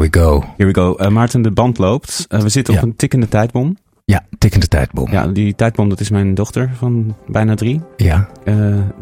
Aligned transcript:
Here 0.00 0.10
we 0.12 0.18
go. 0.18 0.44
Here 0.56 0.72
we 0.72 0.74
go. 0.80 0.96
Uh, 0.98 1.08
Maarten, 1.08 1.42
de 1.42 1.50
band 1.50 1.78
loopt. 1.78 2.26
Uh, 2.28 2.40
we 2.40 2.48
zitten 2.48 2.74
op 2.74 2.80
Ja. 2.80 2.86
een 2.86 2.96
tikkende 2.96 3.28
tijdbom. 3.28 3.76
Ja, 4.04 4.20
tikkende 4.38 4.68
tijdbom. 4.68 5.10
Ja, 5.12 5.26
die 5.26 5.54
tijdbom, 5.54 5.88
dat 5.88 6.00
is 6.00 6.10
mijn 6.10 6.34
dochter 6.34 6.70
van 6.78 7.14
bijna 7.26 7.54
drie. 7.54 7.80
Ja, 7.96 8.28
Eh, 8.44 8.54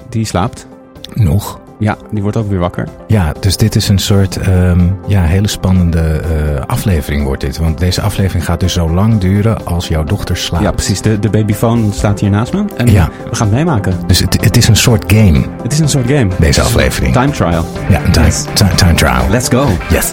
die 0.08 0.24
slaapt. 0.24 0.66
nog. 1.14 1.60
Ja, 1.78 1.96
die 2.10 2.22
wordt 2.22 2.36
ook 2.36 2.48
weer 2.48 2.58
wakker. 2.58 2.88
Ja, 3.06 3.32
dus 3.40 3.56
dit 3.56 3.74
is 3.76 3.88
een 3.88 3.98
soort 3.98 4.36
ehm, 4.36 4.86
ja, 5.06 5.22
hele 5.22 5.48
spannende 5.48 6.00
eh, 6.00 6.60
aflevering 6.66 7.24
wordt 7.24 7.40
dit. 7.40 7.58
Want 7.58 7.78
deze 7.78 8.00
aflevering 8.02 8.44
gaat 8.44 8.60
dus 8.60 8.72
zo 8.72 8.90
lang 8.90 9.18
duren 9.18 9.66
als 9.66 9.88
jouw 9.88 10.04
dochter 10.04 10.36
slaapt. 10.36 10.64
Ja, 10.64 10.70
precies. 10.70 11.00
De, 11.02 11.18
de 11.18 11.30
babyfoon 11.30 11.92
staat 11.92 12.20
hier 12.20 12.30
naast 12.30 12.52
me. 12.52 12.64
En 12.76 12.90
Ja. 12.90 13.08
we 13.30 13.36
gaan 13.36 13.46
het 13.46 13.56
meemaken. 13.56 13.94
Dus 14.06 14.18
het, 14.18 14.44
het 14.44 14.56
is 14.56 14.68
een 14.68 14.76
soort 14.76 15.12
game, 15.12 15.44
Het 15.62 15.72
is 15.72 15.78
een 15.78 15.88
soort 15.88 16.06
game. 16.06 16.28
deze 16.38 16.60
aflevering. 16.62 17.12
Time 17.12 17.30
trial. 17.30 17.64
Ja, 17.88 18.04
een 18.04 18.12
time, 18.12 18.26
Yes. 18.26 18.44
time, 18.54 18.74
time 18.74 18.94
trial. 18.94 19.28
Let's 19.30 19.48
go. 19.48 19.66
Yes. 19.90 20.12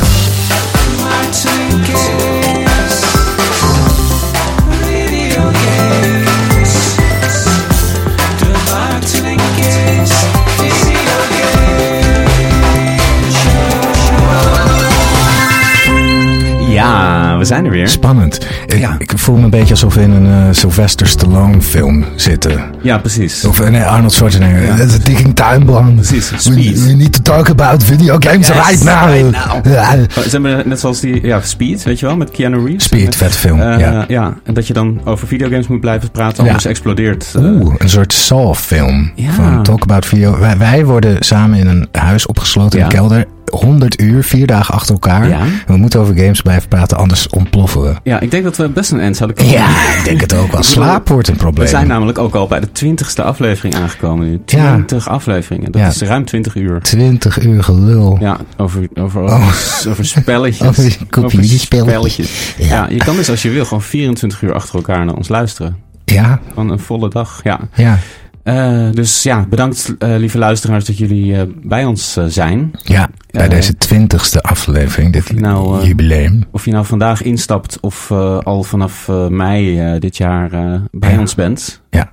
we 17.41 17.47
zijn 17.47 17.65
er 17.65 17.71
weer. 17.71 17.87
Spannend. 17.87 18.39
Ik, 18.67 18.77
Ja. 18.79 18.95
ik 18.97 19.11
voel 19.15 19.35
me 19.37 19.43
een 19.43 19.49
beetje 19.49 19.69
alsof 19.73 19.93
we 19.95 20.01
in 20.01 20.11
een 20.11 20.25
eh, 20.47 20.47
Sylvester 20.53 21.07
Stallone 21.07 21.61
film 21.61 22.05
zitten. 22.15 22.61
Ja, 22.81 22.97
precies. 22.97 23.45
Of 23.45 23.59
eh, 23.59 23.69
nee, 23.69 23.81
Arnold 23.83 24.11
Schwarzenegger. 24.11 24.75
That's 24.77 24.95
a 24.95 24.97
ticking 24.97 25.35
time 25.35 25.65
bomb. 25.65 25.95
Precies, 25.95 26.29
We, 26.29 26.37
Speed. 26.39 26.85
we 26.85 26.93
need 26.93 27.13
to 27.13 27.21
talk 27.21 27.49
about 27.49 27.83
video 27.83 28.15
games 28.19 28.47
Yes, 28.47 28.57
right 28.69 28.83
now. 28.83 29.03
right 29.05 29.31
now. 29.31 29.73
Ja. 29.73 29.93
Oh, 30.17 30.23
Ze 30.23 30.29
hebben 30.29 30.61
net 30.69 30.79
zoals 30.79 30.99
die, 30.99 31.25
ja, 31.25 31.41
Speed, 31.41 31.83
weet 31.83 31.99
je 31.99 32.05
wel, 32.05 32.17
met 32.17 32.31
Keanu 32.31 32.65
Reeves. 32.65 32.83
Speed, 32.83 33.15
vet 33.15 33.35
film. 33.35 33.59
Eh, 33.61 33.79
ja. 33.79 34.05
ja, 34.07 34.37
en 34.43 34.53
dat 34.53 34.67
je 34.67 34.73
dan 34.73 35.01
over 35.05 35.27
videogames 35.27 35.67
moet 35.67 35.79
blijven 35.81 36.11
praten, 36.11 36.43
Ja. 36.43 36.49
anders 36.49 36.65
explodeert. 36.65 37.33
eh, 37.35 37.43
Oeh, 37.43 37.75
een 37.77 37.89
soort 37.89 38.13
Saw-film. 38.13 39.11
Ja. 39.15 39.31
Van 39.31 39.63
Talk 39.63 39.81
About 39.81 40.05
Video. 40.05 40.39
Wij, 40.39 40.57
wij 40.57 40.85
worden 40.85 41.15
samen 41.19 41.59
in 41.59 41.67
een 41.67 41.87
huis 41.91 42.25
opgesloten 42.25 42.79
in 42.79 42.85
Ja. 42.85 42.91
een 42.91 42.97
kelder. 42.97 43.25
100 43.51 44.01
uur, 44.01 44.23
vier 44.23 44.47
dagen 44.47 44.73
achter 44.73 44.93
elkaar. 44.93 45.27
Ja. 45.29 45.39
We 45.67 45.77
moeten 45.77 45.99
over 45.99 46.15
games 46.17 46.41
blijven 46.41 46.67
praten, 46.67 46.97
anders 46.97 47.29
ontploffen 47.29 47.81
we. 47.81 47.95
ja, 48.03 48.19
ik 48.19 48.31
denk 48.31 48.43
dat 48.43 48.57
we 48.57 48.69
best 48.69 48.91
een 48.91 48.99
eind 48.99 49.17
zouden 49.17 49.37
komen. 49.37 49.53
Ja, 49.53 49.67
ik 49.97 50.01
denk 50.03 50.21
het 50.21 50.33
ook 50.35 50.51
wel. 50.51 50.63
Slaap 50.63 51.07
wordt 51.07 51.27
een 51.27 51.35
probleem. 51.35 51.63
We 51.63 51.69
zijn 51.69 51.87
namelijk 51.87 52.17
ook 52.17 52.35
al 52.35 52.47
bij 52.47 52.59
de 52.59 52.71
twintigste 52.71 53.23
aflevering 53.23 53.75
aangekomen 53.75 54.27
nu. 54.29 54.41
Ja. 54.45 54.73
20 54.73 55.09
afleveringen. 55.09 55.71
Dat 55.71 55.81
Ja. 55.81 55.87
is 55.87 56.01
ruim 56.01 56.25
20 56.25 56.55
uur. 56.55 56.79
20 56.81 57.43
uur 57.43 57.63
gelul. 57.63 58.17
Ja, 58.19 58.37
over, 58.57 58.87
over, 58.93 59.21
Oh. 59.23 59.47
over, 59.87 60.05
spelletjes. 60.05 60.67
Over 60.67 60.97
computerspelletjes. 61.09 61.61
spelletjes. 61.61 62.55
Ja. 62.57 62.65
Ja. 62.75 62.87
je 62.89 62.97
kan 62.97 63.15
dus 63.15 63.29
als 63.29 63.41
je 63.41 63.49
wil 63.49 63.63
gewoon 63.65 63.81
24 63.83 64.41
uur 64.41 64.53
achter 64.53 64.75
elkaar 64.75 65.05
naar 65.05 65.15
ons 65.15 65.27
luisteren. 65.27 65.77
Ja, 66.05 66.39
Van 66.53 66.69
een 66.69 66.79
volle 66.79 67.09
dag, 67.09 67.39
ja. 67.43 67.59
ja, 67.75 67.99
Eh, 68.43 68.87
dus 68.91 69.23
ja, 69.23 69.45
bedankt 69.49 69.95
eh, 69.99 70.15
lieve 70.17 70.37
luisteraars 70.37 70.85
dat 70.85 70.97
jullie 70.97 71.35
eh, 71.35 71.41
bij 71.63 71.85
ons 71.85 72.17
zijn. 72.27 72.71
ja. 72.83 73.09
Bij 73.31 73.49
deze 73.49 73.73
20ste 73.73 74.41
aflevering, 74.41 75.13
dit 75.13 75.39
nou, 75.39 75.85
jubileum. 75.85 76.43
Of 76.51 76.65
je 76.65 76.71
nou 76.71 76.85
vandaag 76.85 77.21
instapt 77.21 77.77
of 77.81 78.11
al 78.43 78.63
vanaf 78.63 79.07
mei 79.29 79.99
dit 79.99 80.17
jaar 80.17 80.49
bij 80.91 81.11
Ja. 81.13 81.19
ons 81.19 81.35
bent. 81.35 81.81
Ja. 81.89 82.11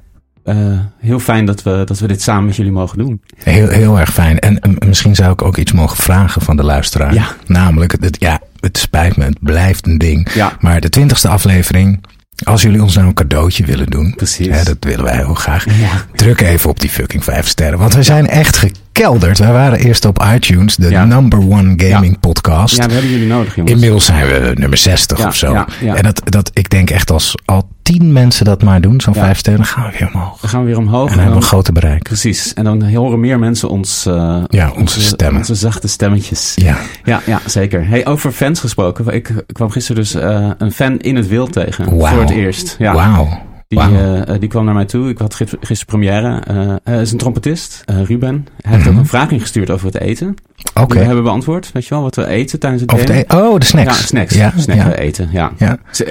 Heel 0.99 1.19
fijn 1.19 1.45
dat 1.45 1.63
we, 1.63 1.83
dat 1.85 1.99
we 1.99 2.07
dit 2.07 2.23
samen 2.23 2.45
met 2.45 2.57
jullie 2.57 2.73
mogen 2.73 2.99
doen. 2.99 3.21
Heel, 3.37 3.69
heel 3.69 3.99
erg 3.99 4.13
fijn. 4.13 4.39
En 4.39 4.77
misschien 4.87 5.15
zou 5.15 5.33
ik 5.33 5.43
ook 5.43 5.57
iets 5.57 5.73
mogen 5.73 5.97
vragen 5.97 6.43
van 6.43 6.57
de 6.57 6.65
luisteraar. 6.65 7.15
Ja. 7.15 7.27
Namelijk, 7.47 7.93
het, 8.01 8.17
ja, 8.21 8.41
het 8.61 8.79
spijt 8.79 9.17
me, 9.17 9.25
het 9.25 9.39
blijft 9.43 9.87
een 9.87 9.99
ding. 9.99 10.33
Ja. 10.35 10.57
Maar 10.61 10.81
de 10.81 10.89
twintigste 10.89 11.29
aflevering, 11.29 12.05
als 12.43 12.63
jullie 12.63 12.83
ons 12.83 12.95
nou 12.95 13.07
een 13.07 13.15
cadeautje 13.15 13.65
willen 13.65 13.87
doen. 13.87 14.15
Precies. 14.17 14.49
Hè, 14.49 14.65
dat 14.65 14.77
willen 14.81 15.05
wij 15.05 15.17
heel 15.17 15.35
graag. 15.35 15.65
Ja. 15.65 16.07
Druk 16.15 16.41
even 16.41 16.71
op 16.71 16.81
die 16.81 16.91
fucking 16.91 17.25
vijf 17.25 17.47
sterren. 17.49 17.79
Want 17.79 17.95
we 17.95 18.03
zijn 18.03 18.27
echt 18.29 18.65
gekelderd. 18.99 19.39
Wij 19.39 19.53
waren 19.53 19.79
eerst 19.79 20.05
op 20.05 20.25
iTunes, 20.35 20.77
de 20.77 20.91
Ja. 20.91 21.05
number 21.05 21.39
one 21.39 21.73
gaming 21.77 22.21
podcast. 22.21 22.77
Ja, 22.77 22.87
we 22.87 22.93
hebben 22.93 23.11
jullie 23.11 23.27
nodig, 23.27 23.55
jongens. 23.55 23.75
Inmiddels 23.75 24.05
zijn 24.05 24.27
we 24.27 24.53
nummer 24.55 24.79
60 24.79 25.19
Ja, 25.19 25.27
of 25.27 25.37
zo. 25.37 25.65
En 25.85 26.03
dat, 26.03 26.21
dat, 26.25 26.51
ik 26.55 26.71
denk 26.71 26.91
echt 26.91 27.11
als 27.11 27.35
al 27.45 27.69
tien 27.83 28.13
mensen 28.13 28.45
dat 28.45 28.63
maar 28.63 28.81
doen, 28.81 29.01
zo'n 29.01 29.15
vijf 29.15 29.39
sterren, 29.39 29.65
gaan 29.65 29.91
we 29.91 29.99
weer 29.99 30.11
omhoog. 30.15 30.41
Dan 30.41 30.51
gaan 30.51 30.61
we 30.61 30.67
weer 30.67 30.79
omhoog. 30.79 31.01
En 31.01 31.07
dan 31.07 31.13
en 31.17 31.19
hebben 31.23 31.39
we 31.39 31.43
een 31.43 31.49
grote 31.49 31.73
bereik. 31.73 32.03
Precies. 32.03 32.55
En 32.55 32.65
dan 32.65 32.83
horen 32.95 33.21
meer 33.21 33.39
mensen 33.39 33.69
ons... 33.69 34.07
eh, 34.07 34.43
Ja, 34.49 34.71
onze 34.77 35.01
stemmen. 35.01 35.39
Onze 35.39 35.55
zachte 35.55 35.89
stemmetjes. 35.89 36.53
Ja. 36.57 36.77
Ja, 37.05 37.21
ja, 37.27 37.41
zeker. 37.47 37.89
Hey, 37.89 38.07
over 38.07 38.33
fans 38.33 38.61
gesproken. 38.61 39.15
Ik 39.15 39.45
kwam 39.53 39.71
gisteren 39.71 40.03
dus 40.03 40.15
eh, 40.15 40.51
een 40.59 40.73
fan 40.73 40.99
in 40.99 41.17
het 41.17 41.29
wild 41.29 41.53
tegen. 41.53 41.85
Voor 41.85 42.21
het 42.21 42.31
eerst. 42.31 42.77
Ja. 42.79 42.93
Wauw. 42.95 43.47
Die, 43.69 43.79
eh, 43.81 44.29
eh, 44.29 44.41
die 44.41 44.49
kwam 44.49 44.65
naar 44.65 44.75
mij 44.75 44.85
toe. 44.85 45.09
Ik 45.09 45.19
had 45.19 45.35
gis- 45.35 45.55
gisteren 45.61 45.87
première. 45.87 46.41
Eh, 46.47 46.75
hij 46.85 47.01
is 47.01 47.13
een 47.13 47.19
trompetist, 47.19 47.83
eh, 47.85 48.03
Ruben. 48.03 48.47
Hij 48.61 48.73
heeft 48.73 48.85
Mhm. 48.85 48.95
ook 48.95 49.01
een 49.01 49.07
vraag 49.09 49.31
ingestuurd 49.31 49.71
over 49.71 49.87
het 49.87 49.99
eten. 50.01 50.35
Oké. 50.75 50.99
We 50.99 51.05
hebben 51.05 51.23
beantwoord. 51.25 51.71
Weet 51.73 51.87
je 51.87 51.95
wel, 51.95 52.03
wat 52.03 52.17
we 52.17 52.27
eten 52.27 52.59
tijdens 52.59 52.83
het 52.83 52.91
de, 52.91 53.25
gamen. 53.27 53.47
oh, 53.53 53.59
de 53.59 53.65
snacks. 53.65 53.99
Ja, 54.01 54.07
snacks. 54.07 54.35
Ja, 54.35 54.53
Snacken, 54.57 54.85
ja. 54.87 54.95
eten, 54.95 55.29
ja. 55.33 55.53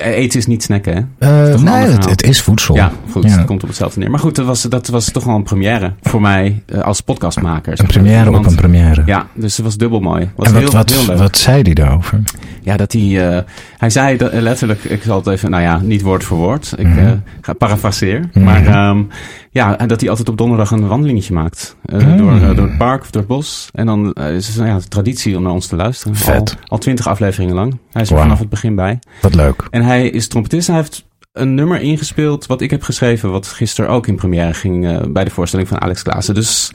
Eten 0.03 0.39
is 0.39 0.45
niet 0.45 0.63
snacken, 0.63 1.09
hè? 1.19 1.27
Eh, 1.47 1.53
is 1.53 1.61
nee, 1.61 1.73
het, 1.85 2.23
is 2.23 2.41
voedsel. 2.41 2.75
Ja, 2.75 2.91
goed. 3.11 3.23
Ja. 3.23 3.29
Het 3.29 3.45
komt 3.45 3.61
op 3.61 3.67
hetzelfde 3.67 3.99
neer. 3.99 4.09
Maar 4.09 4.19
goed, 4.19 4.35
dat 4.35 4.45
was, 4.45 4.61
dat 4.61 4.87
was 4.87 5.11
toch 5.11 5.23
wel 5.23 5.35
een 5.35 5.43
première 5.43 5.93
voor 6.01 6.21
mij 6.21 6.63
eh, 6.65 6.81
als 6.81 7.01
podcastmaker. 7.01 7.79
Een 7.79 7.85
première 7.87 8.31
op 8.37 8.45
een 8.45 8.55
première. 8.55 9.03
Ja, 9.05 9.27
dus 9.33 9.55
het 9.57 9.65
was 9.65 9.77
dubbel 9.77 9.99
mooi. 9.99 10.29
Was 10.35 10.47
en 10.47 10.53
wat, 10.53 10.61
heel, 10.61 10.71
wat, 10.71 10.89
heel 10.89 11.05
leuk. 11.05 11.17
wat 11.17 11.37
zei 11.37 11.61
hij 11.61 11.73
daarover? 11.73 12.19
Ja, 12.61 12.77
dat 12.77 12.91
hij... 12.91 13.29
eh, 13.37 13.43
hij 13.77 13.89
zei 13.89 14.17
dat, 14.17 14.31
eh, 14.31 14.41
letterlijk, 14.41 14.83
ik 14.83 15.03
zal 15.03 15.17
het 15.17 15.27
even... 15.27 15.49
Nou 15.49 15.63
ja, 15.63 15.79
niet 15.83 16.01
woord 16.01 16.23
voor 16.23 16.37
woord. 16.37 16.73
Ik 16.77 16.87
Mhm. 16.87 16.97
eh, 16.99 17.11
ga 17.41 17.46
parafraseer. 17.53 18.29
Mhm. 18.33 18.43
Maar 18.43 18.65
ehm, 18.65 19.03
ja, 19.51 19.75
dat 19.75 19.99
hij 20.01 20.09
altijd 20.09 20.29
op 20.29 20.37
donderdag 20.37 20.71
een 20.71 20.87
wandelingetje 20.87 21.33
maakt. 21.33 21.75
eh, 21.85 21.99
Mm. 22.05 22.17
door, 22.17 22.31
eh, 22.33 22.55
door 22.55 22.67
het 22.67 22.77
park 22.77 23.01
of 23.01 23.11
door 23.11 23.21
het 23.21 23.29
bos. 23.31 23.69
En 23.73 23.85
dan 23.85 24.13
eh, 24.13 24.35
is 24.35 24.47
het 24.47 24.57
nou 24.57 24.69
ja, 24.69 24.79
traditie 24.89 25.37
om 25.37 25.43
naar 25.43 25.51
ons 25.51 25.67
te 25.67 25.75
luisteren. 25.75 26.15
Vet. 26.15 26.57
Al, 26.63 26.77
twintig 26.77 27.07
afleveringen 27.07 27.55
lang. 27.55 27.77
Hij 27.91 28.01
is 28.01 28.09
er 28.11 28.17
vanaf 28.17 28.39
het 28.39 28.49
begin 28.49 28.75
bij. 28.75 28.99
Wat 29.21 29.35
leuk. 29.35 29.63
En 29.69 29.81
hij 29.81 30.09
is 30.09 30.27
trompetist. 30.27 30.67
Hij 30.67 30.75
heeft 30.75 31.05
een 31.33 31.55
nummer 31.55 31.81
ingespeeld 31.81 32.45
wat 32.45 32.61
ik 32.61 32.69
heb 32.71 32.83
geschreven. 32.83 33.31
Wat 33.31 33.47
gisteren 33.47 33.89
ook 33.89 34.07
in 34.07 34.15
première 34.15 34.53
ging 34.53 35.11
bij 35.13 35.23
de 35.23 35.31
voorstelling 35.31 35.67
van 35.67 35.81
Alex 35.81 36.03
Klaassen. 36.03 36.33
Dus 36.35 36.71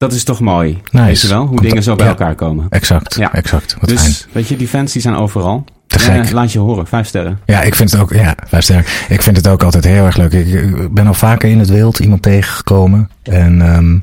dat 0.00 0.12
is 0.12 0.24
toch 0.24 0.40
mooi. 0.40 0.78
Nice. 0.90 1.06
Weet 1.06 1.20
je 1.20 1.28
wel? 1.28 1.38
Hoe 1.38 1.48
Komt 1.48 1.62
dingen 1.62 1.82
zo 1.82 1.96
bij 1.96 2.04
ja. 2.04 2.10
elkaar 2.10 2.34
komen. 2.34 2.66
Exact. 2.70 3.14
Ja. 3.14 3.32
Exact. 3.32 3.76
Wat 3.80 3.88
dus 3.88 4.00
fijn. 4.00 4.14
weet 4.32 4.48
je, 4.48 4.56
die 4.56 4.68
fans 4.68 4.92
die 4.92 5.02
zijn 5.02 5.14
overal. 5.14 5.64
Te 5.86 5.98
gek. 5.98 6.24
Eh, 6.24 6.30
laat 6.30 6.52
je 6.52 6.58
horen. 6.58 6.86
Vijf 6.86 7.06
sterren. 7.06 7.40
Ja, 7.46 7.62
ik 7.62 7.74
vind 7.74 7.90
het 7.90 8.00
ook, 8.00 8.12
ja, 8.12 8.34
vijf 8.46 8.62
sterren. 8.62 8.84
Ik 9.08 9.22
vind 9.22 9.36
het 9.36 9.48
ook 9.48 9.62
altijd 9.62 9.84
heel 9.84 10.04
erg 10.04 10.16
leuk. 10.16 10.32
Ik, 10.32 10.94
ben 10.94 11.06
al 11.06 11.14
vaker 11.14 11.50
in 11.50 11.58
het 11.58 11.68
wild 11.68 11.98
iemand 11.98 12.22
tegengekomen. 12.22 13.10
En 13.22 13.62
ehm, 13.62 13.94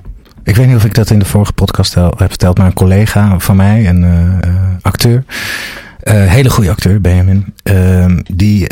ik 0.43 0.55
weet 0.55 0.67
niet 0.67 0.75
of 0.75 0.85
ik 0.85 0.93
dat 0.93 1.09
in 1.09 1.19
de 1.19 1.25
vorige 1.25 1.53
podcast 1.53 1.97
al 1.97 2.13
heb 2.17 2.29
verteld, 2.29 2.57
maar 2.57 2.67
een 2.67 2.73
collega 2.73 3.39
van 3.39 3.55
mij, 3.55 3.87
een 3.87 4.03
eh, 4.03 4.49
acteur, 4.81 5.23
eh, 5.99 6.25
hele 6.25 6.49
goede 6.49 6.69
acteur, 6.69 7.01
Benjamin, 7.01 7.53
ehm, 7.63 8.19
die, 8.33 8.67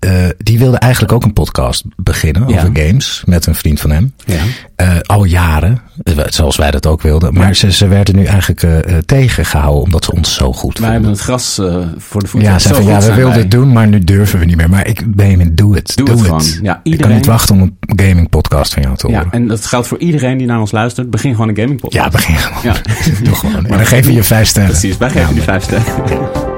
eh, 0.00 0.12
die 0.38 0.58
wilde 0.58 0.76
eigenlijk 0.78 1.12
ook 1.12 1.24
een 1.24 1.32
podcast 1.32 1.84
beginnen 1.96 2.48
Ja. 2.48 2.56
over 2.56 2.70
games 2.72 3.22
met 3.26 3.46
een 3.46 3.54
vriend 3.54 3.80
van 3.80 3.90
hem. 3.90 4.14
Ja. 4.26 4.36
Eh, 4.76 4.88
al 5.06 5.24
jaren, 5.24 5.80
eh, 6.02 6.14
zoals 6.26 6.56
wij 6.56 6.70
dat 6.70 6.86
ook 6.86 7.02
wilden. 7.02 7.34
Maar 7.34 7.46
Ja. 7.46 7.52
ze, 7.54 7.72
ze 7.72 7.88
werden 7.88 8.16
nu 8.16 8.24
eigenlijk 8.24 8.62
eh, 8.62 8.98
tegengehouden 8.98 9.82
omdat 9.82 10.04
ze 10.04 10.12
ons 10.12 10.34
zo 10.34 10.52
goed 10.52 10.78
Wij 10.78 10.88
vonden. 10.88 10.92
hebben 10.92 11.10
het 11.10 11.20
gras 11.20 11.54
voor 11.98 12.20
de 12.20 12.26
voeten. 12.28 12.50
Ja, 12.50 12.58
ze 12.58 12.74
van, 12.74 12.84
ja, 12.84 12.98
we 13.00 13.06
wilden 13.06 13.24
wij. 13.28 13.38
het 13.38 13.50
doen, 13.50 13.72
maar 13.72 13.88
nu 13.88 13.98
durven 13.98 14.38
we 14.38 14.44
niet 14.44 14.56
meer. 14.56 14.68
Maar 14.70 14.86
ik, 14.86 15.14
Benjamin, 15.14 15.54
doe 15.54 15.74
het. 15.74 15.92
Doe 15.96 16.10
het 16.10 16.20
gewoon. 16.20 16.42
Ja, 16.42 16.56
ik 16.58 16.62
kan 16.62 16.80
iedereen- 16.82 17.16
niet 17.16 17.26
wachten 17.26 17.54
om 17.54 17.60
een 17.60 17.78
gaming 18.06 18.28
podcast 18.28 18.72
van 18.74 18.82
jou 18.82 18.96
te 18.96 19.06
horen. 19.06 19.24
Ja, 19.24 19.30
en 19.30 19.46
dat 19.48 19.66
geldt 19.66 19.86
voor 19.86 19.98
iedereen 19.98 20.38
die 20.38 20.46
naar 20.46 20.60
ons 20.60 20.70
luistert. 20.70 21.10
Begin 21.10 21.30
gewoon 21.32 21.48
een 21.48 21.56
gaming 21.56 21.80
podcast. 21.80 22.04
Ja, 22.04 22.10
begin 22.10 22.36
gewoon. 22.36 22.62
Ja. 22.62 22.80
Doe 23.24 23.34
gewoon. 23.34 23.56
En 23.66 23.76
dan 23.76 23.86
geef 23.94 24.06
je 24.06 24.12
je 24.12 24.22
vijf 24.22 24.48
sterren. 24.48 24.70
Precies, 24.70 24.96
wij 24.96 25.10
geven 25.10 25.34
die 25.34 25.42
vijf 25.42 25.62
sterren. 25.62 26.49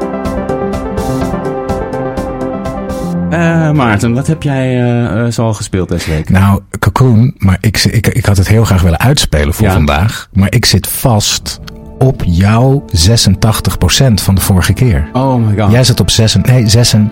Eh, 3.32 3.70
Maarten, 3.70 4.14
wat 4.14 4.26
heb 4.26 4.42
jij 4.42 4.82
eh, 4.82 5.26
zoal 5.30 5.54
gespeeld 5.54 5.88
deze 5.88 6.10
week? 6.10 6.30
Nou, 6.30 6.60
Cocoon, 6.78 7.34
maar 7.38 7.58
ik, 7.60 7.84
ik, 7.84 8.06
ik 8.06 8.26
had 8.26 8.36
het 8.36 8.48
heel 8.48 8.64
graag 8.64 8.82
willen 8.82 8.98
uitspelen 9.00 9.54
voor 9.54 9.66
Ja. 9.66 9.72
vandaag. 9.72 10.28
Maar 10.32 10.54
ik 10.54 10.64
zit 10.64 10.86
vast 10.86 11.60
op 11.98 12.22
jouw 12.26 12.84
86% 12.86 14.14
van 14.14 14.34
de 14.34 14.40
vorige 14.40 14.72
keer. 14.72 15.08
Oh 15.12 15.34
my 15.46 15.58
god. 15.58 15.70
Jij 15.70 15.84
zit 15.84 16.00
op 16.00 16.10
6, 16.10 16.34
nee, 16.42 16.68
6, 16.68 16.92
Eh, 16.92 17.02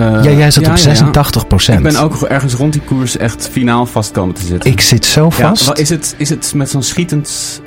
ja, 0.00 0.20
jij 0.22 0.50
zit 0.50 0.64
ja, 0.64 0.70
op 0.70 0.76
ja, 0.76 0.90
ja. 0.90 0.94
86%. 0.94 1.76
Ik 1.76 1.82
ben 1.82 1.96
ook 2.02 2.22
ergens 2.22 2.54
rond 2.54 2.72
die 2.72 2.82
koers 2.82 3.16
echt 3.16 3.48
finaal 3.52 3.86
vast 3.86 4.10
komen 4.12 4.34
te 4.34 4.46
zitten. 4.46 4.70
Ik 4.70 4.80
zit 4.80 5.04
zo 5.04 5.30
vast. 5.30 5.78
is, 5.78 5.88
het, 5.88 6.14
is 6.18 6.28
het 6.28 6.52
met 6.54 6.70
zo'n 6.70 6.82
schietend... 6.82 7.60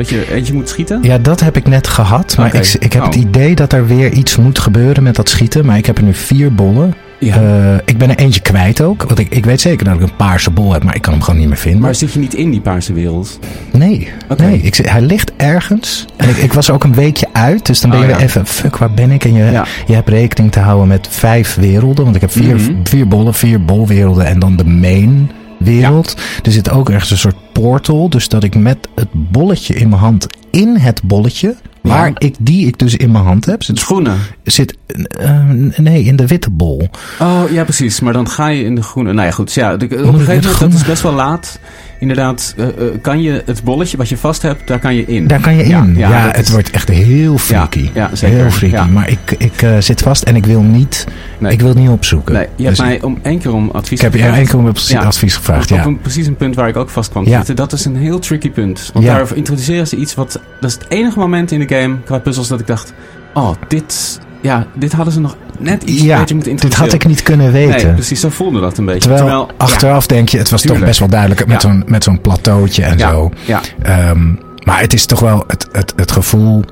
dat 0.00 0.08
je 0.08 0.32
eentje 0.34 0.52
moet 0.52 0.68
schieten? 0.68 0.98
Ja, 1.02 1.18
dat 1.18 1.40
heb 1.40 1.56
ik 1.56 1.66
net 1.68 1.86
gehad. 1.88 2.36
Maar 2.36 2.54
ik, 2.54 2.76
ik 2.78 2.92
heb 2.92 3.04
het 3.04 3.14
Oh. 3.16 3.20
idee 3.22 3.54
dat 3.54 3.72
er 3.72 3.86
weer 3.86 4.12
iets 4.12 4.36
moet 4.36 4.58
gebeuren 4.58 5.02
met 5.02 5.14
dat 5.16 5.28
schieten. 5.28 5.66
Maar 5.66 5.76
ik 5.76 5.86
heb 5.86 5.98
er 5.98 6.04
nu 6.04 6.14
vier 6.14 6.54
bollen. 6.54 6.94
Ja. 7.18 7.34
Eh, 7.36 7.74
ik 7.84 7.98
ben 7.98 8.10
er 8.10 8.16
eentje 8.16 8.40
kwijt 8.40 8.80
ook. 8.80 9.02
Want 9.02 9.18
ik, 9.18 9.34
ik 9.34 9.44
weet 9.44 9.60
zeker 9.60 9.84
dat 9.84 9.94
ik 9.94 10.00
een 10.00 10.16
paarse 10.16 10.50
bol 10.50 10.72
heb, 10.72 10.82
maar 10.84 10.94
ik 10.94 11.02
kan 11.02 11.12
hem 11.12 11.22
gewoon 11.22 11.38
niet 11.40 11.48
meer 11.48 11.56
vinden. 11.56 11.80
maar 11.80 11.94
zit 11.94 12.12
je 12.12 12.18
niet 12.18 12.34
in 12.34 12.50
die 12.50 12.60
paarse 12.60 12.92
wereld? 12.92 13.38
Nee, 13.72 14.08
nee 14.36 14.58
ik, 14.60 14.74
hij 14.76 15.00
ligt 15.00 15.32
ergens. 15.36 16.04
En 16.16 16.28
ik, 16.28 16.36
ik 16.36 16.52
was 16.52 16.70
ook 16.70 16.84
een 16.84 16.94
weekje 16.94 17.26
uit. 17.32 17.66
Dus 17.66 17.80
dan 17.80 17.90
ben 17.90 17.98
Oh, 17.98 18.04
je 18.04 18.10
ja. 18.10 18.18
even, 18.18 18.46
fuck, 18.46 18.76
waar 18.76 18.90
ben 18.92 19.10
ik? 19.10 19.24
En 19.24 19.32
je, 19.34 19.44
Ja. 19.44 19.64
je 19.86 19.94
hebt 19.94 20.08
rekening 20.08 20.52
te 20.52 20.60
houden 20.60 20.88
met 20.88 21.06
vijf 21.10 21.54
werelden. 21.54 22.04
Want 22.04 22.16
ik 22.16 22.20
heb 22.22 22.30
vier, 22.32 22.54
Mhm. 22.56 22.72
vier 22.84 23.08
bollen, 23.08 23.34
vier 23.34 23.64
bolwerelden 23.64 24.26
en 24.26 24.38
dan 24.38 24.56
de 24.56 24.64
main 24.64 25.30
wereld. 25.60 26.16
Er 26.42 26.52
zit 26.52 26.70
ook 26.70 26.90
ergens 26.90 27.10
een 27.10 27.18
soort 27.18 27.52
portal. 27.52 28.08
Dus 28.08 28.28
dat 28.28 28.42
ik 28.42 28.54
met 28.54 28.88
het 28.94 29.08
bolletje 29.12 29.74
in 29.74 29.88
mijn 29.88 30.00
hand 30.00 30.26
in 30.50 30.76
het 30.76 31.02
bolletje... 31.02 31.56
Waar 31.82 32.08
Ja. 32.08 32.14
ik 32.18 32.34
die 32.40 32.66
ik 32.66 32.78
dus 32.78 32.96
in 32.96 33.10
mijn 33.10 33.24
hand 33.24 33.44
heb, 33.46 33.62
zit, 33.62 33.78
Schoenen. 33.78 34.18
zit 34.44 34.76
eh, 35.18 35.40
nee, 35.76 36.04
in 36.04 36.16
de 36.16 36.26
witte 36.26 36.50
bol. 36.50 36.88
Oh, 37.20 37.42
ja, 37.50 37.64
precies. 37.64 38.00
Maar 38.00 38.12
dan 38.12 38.28
ga 38.28 38.46
je 38.48 38.64
in 38.64 38.74
de 38.74 38.82
groene. 38.82 39.12
Nou 39.12 39.26
ja, 39.26 39.32
goed. 39.32 39.52
Ja, 39.54 39.76
de- 39.76 39.84
op 39.84 39.90
een 39.92 39.98
gegeven 40.20 40.42
moment, 40.42 40.58
dat 40.60 40.72
is 40.72 40.84
best 40.84 41.02
wel 41.02 41.12
laat. 41.12 41.58
Inderdaad, 42.00 42.54
eh, 42.56 42.66
eh, 42.68 42.72
kan 43.02 43.22
je 43.22 43.42
het 43.46 43.64
bolletje 43.64 43.96
wat 43.96 44.08
je 44.08 44.16
vast 44.16 44.42
hebt, 44.42 44.66
daar 44.68 44.78
kan 44.78 44.94
je 44.94 45.04
in. 45.06 45.26
Daar 45.26 45.40
kan 45.40 45.54
je 45.56 45.62
in. 45.64 45.94
Ja, 45.96 46.10
het 46.32 46.38
is- 46.46 46.50
wordt 46.50 46.70
echt 46.70 46.88
heel 46.88 47.38
freaky. 47.38 47.90
Ja, 47.94 48.10
zeker. 48.12 48.36
Heel 48.38 48.50
freaky. 48.50 48.90
Maar 48.90 49.08
ik, 49.08 49.34
ik 49.38 49.66
zit 49.78 50.00
vast 50.00 50.22
en 50.22 50.36
ik 50.36 50.46
wil 50.46 50.60
niet, 50.62 51.06
Nee. 51.38 51.52
ik 51.52 51.60
wil 51.60 51.74
niet 51.74 51.88
opzoeken. 51.88 52.34
Nee, 52.34 52.46
je 52.56 52.64
hebt 52.64 52.76
Dus 52.76 52.86
mij 52.86 53.02
om 53.02 53.18
één 53.22 53.38
keer 53.38 53.52
om 53.52 53.70
advies 53.70 53.98
ik 53.98 54.00
heb 54.00 54.12
je 54.12 54.18
gevraagd. 54.18 54.38
één 54.38 54.46
keer 54.48 54.58
om 54.58 54.66
advies- 55.06 55.34
gevraagd. 55.34 55.70
Op 55.72 55.76
Ja. 55.78 55.84
een, 55.84 55.98
precies 56.00 56.26
een 56.26 56.36
punt 56.36 56.54
waar 56.54 56.68
ik 56.68 56.76
ook 56.76 56.90
vast 56.90 57.10
kwam 57.10 57.26
zitten. 57.26 57.56
Dat 57.56 57.72
is 57.72 57.84
een 57.84 57.96
heel 57.96 58.18
tricky 58.18 58.50
punt. 58.50 58.90
Want 58.92 59.06
daar 59.06 59.26
introduceren 59.36 59.86
ze 59.88 59.96
iets 59.96 60.14
wat... 60.14 60.40
Dat 60.60 60.70
is 60.70 60.76
het 60.76 60.86
enige 60.88 61.18
moment 61.18 61.52
in 61.52 61.58
de 61.58 61.64
game 61.74 61.96
qua 62.04 62.18
puzzels 62.18 62.48
dat 62.48 62.60
ik 62.60 62.66
dacht... 62.66 62.92
Oh, 63.34 63.50
dit... 63.68 64.20
Ja, 64.42 64.66
dit 64.74 64.92
hadden 64.92 65.12
ze 65.12 65.20
nog 65.20 65.36
net 65.58 65.82
iets 65.82 66.02
Ja, 66.02 66.18
beter 66.18 66.34
moeten 66.34 66.56
dit 66.56 66.74
had 66.74 66.92
ik 66.92 67.06
niet 67.06 67.22
kunnen 67.22 67.52
weten. 67.52 67.84
Nee, 67.86 67.94
precies. 67.94 68.20
Zo 68.20 68.28
voelde 68.28 68.60
dat 68.60 68.78
een 68.78 68.84
beetje. 68.84 69.14
Terwijl, 69.14 69.50
achteraf 69.56 70.06
denk 70.06 70.28
je, 70.28 70.38
het 70.38 70.50
was 70.50 70.60
Tuurlijk. 70.60 70.80
toch 70.80 70.88
best 70.88 71.00
wel 71.00 71.08
duidelijk 71.08 71.46
met 71.46 71.62
Ja. 71.62 71.68
zo'n 71.68 71.82
met 71.86 72.04
zo'n 72.04 72.20
plateautje 72.20 72.82
en 72.82 72.98
zo. 72.98 73.30
Ja, 73.46 73.60
Ehm, 73.82 74.34
maar 74.64 74.80
het 74.80 74.92
is 74.92 75.06
toch 75.06 75.20
wel 75.20 75.44
het, 75.46 75.68
het, 75.72 75.92
het 75.96 76.12
gevoel, 76.12 76.64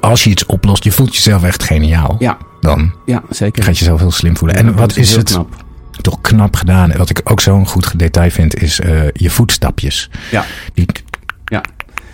als 0.00 0.24
je 0.24 0.30
iets 0.30 0.46
oplost, 0.46 0.84
je 0.84 0.92
voelt 0.92 1.14
jezelf 1.14 1.44
echt 1.44 1.62
geniaal. 1.62 2.16
ja, 2.18 2.36
Dan 2.60 2.92
ja, 3.06 3.22
zeker. 3.30 3.62
gaat 3.62 3.72
je 3.78 3.80
jezelf 3.84 4.00
heel 4.00 4.10
slim 4.10 4.36
voelen. 4.36 4.56
En 4.56 4.74
wat 4.74 4.96
is 4.96 5.16
het 5.16 5.32
knap. 5.32 5.54
toch 6.00 6.20
knap 6.20 6.56
gedaan. 6.56 6.90
En 6.90 6.98
wat 6.98 7.10
ik 7.10 7.20
ook 7.24 7.40
zo'n 7.40 7.66
goed 7.66 7.98
detail 7.98 8.30
vind, 8.30 8.62
is 8.62 8.80
eh, 8.80 9.00
je 9.12 9.30
voetstapjes. 9.30 10.10
Ja, 10.30 10.44
Die. 10.74 10.86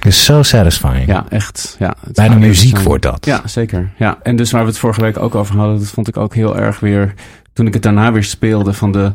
Is 0.07 0.25
zo 0.25 0.43
satisfying. 0.43 1.07
ja, 1.07 1.27
echt. 1.29 1.77
Ja, 1.79 1.97
Bijna 2.13 2.37
muziek 2.37 2.79
wordt 2.79 3.03
dat. 3.03 3.27
Ja, 3.27 3.47
zeker. 3.47 3.93
Ja, 3.99 4.19
en 4.23 4.37
dus 4.37 4.51
waar 4.51 4.63
we 4.63 4.69
het 4.69 4.79
vorige 4.79 5.01
week 5.01 5.19
ook 5.19 5.35
over 5.35 5.57
hadden, 5.57 5.79
dat 5.79 5.89
vond 5.89 6.09
ik 6.09 6.17
ook 6.17 6.35
heel 6.35 6.57
erg 6.57 6.81
weer, 6.81 7.15
toen 7.53 7.67
ik 7.67 7.75
het 7.75 7.83
daarna 7.83 8.13
weer 8.13 8.25
speelde, 8.25 8.73
van 8.73 8.93
de, 8.93 9.13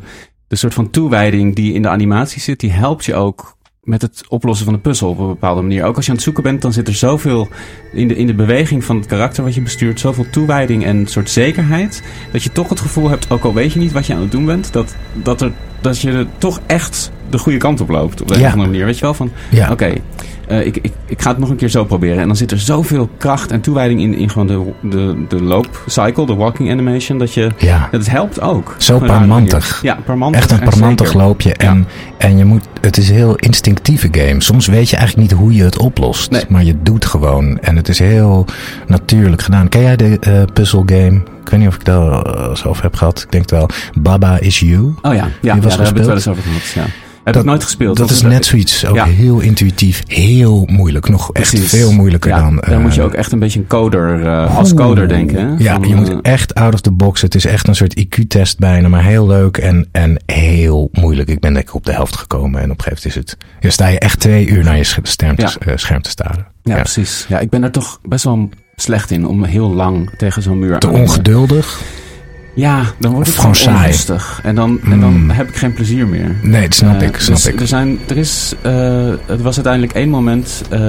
de 0.47 0.55
soort 0.55 0.73
van 0.73 0.89
toewijding 0.89 1.55
die 1.55 1.73
in 1.73 1.81
de 1.81 1.89
animatie 1.89 2.41
zit, 2.41 2.59
die 2.59 2.71
helpt 2.71 3.05
je 3.05 3.15
ook 3.15 3.59
met 3.81 4.01
het 4.01 4.23
oplossen 4.27 4.65
van 4.65 4.73
de 4.73 4.79
puzzel 4.79 5.09
op 5.09 5.19
een 5.19 5.27
bepaalde 5.27 5.61
manier. 5.61 5.83
Ook 5.83 5.95
als 5.95 6.05
je 6.05 6.11
aan 6.11 6.17
het 6.17 6.25
zoeken 6.25 6.43
bent, 6.43 6.61
dan 6.61 6.73
zit 6.73 6.87
er 6.87 6.93
zoveel 6.93 7.47
in 7.93 8.07
de, 8.07 8.15
in 8.15 8.27
de 8.27 8.33
beweging 8.33 8.83
van 8.83 8.95
het 8.95 9.05
karakter 9.05 9.43
wat 9.43 9.55
je 9.55 9.61
bestuurt, 9.61 9.99
zoveel 9.99 10.29
toewijding 10.29 10.85
en 10.85 10.97
een 10.97 11.07
soort 11.07 11.29
zekerheid, 11.29 12.03
dat 12.31 12.43
je 12.43 12.51
toch 12.51 12.69
het 12.69 12.79
gevoel 12.79 13.09
hebt, 13.09 13.31
ook 13.31 13.43
al 13.43 13.53
weet 13.53 13.73
je 13.73 13.79
niet 13.79 13.91
wat 13.91 14.05
je 14.05 14.13
aan 14.13 14.21
het 14.21 14.31
doen 14.31 14.45
bent, 14.45 14.73
dat, 14.73 14.95
dat, 15.13 15.41
er, 15.41 15.51
dat 15.81 15.99
je 15.99 16.11
er 16.11 16.27
toch 16.37 16.61
echt 16.65 17.11
de 17.31 17.37
goede 17.37 17.57
kant 17.57 17.81
op 17.81 17.89
loopt. 17.89 18.21
Op 18.21 18.27
de 18.27 18.39
Ja. 18.39 18.45
of 18.45 18.51
andere 18.51 18.69
manier. 18.69 18.85
Weet 18.85 18.95
je 18.97 19.01
wel, 19.01 19.13
van 19.13 19.31
Ja. 19.49 19.71
Oké, 19.71 19.93
eh, 20.47 20.65
ik, 20.65 20.77
ik, 20.81 20.91
ik 21.05 21.21
ga 21.21 21.29
het 21.29 21.37
nog 21.37 21.49
een 21.49 21.55
keer 21.55 21.69
zo 21.69 21.83
proberen. 21.85 22.19
En 22.19 22.27
dan 22.27 22.35
zit 22.35 22.51
er 22.51 22.59
zoveel 22.59 23.09
kracht 23.17 23.51
en 23.51 23.61
toewijding 23.61 24.01
in, 24.01 24.13
in 24.15 24.29
gewoon 24.29 24.47
de, 24.47 24.71
de, 24.89 25.25
de 25.27 25.43
loopcycle, 25.43 26.25
de 26.25 26.35
walking 26.35 26.71
animation, 26.71 27.17
dat 27.17 27.33
je... 27.33 27.49
Ja. 27.57 27.87
Dat 27.91 28.07
helpt 28.07 28.41
ook. 28.41 28.75
Zo 28.77 28.99
parmantig. 28.99 29.79
Ja, 29.81 29.97
parmantig. 30.05 30.41
Echt 30.41 30.51
een 30.51 30.59
en 30.59 30.69
parmantig 30.69 31.13
loopje. 31.13 31.53
En, 31.53 31.87
en 32.17 32.37
je 32.37 32.45
moet, 32.45 32.63
het 32.81 32.97
is 32.97 33.09
een 33.09 33.15
heel 33.15 33.35
instinctieve 33.35 34.07
game. 34.11 34.41
Soms 34.41 34.67
weet 34.67 34.89
je 34.89 34.95
eigenlijk 34.95 35.29
niet 35.31 35.39
hoe 35.39 35.53
je 35.53 35.63
het 35.63 35.77
oplost. 35.77 36.31
Nee. 36.31 36.43
Maar 36.49 36.63
je 36.63 36.75
doet 36.83 37.05
gewoon. 37.05 37.59
En 37.59 37.75
het 37.75 37.89
is 37.89 37.99
heel 37.99 38.45
natuurlijk 38.87 39.41
gedaan. 39.41 39.69
Ken 39.69 39.81
jij 39.81 39.95
de 39.95 40.17
eh 40.19 40.43
puzzle 40.53 40.83
game? 40.85 41.15
Ik 41.15 41.40
weet 41.51 41.59
niet 41.59 41.69
of 41.69 41.75
ik 41.75 41.85
het 41.85 41.95
al 41.95 42.23
eh, 42.73 42.81
heb 42.81 42.95
gehad. 42.95 43.21
Ik 43.21 43.31
denk 43.31 43.43
het 43.49 43.51
wel. 43.51 43.69
Baba 44.01 44.39
is 44.39 44.59
You. 44.59 44.83
Oh 44.83 44.93
ja, 45.01 45.11
ja, 45.13 45.29
ja 45.41 45.53
Die 45.53 45.61
was 45.61 45.75
daar 45.77 45.85
hebben 45.85 46.03
we 46.03 46.11
het 46.11 46.23
wel 46.25 46.33
eens 46.33 46.39
over 46.39 46.43
gehad. 46.43 46.87
Ja. 46.87 46.93
Heb 47.23 47.35
ik 47.35 47.43
nooit 47.43 47.63
gespeeld. 47.63 47.97
Dat 47.97 48.09
is 48.09 48.21
net 48.21 48.45
zoiets. 48.45 48.85
Ook 48.85 48.95
Ja. 48.95 49.05
heel 49.05 49.39
intuïtief. 49.39 50.03
Heel 50.07 50.67
moeilijk. 50.71 51.09
Nog 51.09 51.31
echt 51.33 51.49
Precies. 51.49 51.69
veel 51.69 51.91
moeilijker 51.93 52.29
Ja, 52.31 52.39
dan... 52.39 52.55
Daar 52.67 52.79
moet 52.79 52.93
je 52.93 52.99
eh, 52.99 53.05
ook 53.05 53.13
echt 53.13 53.31
een 53.31 53.39
beetje 53.39 53.59
een 53.59 53.67
coder, 53.67 54.25
eh, 54.25 54.57
als 54.57 54.73
coder 54.73 55.07
denken. 55.07 55.47
Hè? 55.49 55.63
Ja, 55.63 55.73
Van, 55.73 55.87
je 55.87 55.95
moet 55.95 56.21
echt 56.21 56.55
out 56.55 56.73
of 56.73 56.81
the 56.81 56.91
box. 56.91 57.21
Het 57.21 57.35
is 57.35 57.45
echt 57.45 57.67
een 57.67 57.75
soort 57.75 57.99
IQ-test 57.99 58.59
bijna, 58.59 58.87
maar 58.87 59.03
heel 59.03 59.27
leuk 59.27 59.57
en, 59.57 59.87
en 59.91 60.21
heel 60.25 60.89
moeilijk. 60.91 61.29
Ik 61.29 61.39
ben 61.39 61.53
denk 61.53 61.67
ik 61.67 61.75
op 61.75 61.85
de 61.85 61.93
helft 61.93 62.15
gekomen 62.15 62.61
en 62.61 62.71
op 62.71 62.77
een 62.77 62.83
gegeven 62.83 63.09
moment 63.09 63.27
is 63.27 63.33
het... 63.45 63.45
Je 63.59 63.69
sta 63.69 63.87
je 63.87 63.99
echt 63.99 64.19
twee 64.19 64.47
uur 64.47 64.63
naar 64.63 64.77
je 64.77 64.83
sch- 64.83 64.97
scherm 65.03 65.35
te, 65.35 65.57
Ja. 65.65 65.77
scherm 65.77 66.01
te 66.01 66.09
staren. 66.09 66.45
ja, 66.63 66.75
Ja. 66.75 66.81
precies. 66.81 67.25
Ja, 67.29 67.39
ik 67.39 67.49
ben 67.49 67.63
er 67.63 67.71
toch 67.71 67.99
best 68.03 68.23
wel 68.23 68.49
slecht 68.75 69.11
in 69.11 69.25
om 69.25 69.43
heel 69.43 69.73
lang 69.73 70.09
tegen 70.17 70.41
zo'n 70.41 70.59
muur 70.59 70.79
Te 70.79 70.87
aan 70.87 70.93
ongeduldig? 70.93 71.81
Ja, 72.53 72.83
dan 72.99 73.11
wordt 73.13 73.27
het 73.27 73.37
gewoon 73.37 73.55
saai. 73.55 73.75
onrustig. 73.77 74.39
En 74.43 74.55
dan, 74.55 74.79
en 74.91 74.99
dan 74.99 75.13
Mm. 75.13 75.29
heb 75.29 75.47
ik 75.47 75.55
geen 75.55 75.73
plezier 75.73 76.07
meer. 76.07 76.35
Nee, 76.41 76.61
dat 76.61 76.73
snap 76.73 77.01
Eh, 77.01 77.07
ik, 77.07 77.15
snap 77.19 77.35
dus 77.35 77.45
ik. 77.45 77.59
Er, 77.61 77.67
zijn, 77.67 77.99
er 78.07 78.17
is, 78.17 78.53
eh, 78.61 78.73
het 79.25 79.41
was 79.41 79.55
uiteindelijk 79.55 79.93
één 79.93 80.09
moment 80.09 80.61
eh, 80.69 80.81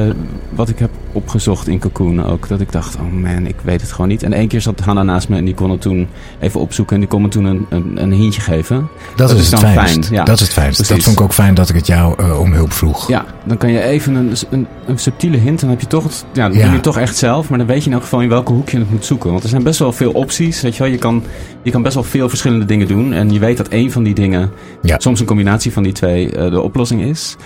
wat 0.54 0.68
ik 0.68 0.78
heb 0.78 0.90
opgezocht 1.12 1.68
in 1.68 1.78
Cocoon 1.78 2.24
ook. 2.24 2.48
Dat 2.48 2.60
ik 2.60 2.72
dacht, 2.72 2.96
oh 2.96 3.12
man, 3.22 3.46
ik 3.46 3.54
weet 3.62 3.80
het 3.80 3.92
gewoon 3.92 4.08
niet. 4.08 4.22
En 4.22 4.32
één 4.32 4.48
keer 4.48 4.60
zat 4.60 4.80
Hanna 4.80 5.02
naast 5.02 5.28
me 5.28 5.36
en 5.36 5.44
die 5.44 5.54
kon 5.54 5.70
het 5.70 5.80
toen 5.80 6.08
even 6.40 6.60
opzoeken. 6.60 6.94
En 6.94 7.00
die 7.00 7.10
kon 7.10 7.22
me 7.22 7.28
toen 7.28 7.44
een, 7.44 7.66
een, 7.68 8.02
een 8.02 8.12
hintje 8.12 8.40
geven. 8.40 8.88
dat, 9.16 9.28
dat 9.28 9.38
is 9.38 9.50
het 9.50 9.60
dan 9.60 9.72
fijn, 9.72 10.04
ja. 10.10 10.24
Dat 10.24 10.34
is 10.34 10.40
het 10.40 10.52
fijnst. 10.52 10.78
Dat 10.88 11.02
vond 11.02 11.16
ik 11.16 11.20
ook 11.22 11.32
fijn 11.32 11.54
dat 11.54 11.68
ik 11.68 11.74
het 11.74 11.86
jou 11.86 12.14
eh, 12.22 12.40
om 12.40 12.52
hulp 12.52 12.72
vroeg. 12.72 13.08
Ja, 13.08 13.24
dan 13.44 13.56
kan 13.56 13.70
je 13.72 13.82
even 13.82 14.14
een, 14.14 14.32
een, 14.50 14.66
een 14.86 14.98
subtiele 14.98 15.36
hint. 15.36 15.60
Dan 15.60 15.70
heb 15.70 15.80
je 15.80 15.86
toch, 15.86 16.04
het, 16.04 16.24
ja, 16.32 16.48
dan 16.48 16.58
Ja. 16.58 16.64
doe 16.64 16.74
je 16.74 16.80
toch 16.80 16.98
echt 16.98 17.16
zelf. 17.16 17.48
Maar 17.48 17.58
dan 17.58 17.66
weet 17.66 17.80
je 17.82 17.86
in 17.88 17.92
elk 17.92 18.02
geval 18.02 18.20
in 18.20 18.28
welke 18.28 18.52
hoek 18.52 18.68
je 18.68 18.78
het 18.78 18.90
moet 18.90 19.04
zoeken. 19.04 19.30
Want 19.30 19.42
er 19.42 19.48
zijn 19.48 19.62
best 19.62 19.78
wel 19.78 19.92
veel 19.92 20.10
opties. 20.10 20.60
Weet 20.60 20.76
je 20.76 20.82
wel, 20.82 20.92
je 20.92 20.98
kan, 20.98 21.22
je 21.62 21.70
kan 21.70 21.82
best 21.82 21.94
wel 21.94 22.02
veel 22.04 22.28
verschillende 22.28 22.64
dingen 22.64 22.88
doen. 22.88 23.12
En 23.12 23.30
je 23.30 23.38
weet 23.38 23.56
dat 23.56 23.68
één 23.68 23.90
van 23.92 24.02
die 24.02 24.14
dingen, 24.14 24.50
Ja. 24.82 24.98
soms 24.98 25.20
een 25.20 25.26
combinatie 25.26 25.72
van 25.72 25.82
die 25.82 25.92
twee, 25.92 26.30
eh, 26.36 26.50
de 26.50 26.60
oplossing 26.60 27.02
is. 27.02 27.36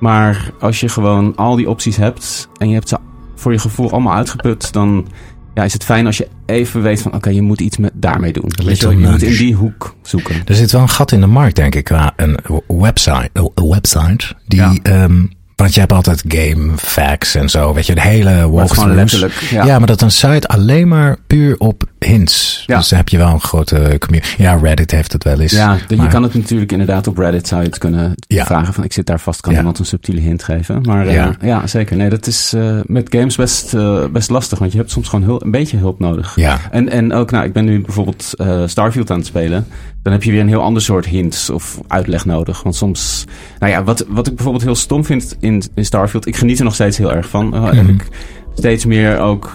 Maar 0.00 0.50
als 0.60 0.80
je 0.80 0.88
gewoon 0.88 1.36
al 1.36 1.56
die 1.56 1.68
opties 1.70 1.96
hebt 1.96 2.48
en 2.58 2.68
je 2.68 2.74
hebt 2.74 2.88
ze 2.88 2.96
voor 3.34 3.52
je 3.52 3.58
gevoel 3.58 3.90
allemaal 3.90 4.14
uitgeput, 4.14 4.72
dan 4.72 5.06
ja, 5.54 5.64
is 5.64 5.72
het 5.72 5.84
fijn 5.84 6.06
als 6.06 6.16
je 6.16 6.28
even 6.46 6.82
weet 6.82 7.02
van 7.02 7.14
oké, 7.14 7.30
je 7.30 7.42
moet 7.42 7.60
iets 7.60 7.76
met, 7.76 7.90
daarmee 7.94 8.32
doen. 8.32 8.50
Weet 8.64 8.78
je, 8.78 8.88
je 8.88 8.96
moet 8.96 9.22
in 9.22 9.36
die 9.36 9.54
hoek 9.54 9.94
zoeken. 10.02 10.34
Er 10.44 10.54
zit 10.54 10.72
wel 10.72 10.80
een 10.80 10.88
gat 10.88 11.12
in 11.12 11.20
de 11.20 11.26
markt, 11.26 11.56
denk 11.56 11.74
ik, 11.74 11.84
qua 11.84 12.12
een 12.16 12.36
website, 12.66 13.30
een 13.32 13.68
website 13.68 14.34
die 14.46 14.58
Ja. 14.60 14.74
ehm, 14.82 15.24
Want 15.60 15.74
je 15.74 15.80
hebt 15.80 15.92
altijd 15.92 16.24
game 16.28 16.72
facts 16.76 17.34
en 17.34 17.48
zo, 17.48 17.74
weet 17.74 17.86
je, 17.86 17.94
de 17.94 18.00
hele 18.00 18.50
walkthroughs. 18.50 19.24
Ja. 19.50 19.64
Ja. 19.64 19.78
maar 19.78 19.86
dat 19.86 20.00
een 20.00 20.10
site 20.10 20.48
alleen 20.48 20.88
maar 20.88 21.16
puur 21.26 21.58
op 21.58 21.82
hints. 21.98 22.62
Ja. 22.66 22.76
Dus 22.76 22.88
dan 22.88 22.98
heb 22.98 23.08
je 23.08 23.18
wel 23.18 23.28
een 23.28 23.40
grote 23.40 23.96
community. 23.98 24.42
Ja, 24.42 24.58
Reddit 24.62 24.90
heeft 24.90 25.12
het 25.12 25.24
wel 25.24 25.40
eens. 25.40 25.52
Ja, 25.52 25.76
je 25.88 26.06
kan 26.08 26.22
het 26.22 26.34
natuurlijk 26.34 26.72
inderdaad 26.72 27.06
op 27.06 27.18
Reddit 27.18 27.48
zou 27.48 27.60
je 27.62 27.66
het 27.66 27.78
kunnen 27.78 28.14
Ja. 28.26 28.44
vragen 28.44 28.74
van 28.74 28.84
ik 28.84 28.92
zit 28.92 29.06
daar 29.06 29.20
vast, 29.20 29.40
kan 29.40 29.54
iemand 29.54 29.78
een 29.78 29.84
subtiele 29.84 30.20
hint 30.20 30.42
geven. 30.42 30.80
Maar 30.82 31.06
eh, 31.06 31.28
Ja. 31.40 31.66
zeker. 31.66 31.96
Nee, 31.96 32.08
dat 32.08 32.26
is 32.26 32.52
eh, 32.52 32.78
met 32.86 33.06
games 33.10 33.36
best, 33.36 33.74
eh, 33.74 34.04
best 34.12 34.30
lastig, 34.30 34.58
want 34.58 34.72
je 34.72 34.78
hebt 34.78 34.90
soms 34.90 35.08
gewoon 35.08 35.24
heel, 35.24 35.44
een 35.44 35.50
beetje 35.50 35.76
hulp 35.76 35.98
nodig. 35.98 36.32
Ja, 36.36 36.58
En, 36.70 36.88
en 36.88 37.12
ook, 37.12 37.30
nou, 37.30 37.44
ik 37.44 37.52
ben 37.52 37.64
nu 37.64 37.80
bijvoorbeeld 37.80 38.32
Starfield 38.66 39.10
aan 39.10 39.18
het 39.18 39.26
spelen. 39.26 39.66
Dan 40.02 40.12
heb 40.12 40.22
je 40.22 40.30
weer 40.30 40.40
een 40.40 40.48
heel 40.48 40.62
ander 40.62 40.82
soort 40.82 41.06
hints 41.06 41.50
of 41.50 41.80
uitleg 41.86 42.24
nodig. 42.24 42.62
Want 42.62 42.74
soms, 42.76 43.24
nou 43.58 43.72
ja, 43.72 43.84
wat, 43.84 44.04
wat 44.08 44.26
ik 44.26 44.34
bijvoorbeeld 44.34 44.64
heel 44.64 44.74
stom 44.74 45.04
vind 45.04 45.36
in, 45.40 45.62
in 45.74 45.84
Starfield, 45.84 46.26
ik 46.26 46.36
geniet 46.36 46.58
er 46.58 46.64
nog 46.64 46.74
steeds 46.74 46.98
heel 46.98 47.12
erg 47.12 47.28
van. 47.28 47.54
Heb 47.64 47.74
Mhm. 47.74 47.88
ik 47.88 48.08
steeds 48.54 48.84
meer 48.84 49.18
ook 49.18 49.54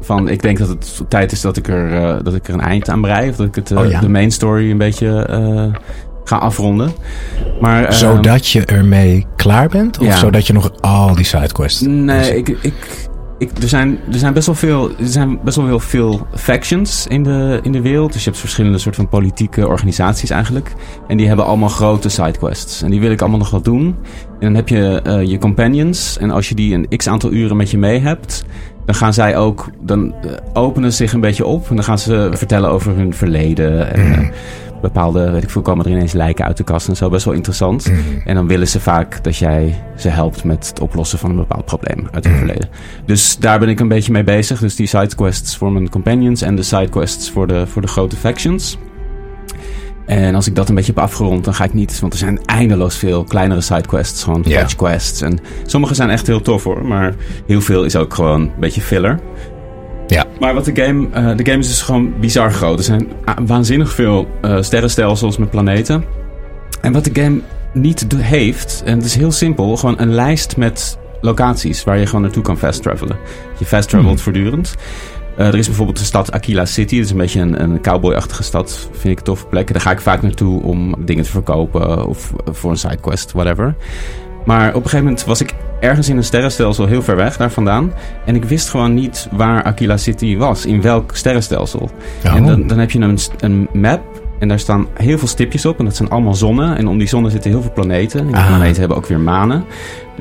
van, 0.00 0.28
ik 0.28 0.42
denk 0.42 0.58
dat 0.58 0.68
het 0.68 1.00
tijd 1.08 1.32
is 1.32 1.40
dat 1.40 1.56
ik 1.56 1.68
er, 1.68 1.92
eh, 2.02 2.16
dat 2.24 2.34
ik 2.34 2.48
er 2.48 2.54
een 2.54 2.60
eind 2.60 2.88
aan 2.88 3.00
brei. 3.00 3.28
Of 3.30 3.36
dat 3.36 3.46
ik 3.46 3.54
het, 3.54 3.70
eh, 3.70 3.78
Oh 3.78 3.90
ja. 3.90 4.00
de 4.00 4.08
main 4.08 4.30
story 4.30 4.70
een 4.70 4.78
beetje 4.78 5.26
ga 6.24 6.36
afronden. 6.36 6.92
Maar, 7.60 7.84
eh, 7.84 7.92
zodat 7.92 8.48
je 8.48 8.64
ermee 8.64 9.26
klaar 9.36 9.68
bent? 9.68 9.98
Of 9.98 10.06
ja. 10.06 10.16
zodat 10.16 10.46
je 10.46 10.52
nog 10.52 10.80
al 10.80 11.14
die 11.14 11.24
sidequests... 11.24 11.80
Nee, 11.80 12.36
ik, 12.36 12.48
ik, 12.48 13.07
ik, 13.38 13.50
er, 13.62 13.68
zijn, 13.68 13.98
er 14.12 14.18
zijn 14.18 14.32
best 14.32 14.46
wel 14.46 14.54
veel, 14.54 14.90
er 14.90 15.06
zijn 15.06 15.38
best 15.44 15.56
wel 15.56 15.66
heel 15.66 15.80
veel 15.80 16.26
factions 16.34 17.06
in 17.06 17.22
de, 17.22 17.60
in 17.62 17.72
de 17.72 17.80
wereld. 17.80 18.12
Dus 18.12 18.24
je 18.24 18.28
hebt 18.28 18.40
verschillende 18.40 18.78
soort 18.78 18.96
van 18.96 19.08
politieke 19.08 19.66
organisaties 19.66 20.30
eigenlijk. 20.30 20.72
En 21.08 21.16
die 21.16 21.26
hebben 21.26 21.44
allemaal 21.44 21.68
grote 21.68 22.08
sidequests. 22.08 22.82
En 22.82 22.90
die 22.90 23.00
wil 23.00 23.10
ik 23.10 23.20
allemaal 23.20 23.38
nog 23.38 23.50
wel 23.50 23.62
doen. 23.62 23.96
En 24.40 24.46
dan 24.46 24.54
heb 24.54 24.68
je 24.68 25.00
eh, 25.02 25.22
je 25.22 25.38
companions. 25.38 26.18
En 26.18 26.30
als 26.30 26.48
je 26.48 26.54
die 26.54 26.74
een 26.74 26.88
x 26.96 27.08
aantal 27.08 27.32
uren 27.32 27.56
met 27.56 27.70
je 27.70 27.78
mee 27.78 27.98
hebt... 27.98 28.44
dan 28.84 28.94
gaan 28.94 29.14
zij 29.14 29.36
ook, 29.36 29.70
dan 29.80 30.14
eh, 30.14 30.30
openen 30.52 30.90
ze 30.90 30.96
zich 30.96 31.12
een 31.12 31.20
beetje 31.20 31.46
op. 31.46 31.68
En 31.68 31.74
dan 31.74 31.84
gaan 31.84 31.98
ze 31.98 32.28
vertellen 32.32 32.70
over 32.70 32.94
hun 32.94 33.14
verleden. 33.14 33.94
En 33.94 34.12
eh, 34.12 34.28
bepaalde, 34.80 35.30
weet 35.30 35.42
ik 35.42 35.50
veel, 35.50 35.62
komen 35.62 35.84
er 35.84 35.90
ineens 35.90 36.12
lijken 36.12 36.44
uit 36.44 36.56
de 36.56 36.64
kast 36.64 36.88
en 36.88 36.96
zo. 36.96 37.08
Best 37.08 37.24
wel 37.24 37.34
interessant. 37.34 37.92
En 38.24 38.34
dan 38.34 38.46
willen 38.46 38.68
ze 38.68 38.80
vaak 38.80 39.24
dat 39.24 39.36
jij 39.36 39.84
ze 39.96 40.08
helpt 40.08 40.44
met 40.44 40.68
het 40.68 40.80
oplossen 40.80 41.18
van 41.18 41.30
een 41.30 41.36
bepaald 41.36 41.64
probleem 41.64 42.08
uit 42.10 42.24
hun 42.24 42.36
verleden. 42.36 42.68
Dus 43.06 43.36
daar 43.36 43.58
ben 43.58 43.68
ik 43.68 43.80
een 43.80 43.88
beetje 43.88 44.12
mee 44.12 44.24
bezig. 44.24 44.60
Dus 44.60 44.76
die 44.76 44.86
sidequests 44.86 45.56
voor 45.56 45.72
mijn 45.72 45.88
companions 45.88 46.42
en 46.42 46.54
de 46.54 46.62
sidequests 46.62 47.30
voor 47.30 47.46
de, 47.46 47.66
voor 47.66 47.82
de 47.82 47.88
grote 47.88 48.16
factions. 48.16 48.78
En 50.06 50.34
als 50.34 50.46
ik 50.46 50.54
dat 50.54 50.68
een 50.68 50.74
beetje 50.74 50.92
heb 50.92 51.02
afgerond, 51.02 51.44
dan 51.44 51.54
ga 51.54 51.64
ik 51.64 51.74
niet... 51.74 52.00
Want 52.00 52.12
er 52.12 52.18
zijn 52.18 52.44
eindeloos 52.44 52.96
veel 52.96 53.24
kleinere 53.24 53.60
sidequests, 53.60 54.22
gewoon 54.22 54.44
fetch 54.44 54.76
quests. 54.76 55.20
En 55.20 55.38
sommige 55.66 55.94
zijn 55.94 56.10
echt 56.10 56.26
heel 56.26 56.40
tof 56.40 56.64
hoor, 56.64 56.86
maar 56.86 57.14
heel 57.46 57.60
veel 57.60 57.84
is 57.84 57.96
ook 57.96 58.14
gewoon 58.14 58.40
een 58.40 58.52
beetje 58.58 58.80
filler. 58.80 59.20
Ja. 60.08 60.24
Maar 60.40 60.54
wat 60.54 60.64
de 60.64 60.82
game, 60.82 61.08
eh, 61.12 61.36
de 61.36 61.46
game 61.46 61.58
is 61.58 61.68
dus 61.68 61.82
gewoon 61.82 62.12
bizar 62.20 62.52
groot. 62.52 62.78
Er 62.78 62.84
zijn 62.84 63.08
waanzinnig 63.46 63.92
veel 63.92 64.28
eh, 64.40 64.62
sterrenstelsels 64.62 65.36
met 65.38 65.50
planeten. 65.50 66.04
En 66.80 66.92
wat 66.92 67.04
de 67.04 67.22
game 67.22 67.40
niet 67.72 68.06
heeft, 68.16 68.82
en 68.84 68.96
het 68.96 69.06
is 69.06 69.14
heel 69.14 69.32
simpel, 69.32 69.76
gewoon 69.76 70.00
een 70.00 70.14
lijst 70.14 70.56
met 70.56 70.98
locaties 71.20 71.84
waar 71.84 71.98
je 71.98 72.06
gewoon 72.06 72.22
naartoe 72.22 72.42
kan 72.42 72.58
fast 72.58 72.82
travelen. 72.82 73.16
Je 73.58 73.64
fast 73.64 73.88
travelt 73.88 74.14
Hmm. 74.14 74.22
voortdurend. 74.22 74.74
Eh, 75.36 75.46
er 75.46 75.58
is 75.58 75.66
bijvoorbeeld 75.66 75.98
de 75.98 76.04
stad 76.04 76.32
Aquila 76.32 76.64
City. 76.64 76.96
Dat 76.96 77.04
is 77.04 77.10
een 77.10 77.16
beetje 77.16 77.40
een, 77.40 77.62
een 77.62 77.80
cowboy-achtige 77.80 78.42
stad. 78.42 78.88
Vind 78.92 79.12
ik 79.12 79.18
een 79.18 79.24
toffe 79.24 79.46
plek. 79.46 79.72
Daar 79.72 79.82
ga 79.82 79.90
ik 79.90 80.00
vaak 80.00 80.22
naartoe 80.22 80.62
om 80.62 80.94
dingen 80.98 81.24
te 81.24 81.30
verkopen 81.30 82.06
of 82.06 82.32
voor 82.44 82.70
een 82.70 82.76
sidequest, 82.76 83.32
whatever. 83.32 83.74
Maar 84.48 84.68
op 84.68 84.74
een 84.74 84.82
gegeven 84.82 85.04
moment 85.04 85.24
was 85.24 85.40
ik 85.40 85.54
ergens 85.80 86.08
in 86.08 86.16
een 86.16 86.24
sterrenstelsel 86.24 86.86
heel 86.86 87.02
ver 87.02 87.16
weg 87.16 87.36
daar 87.36 87.50
vandaan. 87.50 87.92
En 88.24 88.34
ik 88.34 88.44
wist 88.44 88.68
gewoon 88.68 88.94
niet 88.94 89.28
waar 89.32 89.62
Aquila 89.62 89.96
City 89.96 90.36
was. 90.36 90.66
In 90.66 90.82
welk 90.82 91.16
sterrenstelsel. 91.16 91.90
Oh. 92.26 92.34
En 92.34 92.46
dan, 92.46 92.66
dan 92.66 92.78
heb 92.78 92.90
je 92.90 92.98
een, 93.00 93.18
een 93.38 93.68
map. 93.72 94.00
En 94.38 94.48
daar 94.48 94.58
staan 94.58 94.86
heel 94.94 95.18
veel 95.18 95.28
stipjes 95.28 95.66
op. 95.66 95.78
En 95.78 95.84
dat 95.84 95.96
zijn 95.96 96.10
allemaal 96.10 96.34
zonnen. 96.34 96.76
En 96.76 96.88
om 96.88 96.98
die 96.98 97.08
zonnen 97.08 97.30
zitten 97.30 97.50
heel 97.50 97.62
veel 97.62 97.72
planeten. 97.72 98.20
En 98.20 98.26
die 98.26 98.36
Ah. 98.36 98.46
planeten 98.46 98.78
hebben 98.78 98.96
ook 98.96 99.06
weer 99.06 99.20
manen. 99.20 99.64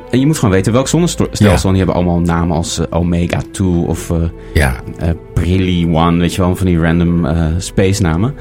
En 0.09 0.19
je 0.19 0.25
moet 0.25 0.37
gewoon 0.37 0.53
weten 0.53 0.73
welk 0.73 0.87
zonnestelsel. 0.87 1.45
Ja. 1.47 1.55
En 1.63 1.67
die 1.69 1.77
hebben 1.77 1.95
allemaal 1.95 2.19
namen 2.19 2.55
als 2.55 2.79
eh, 2.79 2.85
Omega 2.89 3.41
2 3.51 3.67
of 3.67 4.09
eh 4.09 4.17
Ja, 4.53 4.75
eh 4.99 5.09
Brilli 5.33 5.85
One. 5.93 6.17
Weet 6.19 6.33
je 6.35 6.41
wel, 6.41 6.55
van 6.55 6.65
die 6.65 6.79
random 6.79 7.27
space 7.57 8.01
namen. 8.01 8.35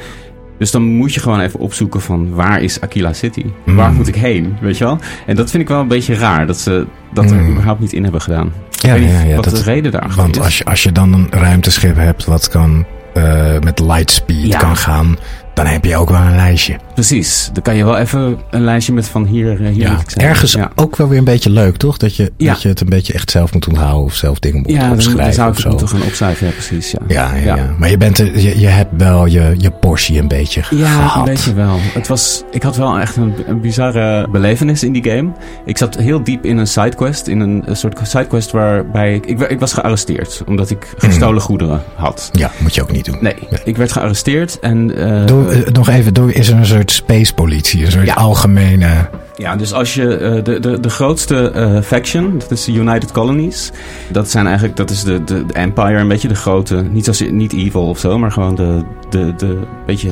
Dus 0.59 0.71
dan 0.71 0.83
moet 0.83 1.15
je 1.15 1.21
gewoon 1.21 1.41
even 1.41 1.61
opzoeken 1.61 2.01
van 2.01 2.35
waar 2.35 2.63
is 2.63 2.81
Aquila 2.81 3.13
City? 3.13 3.45
Waar 3.65 3.91
Mm. 3.91 3.97
moet 3.97 4.09
ik 4.09 4.15
heen? 4.15 4.57
Weet 4.61 4.79
je 4.79 4.85
wel? 4.85 4.99
En 5.27 5.37
dat 5.37 5.51
vind 5.51 5.63
ik 5.63 5.69
wel 5.69 5.81
een 5.81 5.89
beetje 5.89 6.15
raar. 6.15 6.47
Dat 6.47 6.59
ze 6.59 6.87
dat 7.13 7.31
er 7.31 7.37
Mm. 7.37 7.51
überhaupt 7.51 7.81
niet 7.81 7.93
in 7.93 8.03
hebben 8.03 8.21
gedaan. 8.21 8.53
ja, 8.71 9.35
wat 9.35 9.45
dat- 9.45 9.57
de 9.57 9.63
reden 9.63 9.93
daarachter 9.93 10.23
Want 10.23 10.37
is. 10.37 10.43
als 10.43 10.59
je, 10.59 10.65
als 10.65 10.83
je 10.83 10.93
dan 10.93 11.13
een 11.13 11.27
ruimteschip 11.31 11.97
hebt 11.97 12.25
wat 12.25 12.49
kan 12.49 12.85
eh, 13.15 13.59
met 13.65 13.81
lightspeed 13.81 14.47
Ja. 14.47 14.59
kan 14.59 14.77
gaan, 14.77 15.17
dan 15.57 15.67
heb 15.67 15.85
je 15.85 15.97
ook 15.97 16.11
wel 16.11 16.21
een 16.21 16.37
lijstje. 16.37 16.77
Precies. 16.95 17.51
Dan 17.53 17.63
kan 17.63 17.77
je 17.77 17.85
wel 17.85 17.97
even 17.97 18.39
een 18.51 18.65
lijstje 18.65 18.93
met 18.93 19.09
van 19.09 19.25
hier, 19.25 19.51
eh, 19.53 19.73
hier 19.73 19.83
Ja, 19.83 19.99
ergens 20.17 20.53
Ja. 20.53 20.71
ook 20.75 20.97
wel 20.97 21.09
weer 21.09 21.19
een 21.19 21.25
beetje 21.25 21.51
leuk, 21.51 21.77
toch? 21.77 21.97
Dat 21.97 22.17
je, 22.17 22.33
Ja. 22.37 22.53
dat 22.53 22.63
je 22.63 22.69
het 22.69 22.81
een 22.81 22.89
beetje 22.89 23.13
echt 23.13 23.31
zelf 23.31 23.53
moet 23.53 23.69
onthouden 23.69 24.05
of 24.05 24.15
zelf 24.15 24.39
dingen 24.39 24.59
moet 24.63 24.71
Ja, 24.71 24.79
dan, 24.79 24.89
dan 24.89 24.97
opschrijven 24.97 25.35
zou 25.35 25.49
ik 25.49 25.55
het 25.55 25.63
zo. 25.63 25.69
moeten 25.71 25.89
gaan 25.89 26.03
opschrijven. 26.03 26.47
Ja, 26.47 26.53
precies. 26.53 26.91
Ja, 26.91 26.99
Ja, 27.09 27.35
ja, 27.37 27.57
ja. 27.57 27.75
maar 27.79 27.91
je, 27.91 27.97
bent 27.97 28.19
er, 28.19 28.39
je, 28.39 28.59
je 28.61 28.67
hebt 28.67 28.91
wel 28.97 29.27
je, 29.27 29.55
je 29.59 29.71
portie 29.71 30.19
een 30.19 30.29
beetje 30.29 30.63
Ja, 30.71 30.87
gehad. 30.91 31.17
een 31.17 31.33
beetje 31.33 31.55
wel. 31.55 31.77
Het 31.95 32.09
was, 32.09 32.43
ik 32.51 32.63
had 32.63 32.77
wel 32.77 32.99
echt 32.99 33.17
een, 33.17 33.35
een 33.47 33.61
bizarre 33.61 34.29
belevenis 34.31 34.83
in 34.83 34.93
die 34.93 35.05
game. 35.11 35.33
Ik 35.65 35.79
zat 35.79 35.97
heel 35.97 36.23
diep 36.25 36.45
in 36.45 36.57
een 36.59 36.67
sidequest. 36.67 37.27
In 37.27 37.41
een, 37.41 37.63
een 37.67 37.77
soort 37.77 37.99
sidequest 38.03 38.51
waarbij 38.51 39.15
ik, 39.15 39.27
ik... 39.27 39.41
Ik 39.41 39.61
was 39.61 39.73
gearresteerd. 39.73 40.43
Omdat 40.47 40.71
ik 40.71 40.95
gestolen 40.97 41.41
goederen 41.43 41.83
had. 41.95 42.29
Ja, 42.33 42.51
moet 42.59 42.75
je 42.75 42.83
ook 42.83 42.93
niet 42.93 43.05
doen. 43.05 43.19
Nee, 43.21 43.35
ik 43.65 43.77
werd 43.77 43.93
gearresteerd 43.93 44.59
en... 44.61 44.97
eh, 45.21 45.27
Door, 45.27 45.46
eh, 45.51 45.73
nog 45.73 45.89
even, 45.89 46.15
door, 46.15 46.33
is 46.33 46.49
er 46.49 46.57
een 46.57 46.67
soort 46.67 46.91
space 46.91 47.35
politie, 47.35 47.85
een 47.85 47.91
soort 47.91 48.07
Ja. 48.07 48.15
algemene... 48.15 49.09
Ja, 49.39 49.57
dus 49.57 49.73
als 49.73 49.95
je 49.95 50.17
eh, 50.17 50.45
de, 50.45 50.61
de, 50.61 50.81
de 50.81 50.89
grootste 50.89 51.51
eh, 51.51 51.81
faction, 51.83 52.39
dat 52.39 52.51
is 52.51 52.65
de 52.65 52.73
United 52.73 53.13
Colonies. 53.13 53.71
Dat 54.09 54.31
zijn 54.31 54.47
eigenlijk, 54.47 54.77
dat 54.77 54.91
is 54.91 55.03
de, 55.05 55.25
de, 55.25 55.47
de 55.47 55.53
Empire, 55.53 55.99
een 55.99 56.09
beetje 56.09 56.29
de 56.29 56.35
grote, 56.35 56.83
niet, 56.91 57.05
zoals, 57.05 57.21
niet 57.31 57.53
evil 57.53 57.89
of 57.89 57.99
zo, 57.99 58.19
maar 58.19 58.33
gewoon 58.33 58.55
de, 58.55 58.83
de, 59.11 59.35
de 59.37 59.59
beetje 59.87 60.11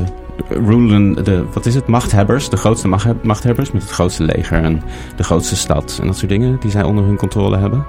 rulen, 0.49 1.25
de, 1.25 1.45
wat 1.53 1.67
is 1.67 1.75
het, 1.75 1.87
machthebbers, 1.87 2.49
de 2.49 2.57
grootste 2.57 2.88
macht- 2.88 3.23
machthebbers 3.23 3.73
met 3.73 3.83
het 3.83 3.91
grootste 3.91 4.23
leger 4.23 4.62
en 4.62 4.83
de 5.17 5.23
grootste 5.25 5.57
stad 5.57 5.99
en 6.00 6.07
dat 6.07 6.17
soort 6.17 6.31
dingen 6.31 6.57
die 6.61 6.71
zij 6.71 6.83
onder 6.83 7.05
hun 7.05 7.17
controle 7.17 7.59
hebben. 7.59 7.85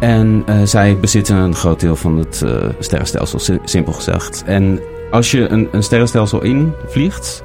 En 0.00 0.42
eh, 0.46 0.56
zij 0.64 0.96
bezitten 1.00 1.36
een 1.36 1.54
groot 1.54 1.80
deel 1.80 1.96
van 1.96 2.18
het 2.18 2.42
eh, 2.46 2.54
sterrenstelsel, 2.78 3.38
si- 3.38 3.58
simpel 3.64 3.92
gezegd. 3.92 4.42
En 4.46 4.80
als 5.12 5.30
je 5.30 5.48
een, 5.48 5.68
een 5.72 5.82
sterrenstelsel 5.82 6.42
invliegt, 6.42 7.42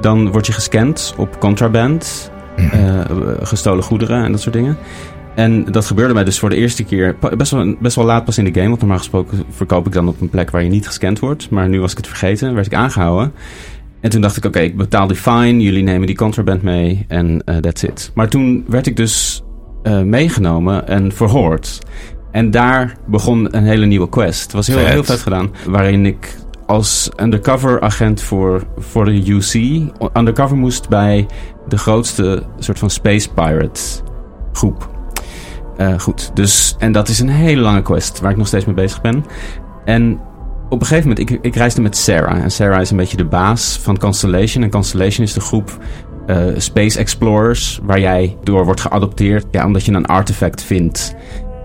dan 0.00 0.30
word 0.30 0.46
je 0.46 0.52
gescand 0.52 1.14
op 1.16 1.38
contraband, 1.40 2.30
Mhm. 2.56 2.74
eh, 2.76 3.00
gestolen 3.42 3.84
goederen 3.84 4.24
en 4.24 4.32
dat 4.32 4.40
soort 4.40 4.54
dingen. 4.54 4.76
En 5.34 5.64
dat 5.64 5.84
gebeurde 5.84 6.14
mij 6.14 6.24
dus 6.24 6.38
voor 6.38 6.48
de 6.48 6.56
eerste 6.56 6.84
keer 6.84 7.16
best 7.36 7.50
wel, 7.50 7.74
best 7.80 7.96
wel 7.96 8.04
laat 8.04 8.24
pas 8.24 8.38
in 8.38 8.44
de 8.44 8.52
game. 8.54 8.68
Want 8.68 8.78
normaal 8.80 8.98
gesproken 8.98 9.44
verkoop 9.50 9.86
ik 9.86 9.92
dan 9.92 10.08
op 10.08 10.20
een 10.20 10.28
plek 10.30 10.50
waar 10.50 10.62
je 10.62 10.68
niet 10.68 10.86
gescand 10.86 11.18
wordt. 11.18 11.50
Maar 11.50 11.68
nu 11.68 11.80
was 11.80 11.90
ik 11.90 11.96
het 11.96 12.06
vergeten, 12.06 12.54
werd 12.54 12.66
ik 12.66 12.74
aangehouden. 12.74 13.32
En 14.00 14.10
toen 14.10 14.20
dacht 14.20 14.36
ik, 14.36 14.44
oké, 14.44 14.58
ik 14.58 14.76
betaal 14.76 15.06
die 15.06 15.16
fine. 15.16 15.60
Jullie 15.60 15.82
nemen 15.82 16.06
die 16.06 16.16
contraband 16.16 16.62
mee 16.62 17.04
en 17.08 17.42
eh, 17.44 17.56
that's 17.56 17.82
it. 17.82 18.10
Maar 18.14 18.28
toen 18.28 18.64
werd 18.68 18.86
ik 18.86 18.96
dus 18.96 19.42
eh, 19.82 20.00
meegenomen 20.02 20.88
en 20.88 21.12
verhoord. 21.12 21.78
En 22.32 22.50
daar 22.50 22.96
begon 23.06 23.56
een 23.56 23.64
hele 23.64 23.86
nieuwe 23.86 24.08
quest. 24.08 24.42
Het 24.42 24.52
was 24.52 24.66
heel 24.66 24.78
Vet. 24.78 24.88
heel 24.88 25.04
vet 25.04 25.20
gedaan. 25.20 25.50
Waarin 25.66 26.06
ik 26.06 26.36
als 26.66 27.10
undercover 27.20 27.80
agent 27.80 28.22
voor, 28.22 28.66
voor 28.78 29.04
de 29.04 29.30
UC 29.32 29.54
undercover 30.16 30.56
moest 30.56 30.88
bij 30.88 31.26
de 31.68 31.78
grootste 31.78 32.42
soort 32.58 32.78
van 32.78 32.90
space 32.90 33.32
pirates 33.32 34.02
groep. 34.52 34.88
Eh, 35.76 35.98
goed, 35.98 36.30
dus 36.34 36.76
en 36.78 36.92
dat 36.92 37.08
is 37.08 37.20
een 37.20 37.28
hele 37.28 37.60
lange 37.60 37.82
quest 37.82 38.20
waar 38.20 38.30
ik 38.30 38.36
nog 38.36 38.46
steeds 38.46 38.64
mee 38.64 38.74
bezig 38.74 39.00
ben. 39.00 39.24
En 39.84 40.20
op 40.68 40.80
een 40.80 40.86
gegeven 40.86 41.08
moment, 41.08 41.30
ik, 41.30 41.38
ik 41.42 41.54
reisde 41.54 41.80
met 41.80 41.96
Sarah. 41.96 42.42
En 42.42 42.50
Sarah 42.50 42.80
is 42.80 42.90
een 42.90 42.96
beetje 42.96 43.16
de 43.16 43.24
baas 43.24 43.78
van 43.82 43.98
Constellation. 43.98 44.62
En 44.62 44.70
Constellation 44.70 45.26
is 45.26 45.32
de 45.32 45.40
groep 45.40 45.78
eh, 46.26 46.46
Space 46.56 46.98
Explorers 46.98 47.80
waar 47.82 48.00
jij 48.00 48.36
door 48.42 48.64
wordt 48.64 48.80
geadopteerd. 48.80 49.46
Ja, 49.50 49.66
omdat 49.66 49.84
je 49.84 49.92
een 49.92 50.06
artefact 50.06 50.62
vindt. 50.62 51.14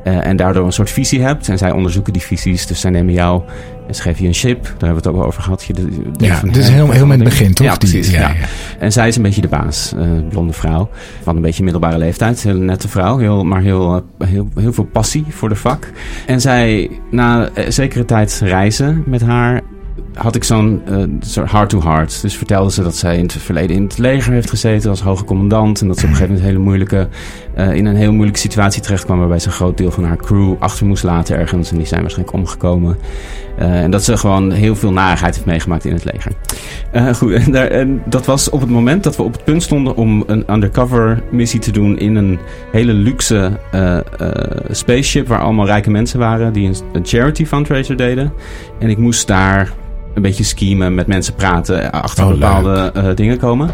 Eh, 0.03 0.25
en 0.27 0.35
daardoor 0.35 0.65
een 0.65 0.71
soort 0.71 0.89
visie 0.89 1.21
hebt. 1.21 1.49
En 1.49 1.57
zij 1.57 1.71
onderzoeken 1.71 2.13
die 2.13 2.21
visies. 2.21 2.65
Dus 2.67 2.79
zij 2.79 2.91
nemen 2.91 3.13
jou 3.13 3.41
en 3.87 3.95
ze 3.95 4.01
geven 4.01 4.21
je 4.21 4.27
een 4.27 4.33
chip. 4.33 4.63
Daar 4.63 4.71
hebben 4.71 4.89
we 4.89 4.95
het 4.95 5.07
ook 5.07 5.15
al 5.15 5.25
over 5.25 5.41
gehad. 5.43 5.63
Je, 5.63 5.73
de- 5.73 5.85
de- 6.17 6.25
Ja, 6.25 6.39
dit 6.43 6.55
is 6.57 6.69
heel, 6.69 6.91
heel 6.91 7.05
met 7.05 7.19
het 7.19 7.29
begin, 7.29 7.53
toch? 7.53 7.65
Ja, 7.67 7.75
Die- 7.75 7.89
precies. 7.89 8.11
ja, 8.11 8.19
ja. 8.19 8.27
ja. 8.27 8.45
En 8.79 8.91
zij 8.91 9.07
is 9.07 9.15
een 9.15 9.21
beetje 9.21 9.41
de 9.41 9.47
baas, 9.47 9.93
eh 9.97 10.07
blonde 10.29 10.53
vrouw. 10.53 10.89
Van 11.23 11.35
een 11.35 11.41
beetje 11.41 11.63
middelbare 11.63 11.97
leeftijd. 11.97 12.43
Heel 12.43 12.57
nette 12.57 12.87
vrouw, 12.87 13.17
heel, 13.17 13.43
maar 13.43 13.61
heel, 13.61 14.03
eh, 14.19 14.27
heel, 14.27 14.49
heel 14.59 14.73
veel 14.73 14.83
passie 14.91 15.25
voor 15.29 15.49
de 15.49 15.55
vak. 15.55 15.89
En 16.25 16.41
zij, 16.41 16.89
na 17.11 17.49
zekere 17.67 18.05
tijd 18.05 18.41
reizen 18.43 19.03
met 19.05 19.21
haar, 19.21 19.61
had 20.13 20.35
ik 20.35 20.43
zo'n 20.43 20.81
soort 21.19 21.51
heart-to-heart. 21.51 22.21
Dus 22.21 22.37
vertelde 22.37 22.71
ze 22.71 22.83
dat 22.83 22.95
zij 22.95 23.17
in 23.17 23.23
het 23.23 23.33
verleden 23.33 23.75
in 23.75 23.83
het 23.83 23.97
leger 23.97 24.33
heeft 24.33 24.49
gezeten 24.49 24.89
als 24.89 25.01
hoge 25.01 25.23
commandant. 25.23 25.81
En 25.81 25.87
dat 25.87 25.97
ze 25.97 26.03
op 26.03 26.09
een 26.09 26.15
gegeven 26.15 26.35
moment 26.35 26.51
hele 26.51 26.63
moeilijke, 26.63 27.07
uh, 27.57 27.73
in 27.73 27.85
een 27.85 27.95
hele 27.95 28.11
moeilijke 28.11 28.39
situatie 28.39 28.81
terecht 28.81 29.05
kwam. 29.05 29.19
Waarbij 29.19 29.39
ze 29.39 29.47
een 29.47 29.53
groot 29.53 29.77
deel 29.77 29.91
van 29.91 30.03
haar 30.03 30.17
crew 30.17 30.55
achter 30.59 30.85
moest 30.85 31.03
laten 31.03 31.37
ergens. 31.37 31.71
En 31.71 31.77
die 31.77 31.85
zijn 31.85 32.01
waarschijnlijk 32.01 32.37
omgekomen. 32.37 32.97
Uh, 33.59 33.81
en 33.81 33.91
dat 33.91 34.03
ze 34.03 34.17
gewoon 34.17 34.51
heel 34.51 34.75
veel 34.75 34.91
narigheid 34.91 35.35
heeft 35.35 35.47
meegemaakt 35.47 35.85
in 35.85 35.93
het 35.93 36.03
leger. 36.03 36.31
goed, 37.15 37.31
en, 37.31 37.51
daar, 37.51 37.85
dat 38.05 38.25
was 38.25 38.49
op 38.49 38.61
het 38.61 38.69
moment 38.69 39.03
dat 39.03 39.15
we 39.15 39.23
op 39.23 39.31
het 39.31 39.43
punt 39.43 39.63
stonden 39.63 39.95
om 39.95 40.23
een 40.27 40.53
undercover 40.53 41.23
missie 41.31 41.59
te 41.59 41.71
doen 41.71 41.97
in 41.97 42.15
een 42.15 42.39
hele 42.71 42.93
luxe 42.93 43.59
spaceship. 44.69 45.27
Waar 45.27 45.41
allemaal 45.41 45.65
rijke 45.65 45.89
mensen 45.89 46.19
waren 46.19 46.53
die 46.53 46.67
een, 46.67 46.75
een 46.93 47.05
charity 47.05 47.45
fundraiser 47.45 47.97
deden. 47.97 48.33
En 48.79 48.89
ik 48.89 48.97
moest 48.97 49.27
daar 49.27 49.71
een 50.13 50.21
beetje 50.21 50.43
schemen, 50.43 50.95
met 50.95 51.07
mensen 51.07 51.33
praten, 51.33 51.91
achter 51.91 52.25
oh, 52.25 52.31
bepaalde 52.31 52.93
uh, 52.97 53.15
dingen 53.15 53.37
komen. 53.37 53.69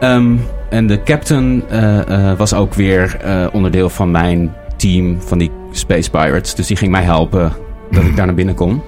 Um, 0.00 0.40
en 0.70 0.86
de 0.86 1.02
captain 1.02 1.62
uh, 1.72 1.98
uh, 2.08 2.32
was 2.36 2.54
ook 2.54 2.74
weer 2.74 3.16
onderdeel 3.52 3.90
van 3.90 4.10
mijn 4.10 4.54
team 4.76 5.20
van 5.20 5.38
die 5.38 5.50
Space 5.72 6.10
Pirates. 6.10 6.54
Dus 6.54 6.66
die 6.66 6.76
ging 6.76 6.90
mij 6.90 7.02
helpen 7.02 7.52
dat 7.90 8.04
ik 8.04 8.16
daar 8.16 8.26
naar 8.26 8.34
binnen 8.34 8.54
kon. 8.54 8.82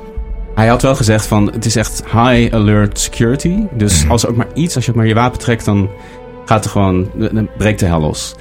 Hij 0.55 0.67
had 0.69 0.83
wel 0.83 0.95
gezegd 0.95 1.27
van 1.27 1.51
het 1.53 1.65
is 1.65 1.77
echt 1.77 2.05
high 2.05 2.55
alert 2.55 2.99
security. 2.99 3.57
Dus 3.73 4.03
mhm. 4.03 4.11
als 4.11 4.23
er 4.23 4.29
ook 4.29 4.37
maar 4.37 4.53
iets, 4.55 4.75
als 4.75 4.85
je 4.85 4.91
ook 4.91 4.97
maar 4.97 5.07
je 5.07 5.15
wapen 5.15 5.39
trekt, 5.39 5.65
dan 5.65 5.91
gaat 6.45 6.65
er 6.65 6.71
gewoon, 6.71 7.11
dan 7.15 7.49
breekt 7.59 7.81
de 7.81 7.87
hel 7.87 8.01
los. 8.01 8.35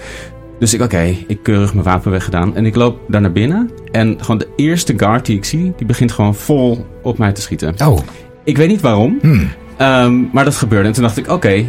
Dus 0.60 0.74
ik, 0.74 0.81
oké, 0.81 1.15
ik 1.27 1.39
keurig 1.43 1.74
mijn 1.74 1.86
wapen 1.86 2.12
weggedaan. 2.12 2.55
En 2.55 2.65
ik 2.65 2.75
loop 2.75 3.00
daar 3.08 3.22
naar 3.22 3.31
binnen. 3.31 3.72
En 3.91 4.17
gewoon 4.19 4.38
de 4.38 4.48
eerste 4.55 4.93
guard 4.98 5.25
die 5.25 5.38
ik 5.38 5.46
zie, 5.46 5.74
die 5.77 5.88
begint 5.88 6.12
gewoon 6.12 6.36
vol 6.36 6.86
op 7.01 7.17
mij 7.17 7.31
te 7.31 7.41
schieten. 7.41 7.75
Oh. 7.86 8.00
Ik 8.43 8.58
weet 8.58 8.67
niet 8.67 8.81
waarom. 8.81 9.19
Hmm. 9.22 9.50
Um, 9.81 10.29
maar 10.34 10.46
dat 10.46 10.55
gebeurde. 10.55 10.88
En 10.88 10.93
toen 10.93 11.03
dacht 11.03 11.17
ik, 11.17 11.24
oké, 11.24 11.34
okay, 11.34 11.67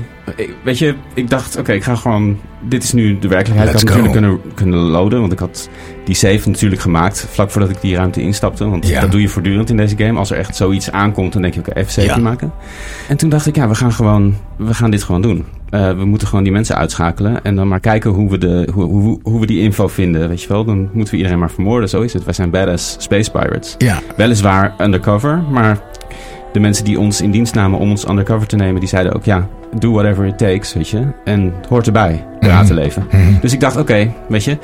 weet 0.63 0.79
je, 0.79 0.95
ik 1.15 1.31
dacht, 1.31 1.51
oké, 1.51 1.61
okay, 1.61 1.77
ik 1.77 1.83
ga 1.83 1.95
gewoon, 1.95 2.39
dit 2.61 2.83
is 2.83 2.93
nu 2.93 3.19
de 3.19 3.29
werkelijkheid. 3.29 3.71
Let's 3.71 3.83
ik 3.83 3.89
had 3.89 3.99
natuurlijk 3.99 4.27
kunnen, 4.27 4.55
kunnen 4.55 4.79
loaden, 4.79 5.21
want 5.21 5.33
ik 5.33 5.39
had 5.39 5.69
die 6.05 6.15
save 6.15 6.49
natuurlijk 6.49 6.81
gemaakt 6.81 7.27
vlak 7.31 7.51
voordat 7.51 7.71
ik 7.71 7.81
die 7.81 7.97
ruimte 7.97 8.21
instapte. 8.21 8.69
Want 8.69 8.89
ja. 8.89 9.01
dat 9.01 9.11
doe 9.11 9.21
je 9.21 9.29
voortdurend 9.29 9.71
in 9.71 9.77
deze 9.77 9.97
game. 9.97 10.19
Als 10.19 10.31
er 10.31 10.39
echt 10.39 10.57
zoiets 10.57 10.91
aankomt, 10.91 11.33
dan 11.33 11.43
denk 11.43 11.55
je, 11.55 11.61
oké, 11.61 11.71
okay, 11.71 11.83
even 11.83 11.95
save 11.95 12.07
ja. 12.07 12.17
maken. 12.17 12.53
En 13.09 13.17
toen 13.17 13.29
dacht 13.29 13.47
ik, 13.47 13.57
ja, 13.57 13.69
we 13.69 13.75
gaan 13.75 13.93
gewoon, 13.93 14.37
we 14.57 14.75
gaan 14.75 14.91
dit 14.91 15.03
gewoon 15.03 15.23
doen. 15.23 15.45
Uh, 15.71 15.93
we 15.93 16.05
moeten 16.05 16.29
gewoon 16.29 16.45
die 16.45 16.53
mensen 16.53 16.77
uitschakelen 16.77 17.45
en 17.45 17.57
dan 17.57 17.69
maar 17.69 17.81
kijken 17.81 18.11
hoe 18.11 18.31
we, 18.31 18.39
de, 18.39 18.69
hoe, 18.73 18.85
hoe, 18.85 19.21
hoe 19.23 19.41
we 19.41 19.47
die 19.47 19.61
info 19.61 19.89
vinden, 19.89 20.29
weet 20.29 20.43
je 20.43 20.49
wel. 20.49 20.65
Dan 20.65 20.91
moeten 20.93 21.13
we 21.13 21.17
iedereen 21.17 21.39
maar 21.39 21.51
vermoorden, 21.51 21.89
zo 21.89 22.01
is 22.01 22.13
het. 22.13 22.25
Wij 22.25 22.35
zijn 22.35 22.51
badass 22.51 22.97
space 22.99 23.31
pirates. 23.31 23.75
Ja. 23.79 23.99
Weliswaar 24.17 24.75
undercover, 24.81 25.43
maar 25.51 25.79
de 26.53 26.61
mensen 26.61 26.85
die 26.85 27.01
ons 27.01 27.21
in 27.21 27.31
dienst 27.31 27.55
namen 27.55 27.79
om 27.79 27.91
ons 27.91 28.09
undercover 28.09 28.47
te 28.47 28.57
nemen, 28.57 28.81
die 28.81 28.89
zeiden 28.89 29.15
ook 29.15 29.25
ja, 29.25 29.49
do 29.79 29.93
whatever 29.93 30.27
it 30.27 30.39
takes, 30.39 30.73
weet 30.73 30.89
je. 30.89 31.07
En 31.25 31.55
het 31.57 31.67
hoort 31.67 31.87
erbij, 31.87 32.27
piratenleven. 32.41 33.03
Mm 33.11 33.21
-hmm. 33.21 33.39
Dus 33.41 33.53
ik 33.53 33.61
dacht, 33.61 33.77
oké, 33.77 33.83
okay, 33.83 34.15
weet 34.29 34.45
je. 34.45 34.59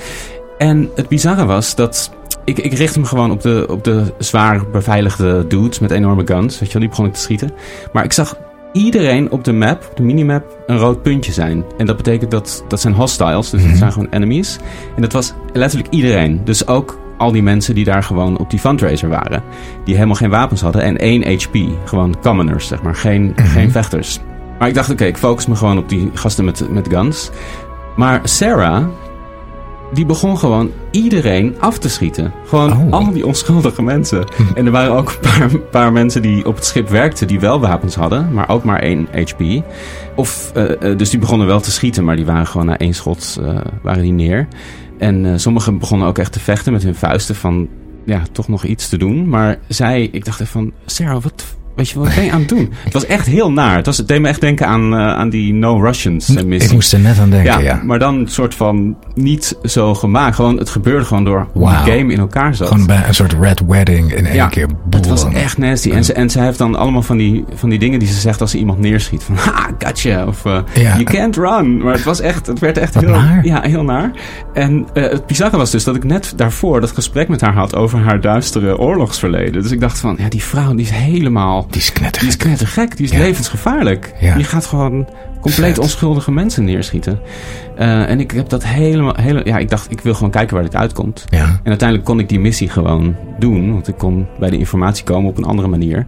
En 0.58 0.90
het 0.94 1.08
bizarre 1.08 1.44
was 1.44 1.74
dat 1.74 2.10
ik, 2.44 2.58
ik 2.58 2.72
richtte 2.72 3.00
me 3.00 3.06
gewoon 3.06 3.30
op 3.30 3.42
de, 3.42 3.66
op 3.70 3.84
de 3.84 4.14
zwaar 4.18 4.70
beveiligde 4.70 5.46
dudes 5.46 5.78
met 5.78 5.90
enorme 5.90 6.22
guns. 6.26 6.58
Weet 6.58 6.68
je 6.68 6.72
wel, 6.72 6.82
die 6.82 6.90
begon 6.90 7.06
ik 7.06 7.12
te 7.12 7.20
schieten. 7.20 7.50
Maar 7.92 8.04
ik 8.04 8.12
zag 8.12 8.38
iedereen 8.72 9.30
op 9.30 9.44
de 9.44 9.52
map, 9.52 9.92
de 9.94 10.02
minimap, 10.02 10.58
een 10.66 10.78
rood 10.78 11.02
puntje 11.02 11.32
zijn. 11.32 11.64
En 11.78 11.86
dat 11.86 11.96
betekent 11.96 12.30
dat 12.30 12.64
dat 12.68 12.80
zijn 12.80 12.94
hostiles, 12.94 13.50
dus 13.50 13.62
dat 13.62 13.76
zijn 13.76 13.92
gewoon 13.92 14.08
enemies. 14.10 14.58
En 14.96 15.02
dat 15.02 15.12
was 15.12 15.32
letterlijk 15.52 15.92
iedereen. 15.92 16.40
Dus 16.44 16.66
ook 16.66 16.98
al 17.18 17.32
die 17.32 17.42
mensen 17.42 17.75
die 17.75 17.85
daar 17.85 18.02
gewoon 18.02 18.38
op 18.38 18.50
die 18.50 18.58
fundraiser 18.58 19.08
waren. 19.08 19.42
Die 19.85 19.94
helemaal 19.94 20.14
geen 20.16 20.30
wapens 20.30 20.61
hadden 20.61 20.82
en 20.82 20.96
één 20.99 21.23
HP. 21.35 21.56
Gewoon 21.85 22.16
commoners, 22.23 22.66
zeg 22.66 22.82
maar. 22.82 22.94
Geen, 22.94 23.32
Mhm. 23.37 23.46
geen 23.49 23.70
vechters. 23.70 24.20
Maar 24.58 24.68
ik 24.68 24.75
dacht, 24.75 24.90
oké, 24.90 25.04
ik 25.04 25.16
focus 25.16 25.46
me 25.46 25.56
gewoon 25.56 25.78
op 25.78 25.88
die 25.88 26.11
gasten 26.14 26.44
met, 26.44 26.70
met 26.70 26.88
guns. 26.88 27.30
Maar 27.96 28.20
Sarah, 28.25 28.85
die 29.92 30.06
begon 30.06 30.38
gewoon 30.38 30.70
iedereen 30.90 31.54
af 31.61 31.78
te 31.78 31.88
schieten. 31.88 32.32
Gewoon 32.46 32.73
Oh. 32.73 32.92
al 32.92 33.12
die 33.12 33.26
onschuldige 33.26 33.82
mensen. 33.82 34.25
En 34.54 34.66
er 34.66 34.73
waren 34.73 34.92
ook 34.92 35.08
een 35.23 35.30
paar, 35.49 35.58
paar 35.70 35.92
mensen 35.92 36.23
die 36.23 36.46
op 36.46 36.54
het 36.54 36.64
schip 36.64 36.88
werkten 36.88 37.26
die 37.26 37.40
wel 37.40 37.61
wapens 37.61 37.94
hadden, 37.94 38.32
maar 38.32 38.49
ook 38.49 38.64
maar 38.64 38.80
één 38.80 39.08
HP. 39.12 39.62
Of, 40.14 40.50
eh, 40.54 40.90
eh, 40.90 40.99
dus 40.99 41.11
die 41.11 41.18
begonnen 41.20 41.46
wel 41.46 41.61
te 41.61 41.70
schieten, 41.70 42.04
maar 42.04 42.16
die 42.16 42.26
waren 42.26 42.46
gewoon 42.46 42.66
na 42.66 42.78
één 42.78 42.94
schot 42.94 43.38
eh, 43.42 43.56
waren 43.82 44.02
die 44.02 44.12
neer. 44.12 44.46
En 44.98 45.26
eh, 45.26 45.32
sommigen 45.36 45.78
begonnen 45.78 46.08
ook 46.08 46.18
echt 46.18 46.32
te 46.32 46.40
vechten 46.40 46.72
met 46.72 46.82
hun 46.82 46.94
vuisten 46.94 47.34
van 47.34 47.68
ja, 48.04 48.22
toch 48.32 48.48
nog 48.48 48.64
iets 48.64 48.88
te 48.88 48.98
doen. 48.98 49.28
Maar 49.28 49.58
zij, 49.68 50.04
ik 50.04 50.24
dacht 50.24 50.40
even 50.40 50.52
van, 50.52 50.72
Sarah, 50.86 51.22
wat, 51.22 51.55
weet 51.76 51.88
je, 51.88 51.99
wat 51.99 52.14
ben 52.14 52.25
je 52.25 52.33
aan 52.33 52.38
het 52.40 52.49
doen? 52.49 52.73
Het 52.85 52.92
was 52.92 53.06
echt 53.06 53.26
heel 53.26 53.52
naar. 53.52 53.76
Het, 53.76 53.87
was, 53.87 53.97
het 53.97 54.09
deed 54.09 54.21
me 54.21 54.28
echt 54.28 54.40
denken 54.40 54.66
aan, 54.66 54.92
eh, 54.95 54.99
aan 54.99 55.28
die 55.30 55.52
No 55.54 55.80
Russians 55.80 56.35
eh, 56.35 56.45
missie. 56.45 56.68
Ik 56.68 56.75
moest 56.75 56.92
er 56.92 57.00
net 57.00 57.18
aan 57.18 57.30
denken, 57.30 57.52
ja, 57.52 57.59
ja. 57.59 57.80
maar 57.85 57.99
dan 57.99 58.14
een 58.14 58.28
soort 58.28 58.54
van 58.54 58.97
niet 59.14 59.56
zo 59.62 59.95
gemaakt. 59.95 60.35
Gewoon, 60.35 60.56
het 60.59 60.71
gebeurde 60.71 61.04
gewoon 61.04 61.25
door 61.25 61.47
hoe 61.52 61.68
de 61.68 61.75
game 61.75 62.12
in 62.12 62.18
elkaar 62.18 62.54
zat. 62.54 62.68
Gewoon 62.68 62.87
bij 62.87 63.04
een 63.09 63.14
soort 63.14 63.33
red 63.40 63.62
wedding 63.66 64.14
in 64.14 64.26
één 64.26 64.35
Ja, 64.35 64.47
keer. 64.47 64.68
Het 64.90 65.09
was 65.09 65.25
echt 65.25 65.58
nasty. 65.58 65.91
En 65.91 66.04
ze, 66.04 66.12
en 66.12 66.30
ze 66.30 66.41
heeft 66.41 66.58
dan 66.58 66.75
allemaal 66.75 67.02
van 67.02 67.17
die, 67.17 67.45
van 67.54 67.69
die 67.69 67.78
dingen 67.78 67.99
die 67.99 68.08
ze 68.08 68.21
zegt 68.21 68.41
als 68.41 68.50
ze 68.50 68.58
iemand 68.58 68.78
neerschiet. 68.78 69.23
Van, 69.23 69.36
ha, 69.36 69.71
gotcha. 69.78 70.26
Of, 70.26 70.45
eh, 70.45 70.58
Ja. 70.75 70.93
you 70.93 71.04
can't 71.04 71.36
run. 71.36 71.82
Maar 71.82 71.93
het 71.93 72.04
was 72.04 72.21
echt, 72.21 72.47
het 72.47 72.58
werd 72.58 72.78
echt 72.78 72.95
Wat 72.95 73.02
heel 73.04 73.12
naar. 73.12 73.45
Ja, 73.45 73.62
heel 73.62 73.84
naar. 73.84 74.10
En 74.52 74.86
het 74.93 75.26
bizarre 75.26 75.56
was 75.56 75.71
dus 75.71 75.84
dat 75.84 75.97
ik 75.97 76.04
net 76.04 76.32
daarvoor 76.36 76.80
dat 76.80 76.93
gesprek 76.93 77.28
met 77.28 77.41
haar 77.41 77.54
had 77.54 77.75
over 77.76 77.99
haar 77.99 78.21
duistere 78.21 78.78
oorlogsverleden. 78.78 79.62
Dus 79.62 79.71
ik 79.71 79.80
dacht 79.80 79.99
van, 79.99 80.17
ja, 80.19 80.28
die 80.28 80.43
vrouw 80.43 80.75
die 80.75 80.84
is 80.84 80.91
helemaal... 80.91 81.65
Die 81.70 81.80
is 81.80 81.92
knettergek. 81.92 82.20
Die 82.20 82.28
is 82.28 82.36
knettergek. 82.36 82.96
Die 82.96 83.06
is 83.06 83.12
Ja. 83.12 83.18
levensgevaarlijk. 83.18 84.14
Ja. 84.20 84.34
Die 84.34 84.44
gaat 84.44 84.66
gewoon 84.66 85.08
compleet 85.40 85.78
onschuldige 85.78 86.32
mensen 86.32 86.64
neerschieten. 86.64 87.20
Eh, 87.76 88.10
en 88.10 88.20
ik 88.20 88.30
heb 88.30 88.48
dat 88.48 88.64
helemaal... 88.64 89.14
Hele, 89.20 89.40
ja, 89.44 89.58
ik 89.58 89.68
dacht, 89.68 89.90
ik 89.90 90.00
wil 90.00 90.14
gewoon 90.14 90.30
kijken 90.30 90.54
waar 90.54 90.64
dit 90.64 90.76
uitkomt. 90.76 91.24
Ja. 91.28 91.44
En 91.44 91.68
uiteindelijk 91.68 92.08
kon 92.08 92.18
ik 92.18 92.28
die 92.28 92.40
missie 92.40 92.68
gewoon 92.68 93.16
doen. 93.38 93.72
Want 93.72 93.88
ik 93.88 93.98
kon 93.98 94.26
bij 94.38 94.50
de 94.50 94.58
informatie 94.58 95.04
komen 95.04 95.30
op 95.30 95.36
een 95.38 95.44
andere 95.44 95.68
manier. 95.68 96.06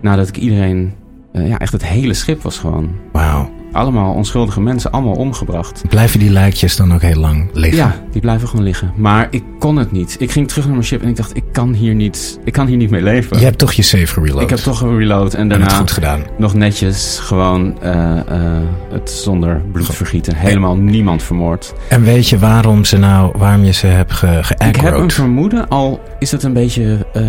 Nadat 0.00 0.28
ik 0.28 0.36
iedereen... 0.36 0.94
eh, 1.32 1.48
ja, 1.48 1.58
echt 1.58 1.72
het 1.72 1.84
hele 1.86 2.14
schip 2.14 2.42
was 2.42 2.58
gewoon... 2.58 2.90
Wauw. 3.12 3.50
Allemaal 3.76 4.14
onschuldige 4.14 4.60
mensen, 4.60 4.90
allemaal 4.90 5.14
omgebracht. 5.14 5.82
Blijven 5.88 6.18
die 6.18 6.30
lijkjes 6.30 6.76
dan 6.76 6.94
ook 6.94 7.02
heel 7.02 7.20
lang 7.20 7.48
liggen? 7.52 7.78
Ja, 7.78 7.94
die 8.10 8.20
blijven 8.20 8.48
gewoon 8.48 8.64
liggen. 8.64 8.92
Maar 8.96 9.26
ik 9.30 9.42
kon 9.58 9.76
het 9.76 9.92
niet. 9.92 10.16
Ik 10.18 10.30
ging 10.30 10.48
terug 10.48 10.64
naar 10.64 10.74
mijn 10.74 10.86
ship 10.86 11.02
en 11.02 11.08
ik 11.08 11.16
dacht, 11.16 11.36
ik 11.36 11.44
kan 11.52 11.72
hier 11.72 11.94
niet, 11.94 12.38
ik 12.44 12.52
kan 12.52 12.66
hier 12.66 12.76
niet 12.76 12.90
mee 12.90 13.02
leven. 13.02 13.38
Je 13.38 13.44
hebt 13.44 13.58
toch 13.58 13.72
je 13.72 13.82
save 13.82 14.06
gereload. 14.06 14.42
Ik 14.42 14.50
heb 14.50 14.58
toch 14.58 14.80
een 14.80 14.98
reload 14.98 15.34
en 15.34 15.48
daarna 15.48 15.64
het 15.64 15.74
goed 15.74 15.90
gedaan. 15.90 16.22
nog 16.38 16.54
netjes 16.54 17.18
gewoon 17.22 17.82
eh, 17.82 18.18
eh, 18.18 18.62
het 18.90 19.10
zonder 19.10 19.62
bloed 19.72 19.94
vergieten. 19.94 20.36
Helemaal 20.36 20.76
niemand 20.76 21.22
vermoord. 21.22 21.74
En 21.88 22.02
weet 22.02 22.28
je 22.28 22.38
waarom, 22.38 22.84
ze 22.84 22.98
nou, 22.98 23.32
waarom 23.38 23.64
je 23.64 23.72
ze 23.72 23.86
hebt 23.86 24.12
ge, 24.12 24.42
Ik 24.66 24.76
heb 24.76 24.94
een 24.94 25.10
vermoeden, 25.10 25.68
al 25.68 26.00
is 26.18 26.30
het 26.30 26.42
een 26.42 26.52
beetje 26.52 27.06
eh, 27.12 27.22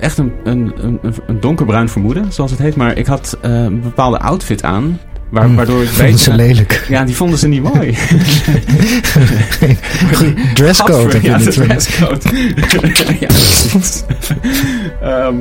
echt 0.00 0.18
een, 0.18 0.32
een, 0.44 0.72
een, 0.76 1.00
een 1.26 1.40
donkerbruin 1.40 1.88
vermoeden, 1.88 2.32
zoals 2.32 2.50
het 2.50 2.60
heet. 2.60 2.76
Maar 2.76 2.96
ik 2.96 3.06
had 3.06 3.38
een 3.40 3.80
bepaalde 3.80 4.18
outfit 4.18 4.62
aan, 4.62 4.98
waar, 5.32 5.44
Hmm, 5.44 5.56
waardoor 5.56 5.82
ik 5.82 5.88
Vonden 5.88 6.18
ze 6.18 6.34
lelijk. 6.34 6.84
Ja, 6.88 7.04
die 7.04 7.16
vonden 7.16 7.38
ze 7.38 7.48
niet 7.48 7.62
mooi. 7.62 7.90
Dresscode 10.54 11.18
ja, 11.22 11.38
de 11.38 11.50
dresscode. 11.50 12.20
ja. 13.20 13.28
Ehm, 15.00 15.36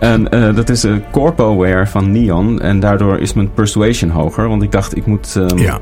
en 0.00 0.28
eh, 0.28 0.54
dat 0.54 0.68
is 0.68 0.82
een 0.82 1.02
corpo 1.10 1.58
wear 1.58 1.88
van 1.88 2.12
Neon. 2.12 2.60
En 2.60 2.80
daardoor 2.80 3.18
is 3.18 3.32
mijn 3.32 3.52
persuasion 3.52 4.10
hoger. 4.10 4.48
Want 4.48 4.62
ik 4.62 4.72
dacht, 4.72 4.96
ik 4.96 5.06
moet, 5.06 5.36
ehm, 5.36 5.58
Ja. 5.58 5.80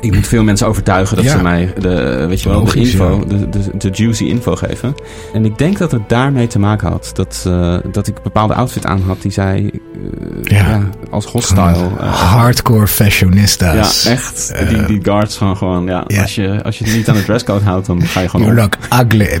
Ik 0.00 0.14
moet 0.14 0.26
veel 0.28 0.42
mensen 0.42 0.66
overtuigen 0.66 1.16
dat 1.16 1.24
Ja. 1.24 1.36
ze 1.36 1.42
mij 1.42 1.72
de, 1.78 2.24
weet 2.28 2.40
je 2.42 2.48
wel, 2.48 2.64
de 2.64 2.74
info, 2.74 3.24
ja. 3.28 3.36
de, 3.36 3.48
de, 3.48 3.70
de 3.78 3.88
juicy 3.92 4.24
info 4.24 4.56
geven. 4.56 4.94
En 5.32 5.44
ik 5.44 5.58
denk 5.58 5.78
dat 5.78 5.90
het 5.92 6.08
daarmee 6.08 6.46
te 6.46 6.58
maken 6.58 6.88
had. 6.88 7.10
Dat, 7.12 7.44
eh, 7.46 7.76
dat 7.92 8.06
ik 8.06 8.16
een 8.16 8.22
bepaalde 8.22 8.54
outfit 8.54 8.86
aan 8.86 9.02
had 9.06 9.22
die 9.22 9.30
zij 9.32 9.70
eh, 9.72 10.42
Ja. 10.42 10.68
ja, 10.68 10.88
als 11.10 11.24
hostile. 11.26 11.60
eh, 11.98 12.14
Hardcore 12.32 12.86
fashionistas. 12.86 14.02
ja, 14.04 14.10
echt. 14.10 14.54
Die, 14.68 14.84
die 14.84 15.00
guards 15.02 15.36
gewoon 15.36 15.56
gewoon, 15.56 15.84
ja. 15.86 16.04
Als, 16.20 16.34
je, 16.34 16.62
als 16.62 16.78
je 16.78 16.84
het 16.84 16.94
niet 16.94 17.08
aan 17.08 17.14
de 17.14 17.24
dresscode 17.24 17.64
houdt, 17.64 17.86
dan 17.86 18.02
ga 18.02 18.20
je 18.20 18.28
gewoon 18.28 18.54
look 18.54 18.76
ugly. 19.02 19.38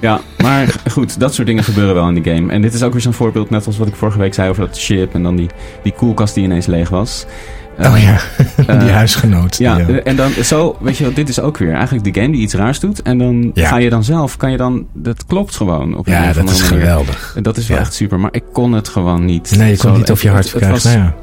Ja, 0.00 0.20
maar 0.42 0.74
goed, 0.90 1.20
dat 1.20 1.34
soort 1.34 1.46
dingen 1.46 1.64
gebeuren 1.64 1.94
wel 1.94 2.08
in 2.08 2.22
de 2.22 2.30
game. 2.34 2.52
En 2.52 2.62
dit 2.62 2.74
is 2.74 2.82
ook 2.82 2.92
weer 2.92 3.00
zo'n 3.00 3.12
voorbeeld, 3.12 3.50
net 3.50 3.66
als 3.66 3.78
wat 3.78 3.86
ik 3.88 3.94
vorige 3.96 4.18
week 4.18 4.34
zei 4.34 4.50
over 4.50 4.66
dat 4.66 4.76
ship 4.76 5.14
en 5.14 5.22
dan 5.22 5.36
die, 5.36 5.48
die 5.82 5.92
koelkast 5.92 6.34
die 6.34 6.44
ineens 6.44 6.66
leeg 6.66 6.88
was. 6.88 7.26
Oh 7.78 7.84
Eh, 7.96 8.02
ja, 8.02 8.18
die 8.78 8.88
eh, 8.88 8.94
huisgenoot. 8.94 9.56
Ja, 9.58 9.76
die, 9.76 10.02
en 10.02 10.16
dan 10.16 10.30
zo, 10.30 10.76
weet 10.80 10.96
je 10.96 11.04
wel, 11.04 11.12
dit 11.14 11.28
is 11.28 11.40
ook 11.40 11.58
weer 11.58 11.72
eigenlijk 11.74 12.14
de 12.14 12.20
game 12.20 12.32
die 12.32 12.40
iets 12.42 12.54
raars 12.54 12.80
doet. 12.80 13.02
En 13.02 13.18
dan 13.18 13.50
ga 13.54 13.76
je 13.76 13.90
dan 13.90 14.04
zelf, 14.04 14.36
kan 14.36 14.50
je 14.50 14.56
dan, 14.56 14.86
dat 14.92 15.26
klopt 15.26 15.56
gewoon 15.56 15.96
op 15.96 16.06
ja, 16.06 16.32
dat 16.32 16.50
is 16.50 16.62
manier. 16.62 16.80
geweldig. 16.80 17.32
En 17.36 17.42
dat 17.42 17.56
is 17.56 17.68
wel 17.68 17.78
echt 17.78 17.94
super, 17.94 18.20
maar 18.20 18.30
ik 18.32 18.44
kon 18.52 18.72
het 18.72 18.88
gewoon 18.88 19.24
niet. 19.24 19.54
Nee, 19.56 19.70
je 19.70 19.76
kon 19.78 19.92
niet 19.92 20.10
over 20.10 20.24
je 20.26 20.30
hart 20.32 20.52
was- 20.52 20.84
Nou 20.84 20.96
ja. 20.98 21.14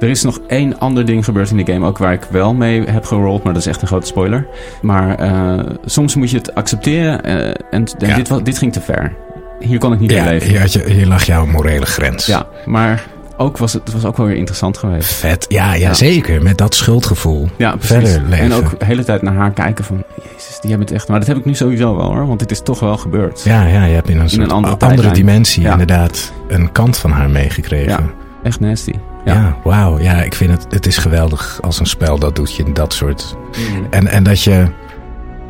er 0.00 0.08
is 0.08 0.22
nog 0.22 0.40
één 0.48 0.78
ander 0.78 1.04
ding 1.06 1.24
gebeurd 1.24 1.50
in 1.50 1.56
de 1.64 1.72
game, 1.72 1.86
ook 1.86 1.98
waar 1.98 2.12
ik 2.12 2.26
wel 2.30 2.54
mee 2.54 2.82
heb 2.84 3.04
gerold, 3.04 3.44
maar 3.44 3.52
dat 3.52 3.62
is 3.62 3.68
echt 3.68 3.82
een 3.82 3.88
grote 3.88 4.06
spoiler. 4.06 4.46
Maar 4.82 5.14
eh, 5.14 5.66
soms 5.84 6.14
moet 6.14 6.30
je 6.30 6.36
het 6.36 6.54
accepteren 6.54 7.24
eh, 7.24 7.34
en, 7.46 7.54
en 7.70 8.08
Ja. 8.08 8.14
dit, 8.16 8.44
dit 8.44 8.58
ging 8.58 8.72
te 8.72 8.80
ver. 8.80 9.12
hier 9.60 9.78
kon 9.78 9.92
ik 9.92 10.00
niet 10.00 10.10
Ja, 10.10 10.22
meer 10.22 10.32
leven. 10.32 10.48
hier, 10.48 10.60
had 10.60 10.72
je, 10.72 10.84
hier 10.90 11.06
lag 11.06 11.24
jouw 11.24 11.46
morele 11.46 11.86
grens. 11.86 12.26
Ja, 12.26 12.46
maar 12.66 13.04
ook 13.36 13.58
was 13.58 13.72
het, 13.72 13.82
het 13.84 13.92
was 13.92 14.04
ook 14.04 14.16
wel 14.16 14.26
weer 14.26 14.36
interessant 14.36 14.78
geweest. 14.78 15.12
Vet. 15.12 15.44
Ja, 15.48 15.72
ja, 15.74 15.74
Ja. 15.88 15.94
zeker. 15.94 16.42
Met 16.42 16.58
dat 16.58 16.74
schuldgevoel. 16.74 17.48
Ja, 17.56 17.70
precies. 17.76 17.88
Verder 17.88 18.22
leven. 18.28 18.44
En 18.44 18.52
ook 18.52 18.78
de 18.78 18.84
hele 18.84 19.04
tijd 19.04 19.22
naar 19.22 19.34
haar 19.34 19.50
kijken 19.50 19.84
van... 19.84 20.02
Jezus, 20.22 20.58
die 20.60 20.70
hebben 20.70 20.86
het 20.88 20.96
echt... 20.96 21.08
Maar 21.08 21.18
dat 21.18 21.28
heb 21.28 21.36
ik 21.36 21.44
nu 21.44 21.54
sowieso 21.54 21.96
wel 21.96 22.06
hoor. 22.14 22.26
Want 22.26 22.38
dit 22.38 22.50
is 22.50 22.60
toch 22.62 22.80
wel 22.80 22.96
gebeurd. 22.96 23.42
Ja, 23.44 23.66
ja, 23.66 23.84
je 23.84 23.94
hebt 23.94 24.08
in 24.08 24.20
een, 24.20 24.30
soort 24.30 24.50
een 24.50 24.66
andere 24.78 25.10
dimensie 25.10 25.62
Ja. 25.62 25.70
inderdaad 25.72 26.32
een 26.48 26.72
kant 26.72 26.96
van 26.98 27.10
haar 27.10 27.30
meegekregen. 27.30 27.90
Ja. 27.90 28.00
Echt 28.42 28.60
nasty. 28.60 28.92
Ja, 29.24 29.32
Ja. 29.34 29.56
wauw. 29.64 29.98
Ja, 29.98 30.22
ik 30.22 30.34
vind 30.34 30.50
het, 30.50 30.66
het 30.68 30.86
is 30.86 30.96
geweldig 30.98 31.58
als 31.62 31.80
een 31.80 31.86
spel 31.86 32.18
dat 32.18 32.36
doet 32.36 32.56
je 32.56 32.64
in 32.64 32.72
dat 32.74 32.92
soort... 32.92 33.36
Mm. 33.72 33.86
En, 33.90 34.06
en 34.06 34.22
dat, 34.22 34.42
je, 34.42 34.66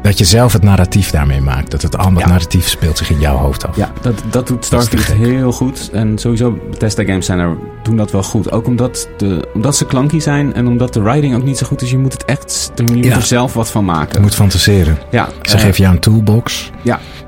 dat 0.06 0.18
je 0.18 0.24
zelf 0.24 0.52
het 0.52 0.62
narratief 0.62 1.10
daarmee 1.10 1.40
maakt. 1.40 1.70
Dat 1.70 1.82
het 1.82 1.96
allemaal 1.96 2.20
Ja. 2.20 2.28
narratief 2.28 2.68
speelt 2.68 2.98
zich 2.98 3.10
in 3.10 3.20
jouw 3.20 3.36
hoofd 3.36 3.66
af. 3.66 3.76
Ja, 3.76 3.92
dat, 4.02 4.22
dat 4.30 4.46
doet 4.46 4.64
Starfield 4.64 5.04
heel 5.06 5.52
goed. 5.52 5.90
En 5.92 6.18
sowieso 6.18 6.58
Bethesda 6.70 7.04
games 7.04 7.26
zijn 7.26 7.38
er, 7.38 7.56
doen 7.82 7.96
dat 7.96 8.10
wel 8.10 8.22
goed. 8.22 8.52
Ook 8.52 8.66
omdat, 8.66 9.08
de, 9.16 9.48
omdat 9.54 9.76
ze 9.76 9.86
klanky 9.86 10.18
zijn 10.18 10.54
en 10.54 10.66
omdat 10.66 10.92
de 10.94 11.02
writing 11.02 11.34
ook 11.34 11.42
niet 11.44 11.58
zo 11.58 11.66
goed 11.66 11.82
is. 11.82 11.90
Je 11.90 11.98
moet 11.98 12.12
het 12.12 12.24
echt, 12.24 12.72
je 12.74 12.82
moet 12.82 13.04
Ja. 13.04 13.14
er 13.14 13.22
zelf 13.22 13.54
wat 13.54 13.70
van 13.70 13.84
maken. 13.84 14.14
Je 14.14 14.20
moet 14.20 14.34
fantaseren. 14.34 14.98
ja, 15.10 15.28
Ze 15.42 15.54
eh, 15.56 15.60
geven 15.62 15.82
jou 15.82 15.94
een 15.94 16.00
toolbox. 16.00 16.70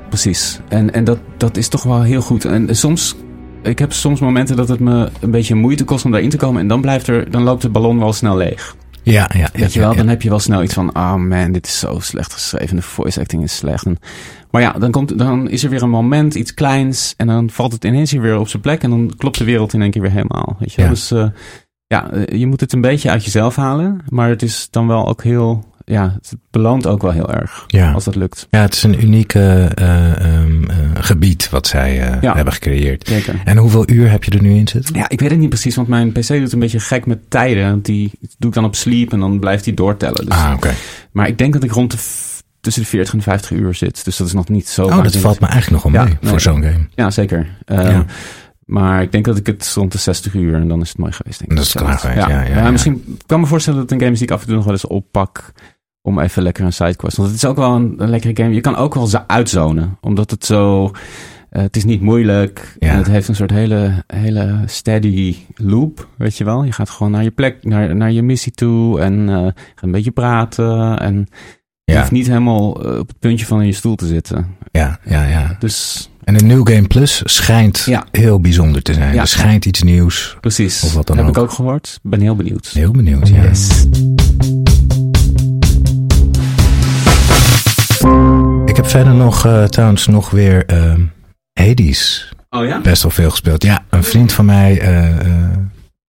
Precies. 0.09 0.59
En, 0.67 0.93
en 0.93 1.03
dat, 1.03 1.17
dat 1.37 1.57
is 1.57 1.67
toch 1.67 1.83
wel 1.83 2.01
heel 2.01 2.21
goed. 2.21 2.45
En 2.45 2.75
soms, 2.75 3.15
ik 3.63 3.79
heb 3.79 3.93
soms 3.93 4.19
momenten 4.19 4.55
dat 4.55 4.67
het 4.67 4.79
me 4.79 5.09
een 5.19 5.31
beetje 5.31 5.55
moeite 5.55 5.83
kost 5.83 6.05
om 6.05 6.11
daarin 6.11 6.29
te 6.29 6.37
komen. 6.37 6.61
En 6.61 6.67
dan, 6.67 6.81
blijft 6.81 7.07
er, 7.07 7.31
dan 7.31 7.43
loopt 7.43 7.61
de 7.61 7.69
ballon 7.69 7.99
wel 7.99 8.13
snel 8.13 8.37
leeg. 8.37 8.75
Ja, 9.11 9.29
ja. 9.33 9.49
Weet 9.53 9.73
je 9.73 9.79
wel, 9.79 9.95
dan 9.95 10.07
heb 10.07 10.21
je 10.21 10.29
wel 10.29 10.39
snel 10.39 10.63
iets 10.63 10.73
van, 10.73 10.93
ah 10.93 11.15
man, 11.15 11.51
dit 11.51 11.65
is 11.65 11.79
zo 11.79 11.99
slecht 11.99 12.33
geschreven. 12.33 12.75
De 12.75 12.81
voice 12.81 13.19
acting 13.19 13.43
is 13.43 13.55
slecht. 13.55 13.85
En, 13.85 13.97
maar 14.51 14.61
ja, 14.61 14.71
dan, 14.71 14.91
komt, 14.91 15.17
dan 15.17 15.49
is 15.49 15.63
er 15.63 15.69
weer 15.69 15.81
een 15.81 15.89
moment, 15.89 16.35
iets 16.35 16.53
kleins. 16.53 17.13
En 17.17 17.27
dan 17.27 17.49
valt 17.49 17.71
het 17.71 17.85
ineens 17.85 18.11
weer 18.11 18.39
op 18.39 18.47
zijn 18.47 18.61
plek. 18.61 18.83
En 18.83 18.89
dan 18.89 19.13
klopt 19.17 19.37
de 19.37 19.43
wereld 19.43 19.73
in 19.73 19.81
één 19.81 19.91
keer 19.91 20.01
weer 20.01 20.11
helemaal. 20.11 20.55
Weet 20.59 20.73
je 20.73 20.81
wel? 20.81 20.89
Dus 20.89 21.11
eh, 21.11 21.27
ja, 21.87 22.11
eh, 22.11 22.39
je 22.39 22.47
moet 22.47 22.59
het 22.59 22.73
een 22.73 22.81
beetje 22.81 23.09
uit 23.09 23.25
jezelf 23.25 23.55
halen. 23.55 24.01
Maar 24.09 24.29
het 24.29 24.41
is 24.41 24.67
dan 24.71 24.87
wel 24.87 25.07
ook 25.07 25.23
heel, 25.23 25.65
ja, 25.89 26.17
het 26.21 26.35
beloont 26.51 26.87
ook 26.87 27.01
wel 27.01 27.11
heel 27.11 27.33
erg. 27.33 27.63
Ja. 27.67 27.91
Als 27.91 28.03
dat 28.03 28.15
lukt. 28.15 28.47
Ja, 28.49 28.61
het 28.61 28.73
is 28.73 28.83
een 28.83 29.03
unieke 29.03 29.71
eh, 29.75 30.25
ehm, 30.25 30.63
eh, 30.69 30.75
gebied 30.93 31.49
wat 31.49 31.67
zij 31.67 32.01
eh, 32.01 32.21
Ja. 32.21 32.35
hebben 32.35 32.53
gecreëerd. 32.53 33.07
Zeker. 33.07 33.41
En 33.43 33.57
hoeveel 33.57 33.89
uur 33.89 34.09
heb 34.11 34.23
je 34.23 34.31
er 34.31 34.41
nu 34.41 34.53
in 34.53 34.67
zitten? 34.67 34.95
Ja, 34.95 35.09
ik 35.09 35.19
weet 35.19 35.29
het 35.29 35.39
niet 35.39 35.49
precies, 35.49 35.75
want 35.75 35.87
mijn 35.87 36.11
PC 36.11 36.27
doet 36.27 36.51
een 36.53 36.59
beetje 36.59 36.79
gek 36.79 37.05
met 37.05 37.29
tijden. 37.29 37.81
Die 37.81 38.11
doe 38.37 38.49
ik 38.49 38.55
dan 38.55 38.65
op 38.65 38.75
sleep 38.75 39.13
en 39.13 39.19
dan 39.19 39.39
blijft 39.39 39.63
die 39.63 39.73
doortellen. 39.73 40.25
Dus, 40.25 40.35
ah, 40.35 40.51
oké. 40.55 40.71
Maar 41.11 41.27
ik 41.27 41.37
denk 41.37 41.53
dat 41.53 41.63
ik 41.63 41.71
rond 41.71 41.91
de 41.91 41.97
tussen 42.61 42.81
de 42.83 42.89
40 42.89 43.13
en 43.13 43.21
50 43.21 43.51
uur 43.51 43.73
zit. 43.73 44.05
Dus 44.05 44.17
dat 44.17 44.27
is 44.27 44.33
nog 44.33 44.49
niet 44.49 44.67
zo. 44.69 44.85
Oh, 44.85 45.03
dat 45.03 45.15
valt 45.15 45.39
me 45.39 45.47
eigenlijk 45.47 45.83
nog 45.83 45.93
wel 45.93 46.01
Ja, 46.01 46.07
mee 46.07 46.17
voor 46.31 46.41
zo'n 46.41 46.63
game. 46.63 46.87
Ja, 46.95 47.09
zeker. 47.09 47.47
Eh, 47.65 47.77
Ja. 47.83 48.05
Maar 48.65 49.01
ik 49.01 49.11
denk 49.11 49.25
dat 49.25 49.37
ik 49.37 49.45
het 49.45 49.71
rond 49.75 49.91
de 49.91 49.97
60 49.97 50.33
uur 50.33 50.53
en 50.55 50.67
dan 50.67 50.81
is 50.81 50.89
het 50.89 50.97
mooi 50.97 51.11
geweest. 51.11 51.39
Denk 51.39 51.51
ik. 51.51 51.57
Dat 51.57 51.65
is 51.65 51.73
klaar 51.73 51.97
geweest, 51.99 52.27
Ja, 52.27 52.43
ja, 52.43 52.55
ja. 52.61 52.71
Misschien 52.71 53.17
kan 53.25 53.39
me 53.39 53.45
voorstellen 53.45 53.79
dat 53.79 53.89
het 53.89 53.97
een 53.99 54.05
game 54.05 54.13
is 54.13 54.19
die 54.19 54.27
ik 54.27 54.33
af 54.33 54.41
en 54.41 54.47
toe 54.47 54.55
nog 54.55 54.63
wel 54.63 54.73
eens 54.73 54.87
oppak. 54.87 55.51
Om 56.01 56.19
even 56.19 56.43
lekker 56.43 56.65
een 56.65 56.73
sidequest. 56.73 57.17
Want 57.17 57.29
het 57.29 57.37
is 57.37 57.45
ook 57.45 57.55
wel 57.55 57.75
een, 57.75 57.93
een 57.97 58.09
lekkere 58.09 58.35
game. 58.35 58.53
Je 58.53 58.61
kan 58.61 58.75
ook 58.75 58.93
wel 58.93 59.07
za- 59.07 59.23
uitzonen. 59.27 59.97
Omdat 60.01 60.31
het 60.31 60.45
zo. 60.45 60.91
eh, 61.49 61.61
het 61.61 61.75
is 61.75 61.83
niet 61.83 62.01
moeilijk. 62.01 62.75
Ja. 62.79 62.89
En 62.89 62.97
het 62.97 63.07
heeft 63.07 63.27
een 63.27 63.35
soort 63.35 63.51
hele, 63.51 64.03
hele 64.07 64.63
steady 64.65 65.35
loop. 65.55 66.07
Weet 66.17 66.37
je 66.37 66.43
wel. 66.43 66.63
Je 66.63 66.71
gaat 66.71 66.89
gewoon 66.89 67.11
naar 67.11 67.23
je 67.23 67.31
plek, 67.31 67.63
naar, 67.63 67.95
naar 67.95 68.11
je 68.11 68.21
missie 68.21 68.51
toe. 68.51 68.99
En 69.01 69.29
eh, 69.29 69.35
gaat 69.35 69.53
een 69.81 69.91
beetje 69.91 70.11
praten. 70.11 70.99
En 70.99 71.27
je 71.83 71.93
Ja, 71.93 71.99
hoeft 71.99 72.11
niet 72.11 72.27
helemaal 72.27 72.83
eh, 72.85 72.99
op 72.99 73.07
het 73.07 73.19
puntje 73.19 73.45
van 73.45 73.59
in 73.61 73.65
je 73.67 73.73
stoel 73.73 73.95
te 73.95 74.05
zitten. 74.07 74.47
ja, 74.71 74.99
ja, 75.05 75.23
ja. 75.25 75.55
Dus 75.59 76.09
En 76.23 76.33
de 76.37 76.43
New 76.43 76.69
Game 76.69 76.87
Plus 76.87 77.21
schijnt 77.25 77.83
Ja. 77.85 78.05
heel 78.11 78.39
bijzonder 78.39 78.81
te 78.81 78.93
zijn. 78.93 79.13
Ja. 79.13 79.21
Er 79.21 79.27
schijnt 79.27 79.65
iets 79.65 79.83
nieuws. 79.83 80.37
precies. 80.41 80.83
Of 80.83 80.93
wat 80.93 81.07
dan 81.07 81.17
Heb 81.17 81.25
ook. 81.25 81.35
ik 81.35 81.41
ook 81.41 81.51
gehoord. 81.51 81.99
Ben 82.03 82.21
heel 82.21 82.35
benieuwd. 82.35 82.67
Heel 82.67 82.91
benieuwd, 82.91 83.27
ja. 83.27 83.43
Yes. 83.43 83.85
Verder 88.89 89.13
nog, 89.13 89.45
eh, 89.45 89.63
trouwens, 89.63 90.07
nog 90.07 90.29
weer 90.29 90.65
Hades 91.53 92.33
Oh 92.49 92.65
ja? 92.65 92.81
best 92.81 93.01
wel 93.01 93.11
veel 93.11 93.29
gespeeld. 93.29 93.63
Ja, 93.63 93.85
een 93.89 94.03
vriend 94.03 94.31
van 94.31 94.45
mij, 94.45 94.79
eh, 94.79 95.19
eh, 95.19 95.57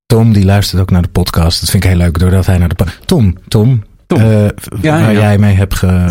Tom, 0.06 0.32
die 0.32 0.44
luistert 0.44 0.80
ook 0.80 0.90
naar 0.90 1.02
de 1.02 1.08
podcast. 1.08 1.60
Dat 1.60 1.70
vind 1.70 1.84
ik 1.84 1.90
heel 1.90 1.98
leuk, 1.98 2.18
doordat 2.18 2.46
hij 2.46 2.58
naar 2.58 2.68
de... 2.68 2.74
po- 2.74 2.84
Tom, 3.04 3.36
Tom, 3.48 3.82
Tom. 4.06 4.20
Ja, 4.80 5.00
waar 5.00 5.12
jij 5.12 5.38
mee 5.38 5.54
hebt 5.54 5.74
ge, 5.74 6.04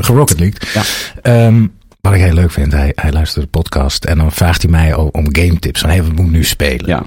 Gerocket 0.00 0.36
ge-. 0.38 0.52
Ja. 0.74 0.82
Ehm, 1.22 1.66
wat 2.00 2.12
ik 2.12 2.20
heel 2.20 2.32
leuk 2.34 2.50
vind, 2.50 2.72
hij, 2.72 2.92
hij 2.94 3.12
luistert 3.12 3.44
de 3.44 3.50
podcast 3.50 4.04
en 4.04 4.18
dan 4.18 4.32
vraagt 4.32 4.62
hij 4.62 4.70
mij 4.70 4.94
om 4.94 5.26
game 5.36 5.58
tips. 5.58 5.80
Van, 5.80 5.90
hey, 5.90 6.02
wat 6.02 6.12
moet 6.12 6.26
ik 6.26 6.30
nu 6.30 6.44
spelen? 6.44 6.86
Ja. 6.86 7.02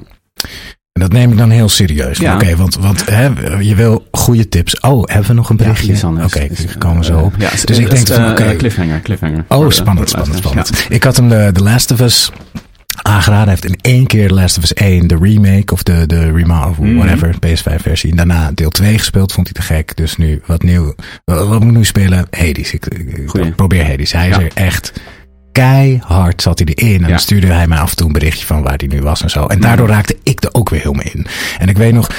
Dat 1.00 1.12
neem 1.12 1.32
ik 1.32 1.38
dan 1.38 1.50
heel 1.50 1.70
serieus. 1.70 2.18
Ja. 2.18 2.34
Oké, 2.36 2.56
want, 2.56 2.76
want 2.76 3.10
hè, 3.10 3.30
je 3.60 3.76
wil 3.76 4.08
goede 4.12 4.50
tips. 4.50 4.80
Oh, 4.80 5.04
hebben 5.06 5.28
we 5.28 5.34
nog 5.34 5.50
een 5.50 5.58
berichtje? 5.58 6.08
Oké, 6.24 6.48
Dus, 6.48 6.66
daar 6.66 6.78
komen 6.78 7.06
zo 7.06 7.18
eh, 7.18 7.24
op. 7.24 7.34
ja, 7.38 7.50
dus 7.66 7.78
ik 7.78 7.88
eh, 7.88 7.92
denk 7.94 8.10
eh, 8.10 8.16
van, 8.16 8.36
eh, 8.38 8.58
cliffhanger, 8.58 9.02
cliffhanger. 9.02 9.46
Oh, 9.48 9.70
spannend, 9.70 10.10
spannend, 10.10 10.38
spannend. 10.38 10.86
Ik 10.90 11.04
had 11.04 11.16
hem 11.18 11.30
de, 11.30 11.50
de 11.54 11.64
Last 11.64 11.92
of 11.92 12.00
Us 12.00 12.32
aangeraden. 13.02 13.44
Hij 13.44 13.58
heeft 13.62 13.66
in 13.66 13.92
één 13.92 14.06
keer 14.08 14.28
The 14.28 14.34
Last 14.34 14.58
of 14.58 14.64
Us 14.64 14.74
1, 14.74 15.08
de 15.08 15.18
remake 15.22 15.74
of 15.74 15.84
de, 15.84 16.04
de 16.08 16.32
remake, 16.32 16.82
Mhm. 16.82 16.96
whatever, 16.96 17.36
PS5 17.48 17.82
versie. 17.82 18.10
En 18.12 18.16
daarna 18.18 18.52
deel 18.54 18.70
2 18.70 18.98
gespeeld, 18.98 19.32
vond 19.32 19.48
hij 19.54 19.66
te 19.66 19.74
gek. 19.74 19.96
Dus 19.98 20.18
nu 20.18 20.42
wat 20.46 20.64
nieuw. 20.64 20.96
Wat, 21.26 21.48
wat 21.48 21.60
moet 21.60 21.72
ik 21.72 21.78
nu 21.78 21.86
spelen? 21.86 22.28
Hades. 22.32 22.74
Ik, 22.74 22.88
probeer 23.56 23.86
Hades. 23.90 24.12
Hij 24.12 24.30
is 24.30 24.36
er 24.36 24.52
echt 24.54 24.94
keihard 25.64 26.42
zat 26.42 26.60
hij 26.60 26.68
erin. 26.74 26.94
En 26.96 27.02
Ja. 27.02 27.08
dan 27.08 27.20
stuurde 27.20 27.48
hij 27.48 27.68
mij 27.68 27.78
af 27.78 27.90
en 27.90 27.96
toe 27.96 28.08
een 28.08 28.14
berichtje 28.14 28.46
van 28.46 28.62
waar 28.62 28.78
hij 28.78 28.88
nu 28.88 29.02
was 29.02 29.22
en 29.22 29.30
zo. 29.30 29.46
En 29.46 29.60
daardoor 29.60 29.88
raakte 29.88 30.18
ik 30.24 30.44
er 30.44 30.50
ook 30.52 30.70
weer 30.70 30.82
helemaal 30.82 31.06
in. 31.14 31.26
En 31.60 31.68
ik 31.68 31.78
weet 31.78 31.94
nog, 31.94 32.10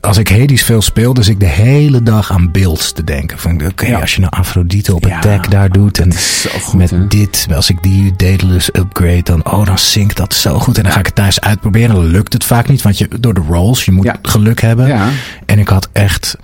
als 0.00 0.16
ik 0.16 0.28
Hades 0.28 0.62
veel 0.62 0.82
speel, 0.82 1.14
dus 1.14 1.28
ik 1.28 1.40
de 1.40 1.46
hele 1.46 2.02
dag 2.02 2.32
aan 2.32 2.50
beelds 2.50 2.92
te 2.92 3.04
denken. 3.04 3.38
Van 3.38 3.66
oké, 3.66 3.86
Ja. 3.86 4.00
als 4.00 4.14
je 4.14 4.20
nou 4.20 4.32
Afrodite 4.36 4.94
op 4.94 5.04
Ja, 5.06 5.16
attack 5.16 5.50
daar 5.50 5.68
doet. 5.70 5.98
En 5.98 6.12
goed, 6.60 6.74
met 6.74 6.90
hè? 6.90 7.06
dit, 7.06 7.46
als 7.54 7.70
ik 7.70 7.82
die 7.82 8.12
Daedalus 8.16 8.68
upgrade, 8.72 9.22
dan, 9.22 9.44
oh, 9.52 9.66
dan 9.66 9.78
zinkt 9.78 10.16
dat 10.16 10.34
zo 10.34 10.58
goed. 10.58 10.76
En 10.76 10.82
dan 10.82 10.92
ga 10.92 10.98
ik 10.98 11.06
het 11.06 11.14
thuis 11.14 11.40
uitproberen. 11.40 11.94
Dan 11.94 12.04
lukt 12.06 12.32
het 12.32 12.44
vaak 12.44 12.68
niet, 12.68 12.82
want 12.82 12.98
je, 12.98 13.08
door 13.20 13.34
de 13.34 13.42
rolls, 13.48 13.84
je 13.84 13.92
moet 13.92 14.10
geluk 14.22 14.60
hebben. 14.60 15.00
En 15.46 15.58
ik 15.58 15.68
had 15.68 15.88
echt, 15.92 16.36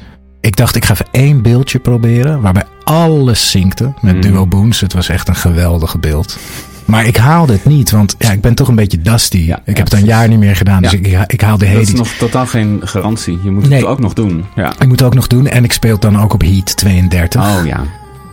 ik 0.47 0.57
dacht, 0.57 0.77
ik 0.77 0.85
ga 0.85 0.93
even 0.93 1.07
één 1.11 1.43
beeldje 1.43 1.79
proberen, 1.79 2.41
waarbij 2.41 2.65
alles 2.85 3.51
zinkte 3.51 3.93
met 4.01 4.15
Mm. 4.15 4.21
duo 4.21 4.47
boons. 4.47 4.81
Het 4.81 4.93
was 4.93 5.09
echt 5.09 5.29
een 5.29 5.37
geweldige 5.37 5.99
beeld. 5.99 6.39
Maar 6.85 7.07
ik 7.07 7.17
haalde 7.17 7.53
het 7.53 7.65
niet, 7.65 7.91
want 7.91 8.15
ja, 8.19 8.31
ik 8.33 8.41
ben 8.41 8.55
toch 8.55 8.69
een 8.69 8.75
beetje 8.75 9.01
dusty. 9.01 9.39
Ja, 9.39 9.57
ik 9.57 9.63
ja, 9.67 9.73
heb 9.73 9.91
het 9.91 9.93
een 10.01 10.05
jaar 10.05 10.29
niet 10.29 10.39
meer 10.39 10.57
gedaan, 10.57 10.83
dus 10.83 10.91
Ja. 10.91 10.99
ik, 11.23 11.33
ik 11.33 11.41
haalde 11.41 11.65
dat 11.65 11.75
Hades. 11.75 11.89
is 11.93 11.95
nog 11.99 12.09
totaal 12.09 12.47
geen 12.47 12.81
garantie. 12.85 13.39
Je 13.43 13.51
moet 13.51 13.69
Nee. 13.69 13.79
het 13.79 13.89
ook 13.89 14.01
nog 14.01 14.13
doen. 14.13 14.45
Ja. 14.55 14.73
Ik 14.79 14.87
moet 14.87 14.99
het 14.99 15.03
ook 15.03 15.15
nog 15.15 15.27
doen 15.27 15.47
en 15.47 15.65
ik 15.65 15.73
speel 15.73 15.93
het 15.93 16.03
dan 16.03 16.21
ook 16.21 16.33
op 16.33 16.41
Heat 16.43 16.77
32. 16.77 17.41
Oh 17.59 17.67
ja. 17.67 17.81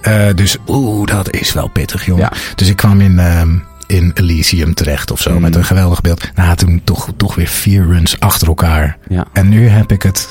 Eh, 0.01 0.35
dus 0.35 0.57
oeh, 0.67 1.07
dat 1.07 1.31
is 1.31 1.53
wel 1.53 1.67
pittig, 1.67 2.05
jongen. 2.05 2.23
Ja. 2.23 2.31
Dus 2.55 2.67
ik 2.69 2.75
kwam 2.75 3.01
in, 3.01 3.19
ehm, 3.19 3.49
in 3.93 4.11
Elysium 4.13 4.73
terecht 4.73 5.11
of 5.11 5.19
zo, 5.21 5.31
Mm. 5.33 5.41
met 5.41 5.55
een 5.55 5.65
geweldig 5.65 6.01
beeld. 6.01 6.29
Nou, 6.35 6.55
toen 6.55 6.81
toch, 6.83 7.09
toch 7.17 7.35
weer 7.35 7.47
vier 7.47 7.85
runs 7.85 8.19
achter 8.19 8.47
elkaar. 8.47 8.97
Ja. 9.07 9.25
En 9.33 9.49
nu 9.49 9.67
heb 9.67 9.91
ik 9.91 10.01
het 10.03 10.27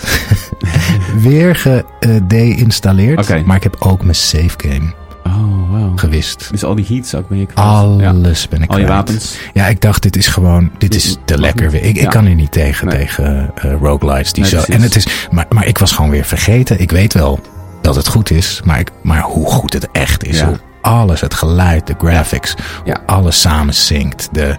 weer 1.28 1.56
gedeinstalleerd. 1.56 3.18
Oké. 3.18 3.42
Maar 3.46 3.56
ik 3.56 3.62
heb 3.62 3.76
ook 3.78 4.02
mijn 4.02 4.14
save 4.14 4.50
game 4.56 4.92
Oh, 5.26 5.70
wow. 5.70 5.98
gewist. 5.98 6.48
Dus 6.50 6.64
al 6.64 6.74
die 6.74 6.86
heats 6.88 7.14
ook 7.14 7.28
ben 7.28 7.38
je 7.38 7.46
kwijt. 7.46 7.68
Ja. 8.00 8.08
Alles 8.08 8.48
ben 8.48 8.62
ik 8.62 8.70
Al 8.70 8.78
je 8.78 8.84
kwijt. 8.84 8.98
wapens. 9.08 9.38
Ja, 9.54 9.66
ik 9.66 9.80
dacht, 9.80 10.02
dit 10.02 10.16
is 10.16 10.26
gewoon, 10.26 10.70
dit 10.78 10.94
is 10.94 11.16
te 11.24 11.38
lekker 11.38 11.70
weer. 11.70 11.82
Ik, 11.82 11.96
ik 11.96 12.08
kan 12.10 12.24
hier 12.26 12.34
niet 12.34 12.52
tegen, 12.52 12.86
Nee. 12.88 12.96
tegen 12.98 13.50
eh 13.54 13.72
roguelites. 13.80 14.32
Die 14.32 14.42
Nee, 14.42 14.50
zo, 14.52 14.56
precies. 14.56 14.74
en 14.74 14.82
het 14.82 14.96
is, 14.96 15.06
maar, 15.30 15.46
maar 15.48 15.66
ik 15.66 15.78
was 15.78 15.92
gewoon 15.92 16.10
weer 16.10 16.24
vergeten. 16.24 16.80
Ik 16.80 16.90
weet 16.90 17.12
wel 17.14 17.40
dat 17.82 17.96
het 17.96 18.06
goed 18.08 18.30
is, 18.30 18.60
maar, 18.64 18.78
ik, 18.80 18.90
maar 19.02 19.20
hoe 19.22 19.46
goed 19.46 19.72
het 19.72 19.88
echt 19.92 20.24
is. 20.24 20.38
Ja. 20.38 20.46
Hoe 20.46 20.58
alles, 20.82 21.20
het 21.20 21.34
geluid, 21.34 21.86
de 21.86 21.94
graphics, 21.98 22.54
Ja. 22.84 22.96
alles 23.06 23.40
samen 23.40 23.74
zinkt. 23.74 24.28
De, 24.32 24.56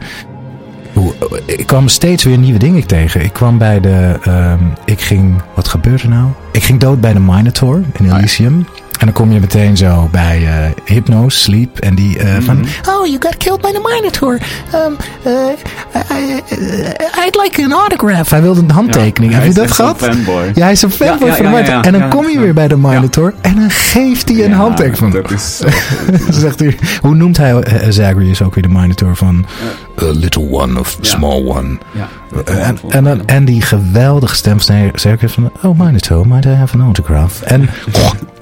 hoe, 0.93 1.13
ik 1.45 1.67
kwam 1.67 1.87
steeds 1.87 2.23
weer 2.23 2.37
nieuwe 2.37 2.59
dingen 2.59 2.87
tegen. 2.87 3.23
Ik 3.23 3.33
kwam 3.33 3.57
bij 3.57 3.79
de, 3.79 4.19
ehm, 4.23 4.59
ik 4.85 5.01
ging, 5.01 5.41
wat 5.53 5.67
gebeurde 5.67 6.03
er 6.03 6.09
nou? 6.09 6.27
Ik 6.51 6.63
ging 6.63 6.79
dood 6.79 7.01
bij 7.01 7.13
de 7.13 7.19
Minotaur 7.19 7.81
in. 7.99 8.11
Elysium. 8.15 8.67
En 9.03 9.09
dan 9.09 9.17
kom 9.21 9.31
je 9.33 9.39
meteen 9.39 9.77
zo 9.77 10.07
bij 10.11 10.47
eh 10.47 10.71
Hypno, 10.85 11.29
Sleep. 11.29 11.79
En 11.79 11.95
die 11.95 12.19
eh, 12.19 12.35
van... 12.39 12.57
Mhm. 12.57 12.67
Oh, 12.89 13.05
you 13.07 13.17
got 13.19 13.37
killed 13.37 13.61
by 13.61 13.71
the 13.71 13.79
Minotaur. 13.93 14.41
Um, 14.75 14.97
uh, 15.27 15.31
I, 16.11 16.33
I- 16.51 17.25
I'd 17.27 17.35
like 17.43 17.63
an 17.63 17.71
autograph. 17.71 18.29
Hij 18.29 18.41
wilde 18.41 18.61
een 18.61 18.71
handtekening. 18.71 19.33
Ja, 19.33 19.39
Heb 19.39 19.47
je 19.47 19.53
dat 19.53 19.71
gehad? 19.71 19.97
fanboy. 19.97 20.51
Ja, 20.55 20.61
hij 20.63 20.71
is 20.71 20.81
een 20.81 20.91
fanboy 20.91 21.27
Ja, 21.27 21.35
ja, 21.37 21.43
van 21.43 21.81
de. 21.81 21.87
En 21.87 21.99
dan 21.99 22.09
kom 22.09 22.29
je 22.29 22.39
weer 22.39 22.53
bij 22.53 22.67
de 22.67 22.77
Minotaur. 22.77 23.33
En 23.41 23.55
dan 23.55 23.69
geeft 23.69 24.29
hij 24.29 24.45
een 24.45 24.53
handtekening 24.53 24.97
van... 24.97 25.11
Dat 25.11 25.31
is 25.31 25.61
zegt 26.41 26.59
hij, 26.59 26.77
hoe 27.01 27.15
noemt 27.15 27.37
hij 27.37 27.53
uh, 27.53 27.89
Zagreus 27.89 28.41
ook 28.41 28.53
weer 28.55 28.63
de 28.63 28.69
Minotaur 28.69 29.15
van... 29.15 29.45
A 30.01 30.05
little 30.05 30.51
one 30.51 30.79
of 30.79 30.97
small 31.01 31.45
one. 31.45 31.77
Ja. 31.91 32.07
En, 32.45 32.77
en, 32.89 33.25
en 33.25 33.45
die 33.45 33.61
geweldige 33.61 34.35
stem 34.35 34.59
van. 34.59 35.51
Oh, 35.61 35.79
Minotaur, 35.79 36.27
might 36.27 36.45
I 36.45 36.49
have 36.49 36.77
an 36.77 36.83
autograph? 36.83 37.41
En 37.41 37.61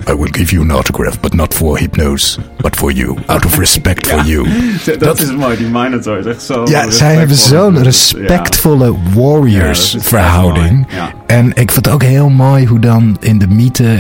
I 0.10 0.14
will 0.14 0.32
give 0.32 0.52
you 0.52 0.64
an 0.64 0.72
autograph, 0.72 1.20
but 1.20 1.34
not 1.34 1.54
for 1.54 1.78
hypnose, 1.78 2.40
but 2.58 2.76
for 2.76 2.92
you. 2.92 3.18
Out 3.26 3.46
of 3.46 3.58
respect 3.58 4.08
for 4.08 4.26
you. 4.26 4.48
Dat, 5.00 5.22
is 5.22 5.36
mooi, 5.36 5.58
die 5.58 5.68
Minotaur 5.68 6.20
is 6.20 6.26
echt 6.26 6.42
zo... 6.42 6.66
Ja, 6.66 6.90
zij 6.90 7.16
hebben 7.16 7.36
zo'n 7.36 7.84
respectvolle 7.84 8.96
warriors-verhouding. 9.14 10.88
En 11.28 11.54
ik 11.54 11.72
vond 11.72 11.86
het 11.86 11.94
ook 11.94 12.04
heel 12.04 12.30
mooi 12.30 12.66
hoe 12.66 12.80
dan 12.80 13.18
in 13.20 13.40
de 13.40 13.48
mythe 13.48 13.84
uh, 13.84 14.00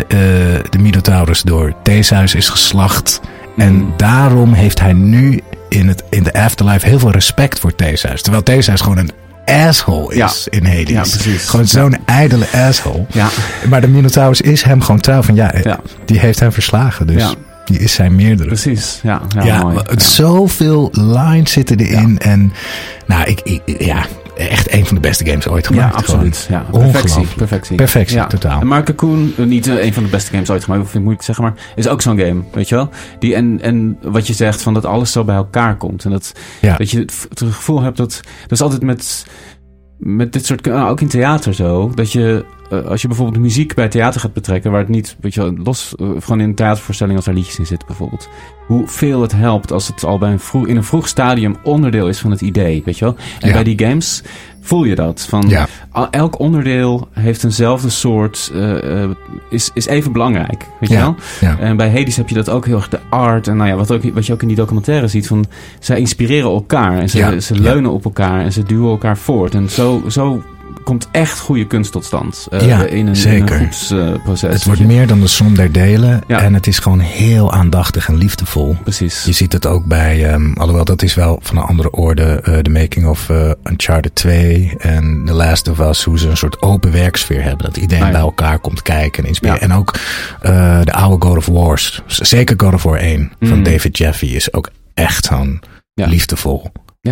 de 0.69 0.77
Minotaurus 0.80 1.41
door 1.41 1.73
Theseus 1.84 2.36
is 2.36 2.49
geslacht. 2.49 3.21
En 3.58 3.73
Mm. 3.73 3.93
daarom 3.97 4.54
heeft 4.54 4.80
hij 4.80 4.93
nu 4.93 5.41
in, 5.69 5.88
het, 5.88 6.04
in 6.10 6.23
de 6.23 6.34
afterlife 6.34 6.88
heel 6.88 6.99
veel 6.99 7.12
respect 7.12 7.60
voor 7.60 7.75
Theseus. 7.75 8.21
Terwijl 8.21 8.43
Theseus 8.43 8.82
gewoon 8.82 8.97
een 8.97 9.12
asshole 9.52 10.16
is 10.16 10.48
in 10.50 10.66
Hades. 10.66 10.88
Ja, 10.90 11.02
precies. 11.02 11.48
Gewoon 11.50 11.68
zo'n 11.68 11.98
ijdele 12.06 12.46
asshole. 12.68 13.06
Ja. 13.12 13.28
Maar 13.70 13.82
de 13.82 13.88
Minotaurus 13.88 14.42
is 14.42 14.64
hem 14.64 14.82
gewoon 14.82 15.02
trouw 15.02 15.22
van 15.22 15.36
ja, 15.36 15.54
Ja. 15.64 15.80
die 16.06 16.20
heeft 16.20 16.40
hem 16.40 16.52
verslagen. 16.52 17.08
Dus 17.08 17.36
die 17.66 17.80
is 17.80 17.94
zijn 17.94 18.16
meerdere. 18.16 18.48
Precies, 18.48 19.00
ja. 19.04 19.22
Ja, 19.36 19.44
Ja, 19.44 19.62
mooi. 19.64 19.78
zoveel 19.96 20.90
lines 20.92 21.52
zitten 21.52 21.78
erin. 21.80 22.20
En 22.20 22.54
nou, 23.08 23.24
ik, 23.24 23.42
ik, 23.44 23.62
ja, 23.82 24.06
echt 24.49 24.73
een 24.73 24.86
van 24.86 24.95
de 24.95 25.01
beste 25.01 25.25
games 25.25 25.47
ooit 25.47 25.63
Ja, 25.67 25.73
gemaakt. 25.73 25.95
absoluut. 25.95 26.47
Ja, 26.49 26.65
perfectie, 26.71 27.27
perfectie. 27.36 27.75
Perfectie, 27.75 28.17
ja. 28.17 28.27
totaal. 28.27 28.62
En 28.62 28.67
Maar 28.67 28.84
Cocoon, 28.84 29.34
eh, 29.38 29.45
niet 29.45 29.67
eh, 29.67 29.84
een 29.86 29.93
van 29.93 30.04
de 30.04 30.10
beste 30.10 30.32
games 30.32 30.49
ooit 30.49 30.63
gemaakt, 30.63 30.82
vind 30.82 30.93
ik 30.95 30.99
moeilijk 31.01 31.19
te 31.19 31.34
zeggen, 31.34 31.43
maar 31.43 31.54
is 31.75 31.88
ook 31.88 32.01
zo'n 32.01 32.17
game, 32.19 32.41
weet 32.51 32.69
je 32.69 32.75
wel? 32.75 32.89
Die, 33.19 33.36
en, 33.36 33.60
en 33.62 33.97
wat 34.01 34.27
je 34.27 34.34
zegt, 34.34 34.62
van 34.62 34.73
dat 34.73 34.86
alles 34.86 35.12
zo 35.12 35.23
bij 35.23 35.36
elkaar 35.36 35.75
komt. 35.77 36.06
En 36.06 36.12
dat, 36.12 36.32
Ja. 36.62 36.77
dat 36.77 36.89
je 36.91 36.99
het, 36.99 37.25
het 37.30 37.39
gevoel 37.39 37.82
hebt 37.82 37.97
dat... 37.97 38.19
Dat 38.41 38.51
is 38.51 38.62
altijd 38.62 38.82
met, 38.82 39.25
met 40.04 40.34
dit 40.34 40.46
soort... 40.46 40.66
nou, 40.66 40.90
ook 40.90 41.02
in 41.02 41.08
theater 41.08 41.54
zo, 41.54 41.92
dat 41.96 42.12
je... 42.12 42.46
eh, 42.70 42.86
als 42.86 43.02
je 43.02 43.08
bijvoorbeeld 43.08 43.40
muziek 43.44 43.74
bij 43.76 43.88
theater 43.88 44.22
gaat 44.22 44.34
betrekken, 44.34 44.72
waar 44.72 44.80
het 44.80 44.90
niet, 44.90 45.16
weet 45.22 45.34
je 45.34 45.42
wel, 45.42 45.54
los, 45.64 45.96
eh, 46.00 46.08
gewoon 46.20 46.40
in 46.40 46.50
een 46.50 46.56
theatervoorstelling 46.56 47.18
als 47.18 47.28
er 47.28 47.34
liedjes 47.34 47.60
in 47.60 47.66
zitten 47.66 47.88
bijvoorbeeld. 47.88 48.30
Hoeveel 48.68 49.22
het 49.22 49.32
helpt 49.32 49.72
als 49.72 49.88
het 49.88 50.04
al 50.04 50.18
bij 50.18 50.32
een 50.32 50.40
vroeg, 50.40 50.68
in 50.68 50.76
een 50.78 50.84
vroeg 50.84 51.08
stadium 51.08 51.56
onderdeel 51.64 52.08
is 52.08 52.20
van 52.20 52.32
het 52.32 52.42
idee, 52.42 52.82
weet 52.86 52.98
je 52.98 53.06
wel? 53.06 53.16
En 53.40 53.48
Ja. 53.48 53.54
bij 53.54 53.64
die 53.64 53.80
games 53.80 54.24
voel 54.62 54.84
je 54.84 54.95
dat. 54.95 55.26
Van, 55.30 55.45
Ja. 55.47 55.67
Elk 56.12 56.39
onderdeel 56.39 57.08
heeft 57.13 57.43
eenzelfde 57.43 57.89
soort, 57.89 58.52
eh, 58.54 59.04
eh, 59.04 59.10
is, 59.50 59.69
is 59.74 59.86
even 59.86 60.12
belangrijk, 60.12 60.65
weet 60.80 60.89
je 60.89 60.95
wel? 60.95 61.15
ja. 61.39 61.58
En 61.60 61.78
bij 61.78 61.91
Hades 61.91 62.15
heb 62.15 62.30
je 62.30 62.36
dat 62.36 62.50
ook 62.50 62.65
heel 62.65 62.76
erg, 62.76 62.89
de 62.89 63.00
art. 63.10 63.47
En 63.47 63.58
nou 63.58 63.69
ja, 63.69 63.76
wat, 63.76 63.91
ook, 63.91 64.13
wat 64.13 64.26
je 64.26 64.34
ook 64.34 64.41
in 64.41 64.47
die 64.47 64.58
documentaire 64.58 65.08
ziet, 65.08 65.28
van 65.28 65.45
zij 65.80 66.00
inspireren 66.00 66.52
elkaar. 66.52 66.97
En 66.97 67.10
ze, 67.10 67.38
ze 67.41 67.60
leunen 67.60 67.91
op 67.91 68.06
elkaar 68.06 68.41
en 68.41 68.54
ze 68.54 68.63
duwen 68.63 68.89
elkaar 68.89 69.17
voort. 69.17 69.56
En 69.56 69.69
zo, 69.69 70.04
zo 70.08 70.43
komt 70.84 71.08
echt 71.12 71.39
goede 71.39 71.65
kunst 71.67 71.91
tot 71.91 72.06
stand. 72.06 72.48
eh, 72.52 72.67
Ja, 72.67 72.84
in 72.86 73.08
een, 73.08 73.15
zeker. 73.15 73.56
In 73.56 73.62
een 73.62 73.74
groepsproces. 73.74 74.54
Het 74.54 74.63
wordt 74.63 74.82
meer 74.86 75.08
dan 75.08 75.20
de 75.20 75.28
som 75.28 75.56
der 75.56 75.72
delen. 75.72 76.22
Ja. 76.28 76.41
En 76.41 76.54
het 76.54 76.67
is 76.67 76.80
gewoon 76.80 77.00
heel 77.00 77.52
aandachtig 77.54 78.08
en 78.08 78.15
liefdevol. 78.17 78.76
Precies. 78.84 79.24
Je 79.26 79.32
ziet 79.32 79.54
het 79.54 79.65
ook 79.65 79.86
bij, 79.86 80.30
ehm, 80.30 80.54
alhoewel 80.54 80.86
dat 80.86 81.02
is 81.02 81.13
wel 81.15 81.39
van 81.41 81.58
een 81.58 81.63
andere 81.63 81.91
orde, 81.91 82.24
eh, 82.24 82.58
de 82.62 82.70
making 82.70 83.08
of 83.08 83.30
eh, 83.30 83.52
Uncharted 83.63 84.15
2 84.15 84.74
en 84.78 85.24
The 85.26 85.34
Last 85.34 85.67
of 85.67 85.80
Us, 85.80 86.04
hoe 86.04 86.20
ze 86.20 86.30
een 86.30 86.38
soort 86.38 86.62
open 86.62 86.91
werksfeer 86.91 87.44
hebben. 87.44 87.65
Dat 87.65 87.78
iedereen 87.78 88.04
Ah, 88.04 88.10
ja. 88.10 88.13
bij 88.13 88.22
elkaar 88.26 88.60
komt 88.60 88.82
kijken 88.82 89.24
en 89.24 89.30
inspireren. 89.30 89.62
En 89.62 89.74
ook 89.74 89.96
eh, 90.41 90.80
de 90.84 90.94
oude 90.94 91.26
God 91.26 91.38
of 91.38 91.46
Wars, 91.46 92.02
zeker 92.08 92.56
God 92.60 92.74
of 92.74 92.84
War 92.84 92.98
1 93.00 93.32
van 93.39 93.58
Mm. 93.58 93.63
David 93.63 93.98
Jeffy 93.98 94.26
is 94.26 94.54
ook 94.54 94.70
echt 94.94 95.26
zo'n 95.26 95.62
Ja. 95.94 96.06
liefdevol 96.08 96.72
Ja. 97.02 97.12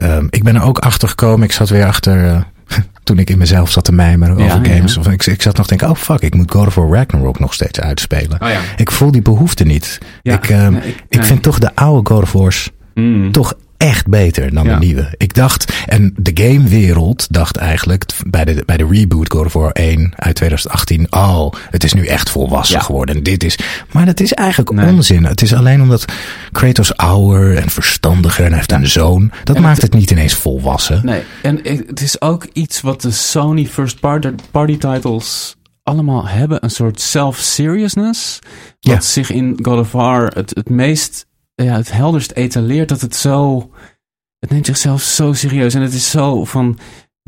Ehm, 0.00 0.26
ik 0.30 0.42
ben 0.44 0.54
er 0.56 0.62
ook 0.62 0.78
achter 0.78 1.08
gekomen, 1.08 1.42
ik 1.46 1.52
zat 1.52 1.68
weer 1.68 1.86
achter... 1.86 2.26
eh, 2.26 2.40
toen 3.04 3.18
ik 3.18 3.30
in 3.30 3.38
mezelf 3.38 3.70
zat 3.70 3.84
te 3.84 3.92
mijmeren 3.92 4.34
over 4.34 4.46
ja, 4.46 4.74
games. 4.74 4.94
ja. 4.94 5.00
Of 5.00 5.08
ik, 5.08 5.26
ik 5.26 5.42
zat 5.42 5.56
nog 5.56 5.66
te 5.66 5.76
denken, 5.76 5.96
oh 5.96 6.02
fuck, 6.02 6.20
ik 6.20 6.34
moet 6.34 6.50
God 6.50 6.66
of 6.66 6.74
War 6.74 6.88
Ragnarok 6.88 7.38
nog 7.38 7.54
steeds 7.54 7.80
uitspelen. 7.80 8.42
Oh 8.42 8.48
ja. 8.48 8.60
Ik 8.76 8.90
voel 8.90 9.10
die 9.10 9.22
behoefte 9.22 9.64
niet. 9.64 9.98
Ik, 10.22 10.48
ehm, 10.48 10.72
nee, 10.72 10.82
ik, 10.88 11.04
ik- 11.08 11.24
vind 11.24 11.42
toch 11.42 11.58
de 11.58 11.74
oude 11.74 12.10
God 12.14 12.22
of 12.22 12.32
Wars 12.32 12.70
Mm. 12.94 13.32
toch 13.32 13.54
echt 13.80 14.06
beter 14.06 14.54
dan 14.54 14.64
Ja. 14.66 14.78
de 14.78 14.84
nieuwe. 14.86 15.14
Ik 15.16 15.34
dacht, 15.34 15.72
en 15.86 16.14
de 16.16 16.30
gamewereld 16.34 17.26
dacht 17.32 17.56
eigenlijk 17.56 18.04
bij 18.26 18.44
de, 18.44 18.62
bij 18.66 18.76
de 18.76 18.86
reboot 18.90 19.30
God 19.32 19.46
of 19.46 19.52
War 19.52 19.70
1 19.72 20.12
uit 20.16 20.34
2018, 20.34 21.06
oh, 21.12 21.52
het 21.70 21.84
is 21.84 21.92
nu 21.92 22.06
echt 22.06 22.30
volwassen 22.30 22.76
Ja. 22.76 22.82
geworden. 22.82 23.16
En 23.16 23.22
dit 23.22 23.44
is, 23.44 23.58
maar 23.92 24.06
dat 24.06 24.20
is 24.20 24.32
eigenlijk 24.32 24.70
Nee. 24.72 24.86
onzin. 24.94 25.24
Het 25.24 25.42
is 25.42 25.54
alleen 25.54 25.82
omdat 25.82 26.04
Kratos 26.52 26.96
ouder 26.96 27.56
en 27.56 27.70
verstandiger 27.70 28.44
en 28.44 28.52
heeft 28.52 28.72
een 28.72 28.86
zoon. 28.88 29.30
Dat 29.44 29.56
En 29.56 29.62
maakt 29.62 29.82
het- 29.82 29.90
het 29.92 30.00
niet 30.00 30.10
ineens 30.10 30.34
volwassen. 30.34 31.00
Nee, 31.04 31.22
en 31.42 31.60
het 31.86 32.00
is 32.00 32.20
ook 32.20 32.46
iets 32.52 32.80
wat 32.80 33.00
de 33.00 33.10
Sony 33.10 33.66
first 33.66 34.00
party, 34.00 34.28
party 34.50 34.78
titles 34.78 35.56
allemaal 35.82 36.26
hebben. 36.28 36.64
Een 36.64 36.70
soort 36.70 37.00
self-seriousness. 37.00 38.38
Wat 38.80 38.92
Ja. 38.94 39.00
zich 39.00 39.30
in 39.30 39.58
God 39.62 39.78
of 39.78 39.92
War 39.92 40.30
het, 40.34 40.50
het 40.54 40.68
meest, 40.68 41.26
ja, 41.64 41.76
het 41.76 41.92
helderst 41.92 42.30
etaleert. 42.32 42.88
Dat 42.88 43.00
het 43.00 43.16
zo, 43.16 43.70
het 44.38 44.50
neemt 44.50 44.66
zichzelf 44.66 45.02
zo 45.02 45.32
serieus. 45.32 45.74
En 45.74 45.82
het 45.82 45.92
is 45.94 46.10
zo 46.10 46.44
van, 46.44 46.78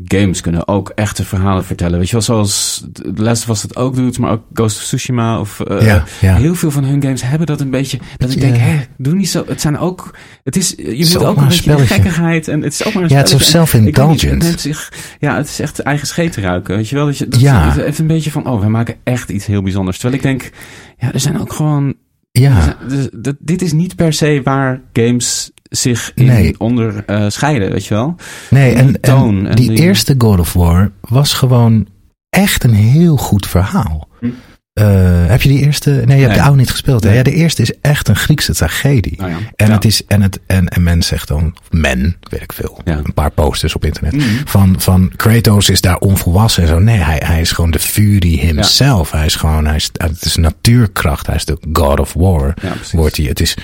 games 0.05 0.41
kunnen 0.41 0.67
ook 0.67 0.89
echte 0.89 1.23
verhalen 1.25 1.65
vertellen. 1.65 1.97
Weet 1.97 2.07
je 2.07 2.13
wel, 2.13 2.21
zoals 2.21 2.83
The 2.93 3.11
Last 3.15 3.43
of 3.43 3.49
Us 3.49 3.61
het 3.61 3.75
ook 3.75 3.95
doet. 3.95 4.17
Maar 4.19 4.31
ook 4.31 4.43
Ghost 4.53 4.77
of 4.77 4.83
Tsushima 4.83 5.39
of... 5.39 5.59
eh, 5.59 5.85
Ja, 5.85 6.03
ja. 6.21 6.35
Heel 6.35 6.55
veel 6.55 6.71
van 6.71 6.83
hun 6.83 7.01
games 7.01 7.21
hebben 7.21 7.47
dat 7.47 7.61
een 7.61 7.69
beetje. 7.69 7.99
Dat 8.17 8.31
ik 8.31 8.39
denk, 8.39 8.55
eh, 8.55 8.61
hè, 8.61 8.79
doe 8.97 9.13
niet 9.13 9.29
zo. 9.29 9.43
Het 9.47 9.61
zijn 9.61 9.77
ook. 9.77 10.15
Het 10.43 10.55
is. 10.55 10.69
Je 10.77 10.97
moet 10.97 11.17
ook 11.17 11.23
ook 11.27 11.35
maar 11.35 11.45
een 11.45 11.51
een 11.51 11.57
spelletje. 11.57 11.93
gekkigheid. 11.93 12.47
En 12.47 12.61
het 12.61 12.73
is 12.73 12.85
ook 12.85 12.93
maar 12.93 13.03
een 13.03 13.09
Ja, 13.09 13.17
het 13.17 13.31
is 13.31 13.49
self-indulgent. 13.49 14.21
Het 14.21 14.41
neemt 14.43 14.61
zich. 14.61 14.91
Ja, 15.19 15.35
het 15.35 15.47
is 15.47 15.59
echt 15.59 15.79
eigen 15.79 16.07
scheet 16.07 16.35
ruiken. 16.35 16.75
Weet 16.75 16.89
je 16.89 16.95
wel? 16.95 17.05
Dat 17.05 17.17
je, 17.17 17.27
dat 17.27 17.39
Ja. 17.39 17.65
Het 17.71 17.75
heeft 17.83 17.99
een 17.99 18.07
beetje 18.07 18.31
van. 18.31 18.47
Oh, 18.47 18.61
we 18.61 18.67
maken 18.69 18.95
echt 19.03 19.29
iets 19.29 19.45
heel 19.45 19.61
bijzonders. 19.61 19.97
Terwijl 19.99 20.17
ik 20.23 20.27
denk. 20.27 20.49
Ja, 20.97 21.13
er 21.13 21.19
zijn 21.19 21.39
ook 21.39 21.53
gewoon. 21.53 21.95
Ja, 22.39 22.77
dus 22.87 23.09
dat- 23.13 23.35
dit 23.39 23.61
is 23.61 23.73
niet 23.73 23.95
per 23.95 24.13
se 24.13 24.41
waar 24.43 24.81
games 24.93 25.51
zich 25.69 26.11
in 26.15 26.25
Nee. 26.25 26.59
onder 26.59 27.03
eh, 27.05 27.25
scheiden. 27.29 27.71
Weet 27.71 27.85
je 27.85 27.93
wel? 27.93 28.15
nee, 28.49 28.73
en, 28.73 28.87
die 28.87 28.99
toon 28.99 29.39
en 29.39 29.47
en 29.47 29.55
die 29.55 29.69
die- 29.69 29.79
eerste 29.79 30.15
God 30.17 30.39
of 30.39 30.53
War 30.53 30.91
was 31.01 31.33
gewoon 31.33 31.87
echt 32.29 32.63
een 32.63 32.73
heel 32.73 33.17
goed 33.17 33.47
verhaal. 33.47 34.07
Hm. 34.19 34.29
Eh, 34.73 35.25
heb 35.27 35.41
je 35.41 35.49
die 35.49 35.59
eerste? 35.59 35.89
Nee, 35.89 35.99
je 36.05 36.11
hebt 36.11 36.27
Nee. 36.27 36.33
de 36.37 36.41
oude 36.41 36.57
niet 36.57 36.69
gespeeld. 36.71 37.03
Hè? 37.03 37.09
Nee. 37.09 37.17
Ja, 37.17 37.23
de 37.23 37.33
eerste 37.33 37.61
is 37.61 37.71
echt 37.81 38.07
een 38.07 38.15
Griekse 38.15 38.53
tragedie. 38.53 39.13
Nou 39.17 39.29
ja. 39.31 39.37
En, 39.55 39.67
Ja. 39.67 39.73
het 39.73 39.85
is, 39.85 40.05
en, 40.05 40.21
het, 40.21 40.39
en, 40.45 40.67
en 40.67 40.83
men 40.83 41.01
zegt 41.03 41.27
dan, 41.27 41.55
men, 41.69 42.15
weet 42.29 42.41
ik 42.41 42.53
veel, 42.53 42.81
Ja. 42.83 42.97
een 43.03 43.13
paar 43.13 43.31
posters 43.31 43.75
op 43.75 43.85
internet, 43.85 44.13
Mhm. 44.15 44.25
van, 44.45 44.75
van 44.81 45.11
Kratos 45.15 45.69
is 45.69 45.81
daar 45.81 45.97
onvolwassen 45.97 46.63
en 46.63 46.69
zo. 46.69 46.79
Nee, 46.79 46.97
hij, 46.97 47.21
hij 47.25 47.41
is 47.41 47.51
gewoon 47.51 47.71
de 47.71 47.79
Fury 47.79 48.37
himself. 48.39 49.11
Hij 49.11 49.25
is 49.25 49.35
gewoon, 49.35 49.65
hij 49.65 49.75
is, 49.75 49.89
het 49.93 50.25
is 50.25 50.35
natuurkracht. 50.35 51.25
Hij 51.27 51.35
is 51.35 51.45
de 51.45 51.57
God 51.73 51.99
of 51.99 52.13
War. 52.13 52.53
Wordt 52.91 53.17
hij. 53.17 53.25
Het 53.25 53.39
is, 53.39 53.57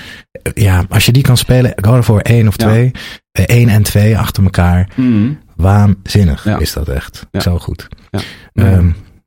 ja, 0.54 0.86
als 0.90 1.06
je 1.06 1.12
die 1.12 1.24
kan 1.24 1.38
spelen, 1.38 1.74
God 1.82 1.98
of 1.98 2.08
War 2.08 2.22
1 2.22 2.48
of 2.48 2.60
Ja. 2.60 2.66
2, 2.68 2.92
eh, 3.32 3.44
1 3.58 3.70
en 3.70 3.84
2 3.84 4.18
achter 4.18 4.44
elkaar, 4.44 4.90
Mhm. 4.96 5.30
waanzinnig 5.56 6.46
is 6.46 6.74
dat 6.74 6.88
echt. 6.88 7.26
Zo 7.32 7.60
goed. 7.60 7.88
Ja. 8.12 8.20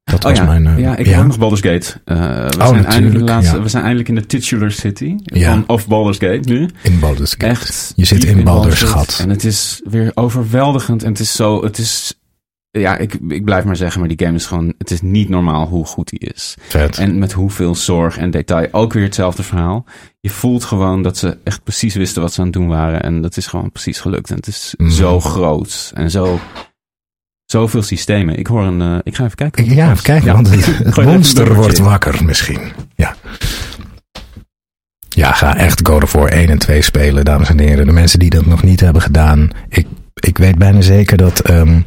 Dat 0.04 0.24
Oh 0.24 0.30
was 0.30 0.38
ja, 0.38 0.44
mijn... 0.44 0.66
eh, 0.66 0.78
ja, 0.78 0.96
ik 0.96 1.06
heb 1.06 1.18
ook 1.20 1.26
nog 1.26 1.38
Baldur's 1.38 1.60
Gate. 1.60 2.00
Eh, 2.04 2.16
we, 2.16 2.22
zijn 2.22 2.50
eindelijk 2.50 2.76
in 2.76 2.84
natuurlijk, 2.84 3.14
de 3.26 3.32
laatste, 3.32 3.56
ja. 3.56 3.62
we 3.62 3.68
zijn 3.68 3.82
eindelijk 3.82 4.08
in 4.08 4.14
de 4.14 4.26
titular 4.26 4.70
city 4.70 5.14
Ja. 5.24 5.50
van, 5.50 5.64
of 5.66 5.86
Baldur's 5.88 6.18
Gate 6.18 6.48
nu. 6.52 6.68
in 6.82 6.98
Baldur's 7.00 7.30
Gate. 7.32 7.46
Echt. 7.46 7.92
Je 7.96 8.04
zit 8.04 8.24
in 8.24 8.44
Baldur's 8.44 8.82
gat. 8.82 9.18
En 9.22 9.30
het 9.30 9.44
is 9.44 9.80
weer 9.84 10.10
overweldigend. 10.14 11.02
En 11.02 11.10
het 11.10 11.20
is 11.20 11.32
zo, 11.32 11.62
het 11.64 11.78
is, 11.78 12.14
ja, 12.70 12.96
ik, 12.96 13.14
ik 13.28 13.44
blijf 13.44 13.64
maar 13.64 13.76
zeggen, 13.76 14.00
maar 14.00 14.08
die 14.08 14.26
game 14.26 14.36
is 14.36 14.46
gewoon, 14.46 14.74
het 14.78 14.90
is 14.90 15.00
niet 15.00 15.28
normaal 15.28 15.66
hoe 15.66 15.84
goed 15.84 16.08
die 16.08 16.18
is. 16.34 16.54
Vet. 16.60 16.98
En 16.98 17.18
met 17.18 17.32
hoeveel 17.32 17.74
zorg 17.74 18.18
en 18.18 18.30
detail. 18.30 18.68
Ook 18.70 18.92
weer 18.92 19.02
hetzelfde 19.04 19.42
verhaal. 19.42 19.84
Je 20.20 20.30
voelt 20.30 20.64
gewoon 20.64 21.02
dat 21.02 21.16
ze 21.18 21.38
echt 21.44 21.62
precies 21.62 21.94
wisten 21.94 22.22
wat 22.22 22.32
ze 22.32 22.38
aan 22.40 22.46
het 22.46 22.54
doen 22.54 22.68
waren. 22.68 23.02
En 23.02 23.22
dat 23.22 23.36
is 23.36 23.46
gewoon 23.46 23.70
precies 23.72 24.00
gelukt. 24.00 24.30
En 24.30 24.36
het 24.36 24.46
is 24.46 24.74
Mhm. 24.76 24.90
zo 24.90 25.20
groot. 25.20 25.90
En 25.94 26.10
zo, 26.10 26.38
zoveel 27.52 27.82
systemen. 27.82 28.38
Ik 28.38 28.46
hoor 28.46 28.62
een, 28.64 28.80
eh, 28.80 28.98
ik 29.02 29.16
ga 29.16 29.24
even 29.24 29.36
kijken. 29.36 29.64
Ik- 29.64 29.72
ja, 29.74 29.90
even 29.90 30.02
kijken, 30.02 30.26
Ja. 30.26 30.32
want 30.34 30.50
het, 30.50 30.66
er 30.96 31.04
monster 31.04 31.54
wordt 31.54 31.78
wakker 31.78 32.24
misschien. 32.24 32.60
Ja. 32.94 33.14
Ja, 35.08 35.32
ga 35.32 35.56
echt 35.56 35.80
God 35.88 36.02
of 36.02 36.12
War 36.12 36.28
1 36.32 36.48
en 36.48 36.58
2 36.58 36.82
spelen, 36.82 37.24
dames 37.24 37.48
en 37.48 37.58
heren. 37.58 37.86
De 37.86 37.92
mensen 37.92 38.18
die 38.18 38.30
dat 38.30 38.46
nog 38.46 38.62
niet 38.62 38.80
hebben 38.80 39.02
gedaan. 39.02 39.50
Ik, 39.68 39.86
ik 40.14 40.38
weet 40.38 40.58
bijna 40.58 40.80
zeker 40.80 41.16
dat 41.16 41.40
ehm, 41.40 41.80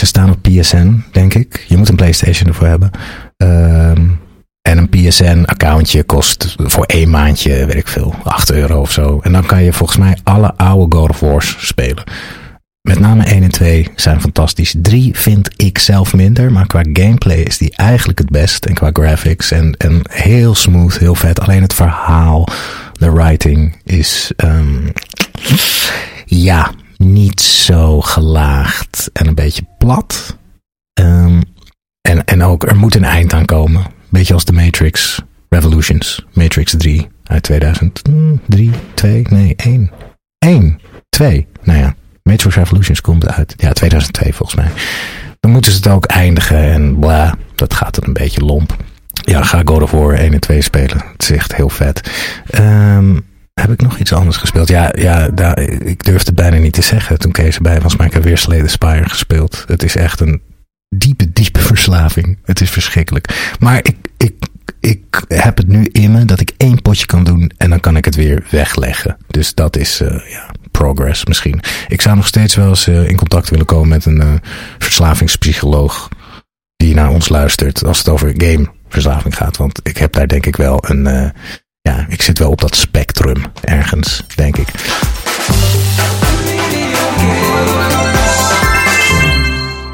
ze 0.00 0.06
staan 0.06 0.30
op 0.30 0.42
PSN, 0.42 1.02
denk 1.12 1.34
ik. 1.34 1.64
Je 1.68 1.76
moet 1.76 1.88
een 1.88 1.96
PlayStation 1.96 2.48
ervoor 2.48 2.66
hebben. 2.66 2.90
Ehm, 3.36 4.06
en 4.62 4.78
een 4.78 4.88
PSN-accountje 4.88 6.02
kost 6.04 6.54
voor 6.58 6.84
één 6.84 7.10
maandje, 7.10 7.66
weet 7.66 7.76
ik 7.76 7.88
veel, 7.88 8.14
8 8.24 8.52
euro 8.52 8.80
of 8.80 8.90
zo. 8.92 9.18
En 9.22 9.32
dan 9.32 9.46
kan 9.46 9.62
je 9.64 9.72
volgens 9.72 9.98
mij 9.98 10.18
alle 10.22 10.54
oude 10.56 10.96
God 10.96 11.10
of 11.10 11.20
Wars 11.20 11.56
spelen. 11.66 12.04
Met 12.86 12.98
name 12.98 13.24
1 13.24 13.42
en 13.42 13.50
2 13.50 13.88
zijn 13.94 14.20
fantastisch. 14.20 14.74
3 14.78 15.16
vind 15.16 15.50
ik 15.56 15.78
zelf 15.78 16.14
minder, 16.14 16.52
maar 16.52 16.66
qua 16.66 16.82
gameplay 16.92 17.38
is 17.38 17.58
die 17.58 17.76
eigenlijk 17.76 18.18
het 18.18 18.30
best. 18.30 18.64
En 18.64 18.74
qua 18.74 18.90
graphics 18.92 19.50
en, 19.50 19.74
en 19.76 20.00
heel 20.10 20.54
smooth, 20.54 20.98
heel 20.98 21.14
vet. 21.14 21.40
Alleen 21.40 21.62
het 21.62 21.74
verhaal, 21.74 22.48
de 22.92 23.12
writing 23.12 23.76
is, 23.84 24.32
ehm, 24.36 24.88
ja, 26.24 26.70
niet 26.96 27.40
zo 27.40 28.00
gelaagd 28.00 29.10
en 29.12 29.26
een 29.26 29.34
beetje 29.34 29.66
plat. 29.78 30.36
Ehm, 30.92 31.40
en, 32.00 32.24
en 32.24 32.42
ook, 32.42 32.68
er 32.68 32.76
moet 32.76 32.94
een 32.94 33.04
eind 33.04 33.32
aan 33.32 33.44
komen. 33.44 33.84
Beetje 34.08 34.34
als 34.34 34.44
de 34.44 34.52
Matrix 34.52 35.22
Revolutions. 35.48 36.24
Matrix 36.32 36.74
3 36.78 37.08
uit 37.24 37.42
2003, 37.42 38.70
2, 38.94 39.26
nee, 39.30 39.54
1. 39.56 39.90
1, 40.38 40.80
2. 41.08 41.46
Nou 41.62 41.78
ja, 41.78 41.94
Matrix 42.26 42.54
Revolutions 42.54 43.00
komt 43.00 43.28
uit, 43.28 43.54
ja, 43.56 43.72
2002 43.72 44.34
volgens 44.34 44.60
mij. 44.60 44.70
Dan 45.40 45.50
moeten 45.50 45.72
ze 45.72 45.76
het 45.76 45.88
ook 45.88 46.04
eindigen 46.04 46.58
en 46.58 46.98
bla, 46.98 47.34
dat 47.54 47.74
gaat 47.74 47.94
dan 47.94 48.04
een 48.06 48.12
beetje 48.12 48.44
lomp. 48.44 48.76
Ja, 49.12 49.42
ga 49.42 49.62
God 49.64 49.82
of 49.82 49.90
War 49.90 50.14
1 50.14 50.32
en 50.32 50.40
2 50.40 50.62
spelen. 50.62 51.04
Het 51.12 51.30
is 51.30 51.56
heel 51.56 51.68
vet. 51.68 52.10
Um, 52.58 53.24
heb 53.60 53.70
ik 53.70 53.82
nog 53.82 53.98
iets 53.98 54.12
anders 54.12 54.36
gespeeld? 54.36 54.68
Ja, 54.68 54.92
ja 54.98 55.28
daar, 55.28 55.58
ik 55.60 56.04
durfde 56.04 56.32
bijna 56.32 56.56
niet 56.56 56.72
te 56.72 56.82
zeggen 56.82 57.18
toen 57.18 57.32
Kees 57.32 57.56
erbij 57.56 57.80
was, 57.80 57.96
maar 57.96 58.06
ik 58.06 58.12
heb 58.12 58.22
weer 58.22 58.38
Slade 58.38 58.68
Spire 58.68 59.08
gespeeld. 59.08 59.64
Het 59.66 59.82
is 59.82 59.96
echt 59.96 60.20
een 60.20 60.42
diepe, 60.88 61.32
diepe 61.32 61.60
verslaving. 61.60 62.38
Het 62.44 62.60
is 62.60 62.70
verschrikkelijk. 62.70 63.54
Maar 63.58 63.78
ik, 63.78 63.96
ik, 64.16 64.34
ik 64.80 65.24
heb 65.28 65.56
het 65.56 65.68
nu 65.68 65.84
in 65.92 66.12
me 66.12 66.24
dat 66.24 66.40
ik 66.40 66.52
één 66.56 66.82
potje 66.82 67.06
kan 67.06 67.24
doen 67.24 67.50
en 67.56 67.70
dan 67.70 67.80
kan 67.80 67.96
ik 67.96 68.04
het 68.04 68.14
weer 68.14 68.44
wegleggen. 68.50 69.16
Dus 69.26 69.54
dat 69.54 69.76
is, 69.76 70.00
uh, 70.00 70.08
ja, 70.08 70.54
progress 70.78 71.24
misschien. 71.24 71.60
Ik 71.88 72.02
zou 72.02 72.16
nog 72.16 72.26
steeds 72.26 72.54
wel 72.54 72.68
eens 72.68 72.88
uh, 72.88 73.08
in 73.08 73.16
contact 73.16 73.50
willen 73.50 73.66
komen 73.66 73.88
met 73.88 74.04
een 74.04 74.20
uh, 74.20 74.32
verslavingspsycholoog 74.78 76.08
die 76.76 76.94
naar 76.94 77.10
ons 77.10 77.28
luistert 77.28 77.84
als 77.84 77.98
het 77.98 78.08
over 78.08 78.34
gameverslaving 78.36 79.36
gaat. 79.36 79.56
Want 79.56 79.80
ik 79.82 79.96
heb 79.96 80.12
daar 80.12 80.28
denk 80.28 80.46
ik 80.46 80.56
wel 80.56 80.78
een 80.88 81.32
ja, 81.86 82.06
ik 82.08 82.22
zit 82.22 82.38
wel 82.38 82.50
op 82.50 82.60
dat 82.60 82.76
spectrum 82.76 83.42
ergens, 83.60 84.22
denk 84.34 84.56
ik. 84.56 84.68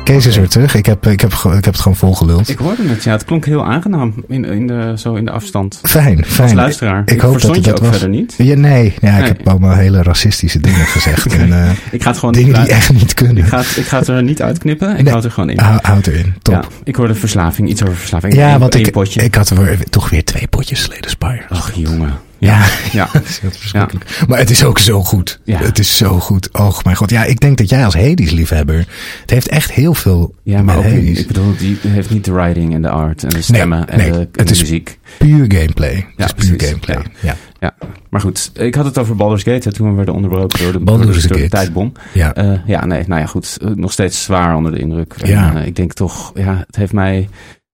Kees 0.05 0.27
is 0.27 0.37
weer 0.37 0.49
terug. 0.49 0.75
Ik 0.75 0.87
heb, 0.87 1.07
ik 1.07 1.21
heb, 1.21 1.33
ik 1.33 1.65
heb 1.65 1.65
het 1.65 1.81
gewoon 1.81 1.97
volgeluld. 1.97 2.49
Ik 2.49 2.59
hoorde 2.59 2.89
het, 2.89 3.05
ja. 3.05 3.13
Het 3.13 3.25
klonk 3.25 3.45
heel 3.45 3.65
aangenaam 3.65 4.15
in, 4.29 4.45
in 4.45 4.67
de, 4.67 4.95
zo 4.97 5.15
in 5.15 5.25
de 5.25 5.31
afstand. 5.31 5.81
Fijn, 5.83 6.25
fijn. 6.25 6.49
Als 6.49 6.57
luisteraar. 6.57 7.03
Ik, 7.05 7.21
hoop 7.21 7.41
dat 7.41 7.55
het 7.55 7.65
dat 7.65 7.81
was. 7.81 7.89
verder 7.89 8.09
niet. 8.09 8.35
Ja, 8.39 8.57
nee. 8.57 8.95
Ja, 9.01 9.19
ik 9.19 9.27
heb 9.27 9.49
allemaal 9.49 9.75
hele 9.75 10.03
racistische 10.03 10.61
dingen 10.61 10.87
gezegd. 10.87 11.27
en, 11.37 11.49
uh, 11.49 11.71
ik 11.91 12.03
ga 12.03 12.09
het 12.09 12.19
gewoon 12.19 12.35
dingen 12.35 12.55
die 12.55 12.73
echt 12.73 12.93
niet 12.93 13.15
kunnen. 13.15 13.37
Ik 13.37 13.49
ga, 13.49 13.59
het, 13.59 13.77
ik 13.77 13.87
ga 13.87 13.99
het 13.99 14.09
er 14.09 14.23
niet 14.23 14.43
uitknippen. 14.43 14.97
Ik 14.97 15.03
nee, 15.03 15.13
houd 15.13 15.25
er 15.25 15.31
gewoon 15.31 15.51
in. 15.51 15.59
Hou, 15.59 15.79
houd 15.83 16.07
erin. 16.07 16.35
Top. 16.43 16.55
Ja, 16.55 16.65
ik 16.85 16.97
hoorde 16.97 17.15
verslaving. 17.15 17.69
Iets 17.69 17.83
over 17.83 17.97
verslaving. 17.97 18.35
Ja, 18.35 18.59
want 18.59 18.75
ik, 18.75 18.91
potje. 18.91 19.23
ik 19.23 19.35
had 19.35 19.51
er 19.51 19.79
toch 19.91 20.11
weer 20.11 20.25
twee 20.25 20.49
potjes 20.49 20.83
Sleden 20.83 21.11
Spire. 21.11 21.43
Ach, 21.49 21.73
jongen. 21.75 22.13
Ja, 22.47 22.65
ja. 22.93 23.09
dat 23.13 23.25
is 23.25 23.41
verschrikkelijk. 23.51 24.09
Ja. 24.09 24.25
Maar 24.29 24.39
het 24.39 24.51
is 24.51 24.65
ook 24.65 24.79
zo 24.79 25.03
goed. 25.03 25.41
Ja. 25.45 25.59
Het 25.59 25.79
is 25.79 25.97
zo 25.97 26.19
goed. 26.19 26.53
Oh 26.53 26.79
mijn 26.85 26.97
god. 26.97 27.11
Ja, 27.11 27.25
ik 27.25 27.41
denk 27.41 27.59
dat 27.59 27.69
jij 27.69 27.85
als 27.85 27.95
Hades 27.95 28.31
liefhebber, 28.31 28.87
het 29.21 29.31
heeft 29.31 29.49
echt 29.49 29.73
heel 29.73 29.95
veel 29.95 30.35
Ja, 30.43 30.63
maar 30.63 30.77
ook, 30.77 30.83
Hades. 30.83 31.19
ik 31.19 31.27
bedoel, 31.27 31.57
die 31.57 31.79
heeft 31.87 32.11
niet 32.11 32.25
de 32.25 32.33
writing 32.33 32.75
en 32.75 32.83
de 32.83 32.89
art 32.89 33.23
en 33.23 33.29
de 33.29 33.43
stemmen 33.43 33.79
nee, 33.79 33.87
en 33.89 33.99
nee, 33.99 34.11
de, 34.11 34.19
en 34.19 34.29
het 34.33 34.49
de 34.49 34.59
muziek. 34.59 34.99
puur 35.19 35.45
gameplay. 35.49 36.07
Ja, 36.17 36.27
het 36.27 36.43
is 36.43 36.49
puur 36.49 36.63
gameplay. 36.63 36.97
Ja. 36.97 37.05
ja. 37.21 37.37
Ja. 37.61 37.75
maar 38.11 38.21
goed. 38.21 38.51
Ik 38.55 38.75
had 38.75 38.85
het 38.85 38.99
over 38.99 39.17
Baldur's 39.17 39.43
Gate 39.43 39.69
hè, 39.69 39.75
toen 39.75 39.89
we 39.91 39.97
werden 39.97 40.15
onderbroken 40.15 40.59
door 40.59 40.73
de, 40.73 40.79
Baldur's 40.79 41.27
door 41.27 41.39
de, 41.39 41.49
tijdbom. 41.49 41.93
Ja. 42.13 42.39
Uh, 42.39 42.59
ja, 42.67 42.85
nee, 42.87 43.05
nou 43.07 43.21
ja, 43.21 43.27
goed. 43.27 43.59
Nog 43.75 43.93
steeds 43.93 44.23
zwaar 44.23 44.57
onder 44.57 44.73
de 44.73 44.79
indruk. 44.79 45.15
Ja. 45.25 45.51
En, 45.51 45.57
uh, 45.57 45.67
ik 45.67 45.77
denk 45.77 45.93
toch, 45.93 46.33
ja, 46.35 46.65
het 46.67 46.77
heeft 46.77 46.93
mij 46.93 47.29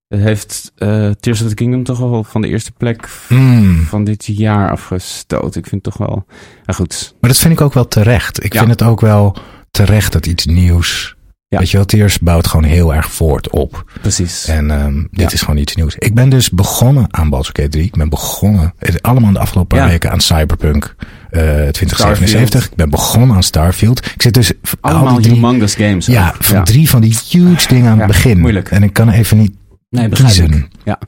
heeft 0.08 0.72
uh, 0.76 1.10
Tears 1.20 1.42
of 1.42 1.48
the 1.48 1.54
Kingdom 1.54 1.84
toch 1.84 1.98
wel 1.98 2.24
van 2.24 2.40
de 2.40 2.48
eerste 2.48 2.72
plek 2.72 3.08
mm. 3.28 3.82
van 3.82 4.04
dit 4.04 4.26
jaar 4.26 4.70
afgestoten. 4.70 5.60
Ik 5.60 5.66
vind 5.66 5.84
het 5.84 5.94
toch 5.94 6.06
wel 6.06 6.26
ja, 6.66 6.72
goed. 6.72 7.14
Maar 7.20 7.30
dat 7.30 7.38
vind 7.38 7.52
ik 7.52 7.60
ook 7.60 7.74
wel 7.74 7.88
terecht. 7.88 8.44
Ik 8.44 8.52
ja. 8.52 8.58
vind 8.58 8.70
het 8.70 8.82
ook 8.82 9.00
wel 9.00 9.36
terecht 9.70 10.12
dat 10.12 10.26
iets 10.26 10.46
nieuws. 10.46 11.16
Ja. 11.48 11.58
Weet 11.58 11.70
je 11.70 11.76
wel, 11.76 11.86
Tears 11.86 12.18
bouwt 12.18 12.46
gewoon 12.46 12.64
heel 12.64 12.94
erg 12.94 13.10
voort 13.12 13.50
op. 13.50 13.84
Precies. 14.00 14.46
En 14.46 14.70
um, 14.70 15.08
dit 15.10 15.20
ja. 15.20 15.30
is 15.30 15.40
gewoon 15.40 15.56
iets 15.56 15.74
nieuws. 15.74 15.94
Ik 15.94 16.14
ben 16.14 16.28
dus 16.28 16.50
begonnen 16.50 17.06
aan 17.10 17.30
Baldur's 17.30 17.50
Gate 17.52 17.68
3. 17.68 17.84
Ik 17.84 17.96
ben 17.96 18.08
begonnen, 18.08 18.74
allemaal 19.00 19.32
de 19.32 19.38
afgelopen 19.38 19.78
paar 19.78 19.88
weken 19.88 20.10
aan 20.10 20.20
Cyberpunk 20.20 20.94
uh, 21.30 21.40
2077. 21.68 22.48
Starfield. 22.48 22.64
Ik 22.64 22.76
ben 22.76 22.90
begonnen 22.90 23.36
aan 23.36 23.42
Starfield. 23.42 24.06
Ik 24.06 24.22
zit 24.22 24.34
dus... 24.34 24.52
Allemaal 24.80 25.14
al 25.14 25.20
die 25.20 25.32
humongous 25.32 25.74
games. 25.74 26.06
Ja, 26.06 26.34
van 26.38 26.64
drie 26.64 26.90
van 26.90 27.00
die 27.00 27.18
huge 27.30 27.68
dingen 27.68 27.90
aan 27.90 27.98
het 27.98 28.06
begin. 28.06 28.38
Moeilijk. 28.38 28.70
En 28.70 28.82
ik 28.82 28.92
kan 28.92 29.10
even 29.10 29.36
niet 29.36 29.52
Nee, 29.88 30.08
begrijp 30.08 30.52
ik. 30.52 30.68
Ja. 30.84 30.98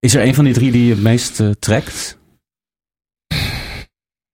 Is 0.00 0.14
er 0.14 0.26
een 0.26 0.34
van 0.34 0.44
die 0.44 0.52
drie 0.52 0.72
die 0.72 0.84
je 0.84 0.90
het 0.90 1.02
meest 1.02 1.40
uh, 1.40 1.50
trekt? 1.58 2.18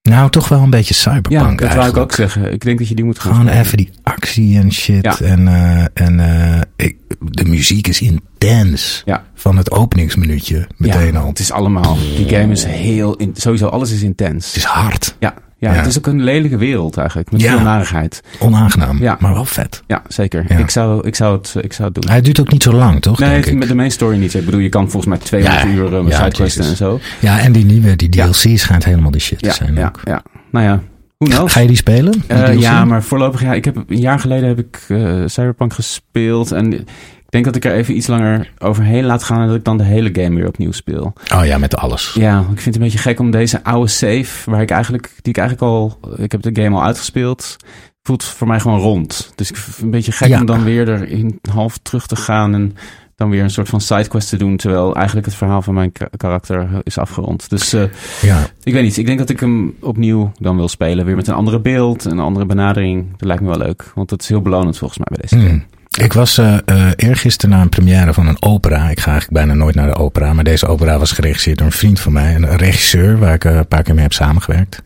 Nou, 0.08 0.30
toch 0.30 0.48
wel 0.48 0.62
een 0.62 0.70
beetje 0.70 0.94
cyberpunk 0.94 1.32
Ja, 1.32 1.40
dat 1.40 1.60
eigenlijk. 1.60 1.76
wou 1.76 1.88
ik 1.90 1.96
ook 1.96 2.12
zeggen. 2.12 2.52
Ik 2.52 2.60
denk 2.64 2.78
dat 2.78 2.88
je 2.88 2.94
die 2.94 3.04
moet 3.04 3.18
gaan 3.18 3.32
Gewoon 3.32 3.46
spelen. 3.46 3.64
even 3.64 3.76
die 3.76 3.90
actie 4.02 4.58
en 4.58 4.72
shit. 4.72 5.04
Ja. 5.04 5.18
En, 5.18 5.40
uh, 5.40 5.84
en 5.94 6.18
uh, 6.18 6.60
ik, 6.76 6.96
de 7.20 7.44
muziek 7.44 7.86
is 7.86 8.00
intens. 8.00 9.02
Ja. 9.04 9.24
Van 9.34 9.56
het 9.56 9.70
openingsminuutje 9.70 10.68
meteen 10.76 11.12
ja, 11.12 11.18
al. 11.18 11.28
Het 11.28 11.38
is 11.38 11.52
allemaal... 11.52 11.96
Die 12.16 12.28
game 12.28 12.52
is 12.52 12.64
heel... 12.64 13.16
In, 13.16 13.32
sowieso, 13.34 13.66
alles 13.66 13.90
is 13.90 14.02
intens. 14.02 14.46
Het 14.46 14.56
is 14.56 14.64
hard. 14.64 15.16
Ja, 15.18 15.34
ja, 15.64 15.72
Ja. 15.72 15.78
het 15.78 15.86
is 15.86 15.98
ook 15.98 16.06
een 16.06 16.22
lelijke 16.22 16.56
wereld 16.56 16.96
eigenlijk. 16.96 17.30
Met 17.32 17.40
Ja. 17.40 17.50
veel 17.56 17.60
narigheid. 17.64 18.20
Onaangenaam, 18.40 18.98
Ja. 19.02 19.16
maar 19.20 19.32
wel 19.34 19.44
vet. 19.44 19.82
Ja, 19.86 20.02
zeker. 20.08 20.50
Ik, 20.58 20.70
zou, 20.70 21.06
ik, 21.06 21.14
zou 21.14 21.36
het, 21.36 21.54
ik 21.60 21.72
zou 21.72 21.90
het 21.92 22.02
doen. 22.02 22.10
Hij 22.10 22.20
duurt 22.20 22.40
ook 22.40 22.50
niet 22.52 22.62
zo 22.62 22.72
lang, 22.72 23.00
toch? 23.02 23.18
nee, 23.18 23.28
denk 23.30 23.44
het- 23.44 23.52
ik. 23.52 23.58
met 23.58 23.68
de 23.68 23.74
main 23.74 23.90
story 23.90 24.16
niet. 24.18 24.34
Ik 24.34 24.44
bedoel, 24.44 24.60
je 24.60 24.68
kan 24.68 24.90
volgens 24.90 25.06
mij 25.06 25.18
200 25.18 25.62
Ja, 25.62 25.68
uur 25.70 25.92
uh, 25.92 26.00
met 26.02 26.12
ja, 26.12 26.18
sidequesten 26.18 26.64
en 26.64 26.76
zo. 26.76 27.00
Ja, 27.20 27.40
en 27.40 27.52
die 27.52 27.64
nieuwe, 27.64 27.96
die. 27.96 28.08
DLC 28.08 28.58
schijnt 28.58 28.84
helemaal 28.84 29.10
de 29.10 29.18
shit 29.20 29.42
te 29.42 29.50
zijn 29.50 29.74
ja, 29.74 29.86
ook. 29.86 30.00
ja. 30.04 30.22
Nou 30.50 30.64
ja, 30.66 30.80
who 31.18 31.30
knows? 31.36 31.52
Ga 31.52 31.60
je 31.60 31.66
die 31.66 31.76
spelen? 31.76 32.12
die 32.12 32.22
Eh, 32.26 32.60
ja, 32.60 32.84
maar 32.84 33.02
voorlopig, 33.02 33.42
ja, 33.42 33.52
ik 33.54 33.64
heb 33.64 33.76
een 33.76 34.00
jaar 34.00 34.18
geleden 34.18 34.48
heb 34.48 34.58
ik 34.58 34.84
eh, 34.88 35.22
Cyberpunk 35.26 35.72
gespeeld. 35.72 36.52
En 36.52 36.86
denk 37.34 37.44
dat 37.44 37.56
ik 37.56 37.64
er 37.64 37.72
even 37.72 37.96
iets 37.96 38.06
langer 38.06 38.50
overheen 38.58 39.04
laat 39.04 39.22
gaan 39.22 39.40
en 39.40 39.46
dat 39.46 39.56
ik 39.56 39.64
dan 39.64 39.76
de 39.76 39.84
hele 39.84 40.10
game 40.12 40.34
weer 40.36 40.46
opnieuw 40.48 40.72
speel. 40.72 41.12
Oh 41.34 41.44
ja, 41.46 41.58
met 41.58 41.76
alles. 41.76 42.12
Ja, 42.18 42.38
ik 42.40 42.46
vind 42.46 42.64
het 42.64 42.74
een 42.74 42.80
beetje 42.80 42.98
gek 42.98 43.18
om 43.20 43.30
deze 43.30 43.64
oude 43.64 43.90
save, 43.90 44.50
waar 44.50 44.60
ik 44.62 44.70
eigenlijk, 44.70 45.06
die 45.22 45.32
ik 45.32 45.38
eigenlijk 45.38 45.70
al, 45.72 45.98
ik 46.16 46.32
heb 46.32 46.42
de 46.42 46.62
game 46.62 46.76
al 46.76 46.82
uitgespeeld, 46.84 47.56
voelt 48.02 48.24
voor 48.24 48.46
mij 48.46 48.60
gewoon 48.60 48.80
rond. 48.80 49.32
Dus 49.34 49.50
ik 49.50 49.56
vind 49.56 49.74
het 49.76 49.84
een 49.84 49.90
beetje 49.90 50.12
gek 50.12 50.28
Ja. 50.28 50.40
om 50.40 50.46
dan 50.46 50.64
weer 50.64 50.88
erin 50.88 51.38
half 51.50 51.78
terug 51.78 52.06
te 52.06 52.16
gaan 52.16 52.54
en 52.54 52.76
dan 53.16 53.30
weer 53.30 53.42
een 53.42 53.50
soort 53.50 53.68
van 53.68 53.80
sidequest 53.80 54.28
te 54.28 54.36
doen, 54.36 54.56
terwijl 54.56 54.94
eigenlijk 54.94 55.26
het 55.26 55.34
verhaal 55.34 55.62
van 55.62 55.74
mijn 55.74 55.92
ka- 55.92 56.08
karakter 56.16 56.68
is 56.82 56.98
afgerond. 56.98 57.50
Dus 57.50 57.72
eh, 57.72 57.82
Ja. 58.22 58.46
ik 58.62 58.72
weet 58.72 58.82
niet, 58.82 58.96
ik 58.96 59.06
denk 59.06 59.18
dat 59.18 59.30
ik 59.30 59.40
hem 59.40 59.74
opnieuw 59.80 60.32
dan 60.38 60.56
wil 60.56 60.68
spelen, 60.68 61.04
weer 61.04 61.16
met 61.16 61.26
een 61.28 61.34
andere 61.34 61.60
beeld, 61.60 62.04
een 62.04 62.18
andere 62.18 62.46
benadering. 62.46 63.10
Dat 63.16 63.26
lijkt 63.28 63.42
me 63.42 63.48
wel 63.48 63.58
leuk, 63.58 63.92
want 63.94 64.08
dat 64.08 64.20
is 64.22 64.28
heel 64.28 64.42
belonend 64.42 64.78
volgens 64.78 64.98
mij 64.98 65.08
bij 65.18 65.26
deze 65.28 65.36
game. 65.46 65.48
Hmm. 65.58 65.72
Ik 65.96 66.12
was 66.12 66.38
eh 66.38 66.58
eh 66.64 66.90
eergisteren 66.96 67.50
naar 67.50 67.60
een 67.60 67.68
première 67.68 68.12
van 68.12 68.26
een 68.26 68.42
opera. 68.42 68.90
Ik 68.90 69.00
ga 69.00 69.10
eigenlijk 69.10 69.46
bijna 69.46 69.54
nooit 69.54 69.74
naar 69.74 69.86
de 69.86 69.96
opera. 69.96 70.32
Maar 70.32 70.44
deze 70.44 70.66
opera 70.66 70.98
was 70.98 71.12
geregisseerd 71.12 71.58
door 71.58 71.66
een 71.66 71.72
vriend 71.72 72.00
van 72.00 72.12
mij. 72.12 72.34
Een 72.34 72.56
regisseur 72.56 73.18
waar 73.18 73.34
ik 73.34 73.44
eh, 73.44 73.54
een 73.54 73.68
paar 73.68 73.82
keer 73.82 73.94
mee 73.94 74.02
heb 74.02 74.12
samengewerkt. 74.12 74.82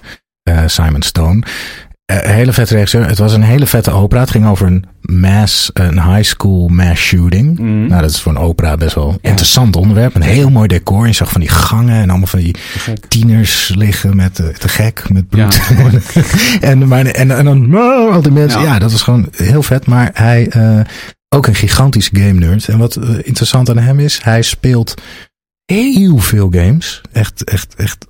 Simon 0.66 1.03
Stone. 1.03 1.42
Eh, 2.09 2.18
hele 2.18 2.53
vette 2.53 2.75
regisseur. 2.75 3.07
Het 3.07 3.18
was 3.18 3.33
een 3.33 3.42
hele 3.42 3.66
vette 3.66 3.90
opera. 3.90 4.21
Het 4.21 4.31
ging 4.31 4.47
over 4.47 4.66
een 4.66 4.85
mass, 5.01 5.71
een 5.73 6.03
high 6.03 6.23
school 6.23 6.68
mass 6.68 7.03
shooting. 7.03 7.59
Mhm. 7.59 7.87
Nou, 7.87 8.01
dat 8.01 8.11
is 8.11 8.21
voor 8.21 8.33
een 8.33 8.38
opera 8.38 8.77
best 8.77 8.94
wel 8.94 9.11
Ja. 9.23 9.29
interessant 9.31 9.77
onderwerp. 9.77 10.14
Een 10.14 10.23
heel 10.23 10.51
mooi 10.51 10.68
decor. 10.68 11.07
Je 11.07 11.12
zag 11.12 11.31
van 11.31 11.40
die 11.40 11.51
gangen 11.51 12.03
en 12.03 12.09
allemaal 12.11 12.27
van 12.27 12.38
die 12.38 12.55
tieners 13.09 13.73
liggen 13.75 14.16
met 14.16 14.38
eh, 14.38 14.47
te 14.47 14.68
gek, 14.68 15.11
met 15.11 15.29
bloed. 15.29 15.55
Ja, 15.55 15.90
en, 16.71 16.88
maar, 16.88 17.07
en, 17.07 17.31
en 17.31 17.44
dan 17.44 17.77
oh, 17.77 18.14
al 18.14 18.23
die 18.23 18.33
mensen. 18.33 18.61
Ja. 18.61 18.66
Ja. 18.73 18.79
dat 18.79 18.92
was 18.92 19.03
gewoon 19.03 19.29
heel 19.37 19.62
vet. 19.62 19.87
Maar 19.87 20.11
hij 20.14 20.49
eh 20.49 20.81
ook 21.35 21.47
een 21.47 21.55
gigantische 21.55 22.16
game 22.16 22.33
nerd. 22.33 22.68
En 22.68 22.79
wat 22.79 22.97
interessant 23.23 23.71
aan 23.71 23.79
hem 23.79 23.99
is, 24.01 24.21
hij 24.23 24.42
speelt 24.42 24.94
heel 25.64 26.18
veel 26.18 26.49
games. 26.51 27.01
Echt, 27.12 27.44
echt, 27.44 27.75
echt 27.75 28.07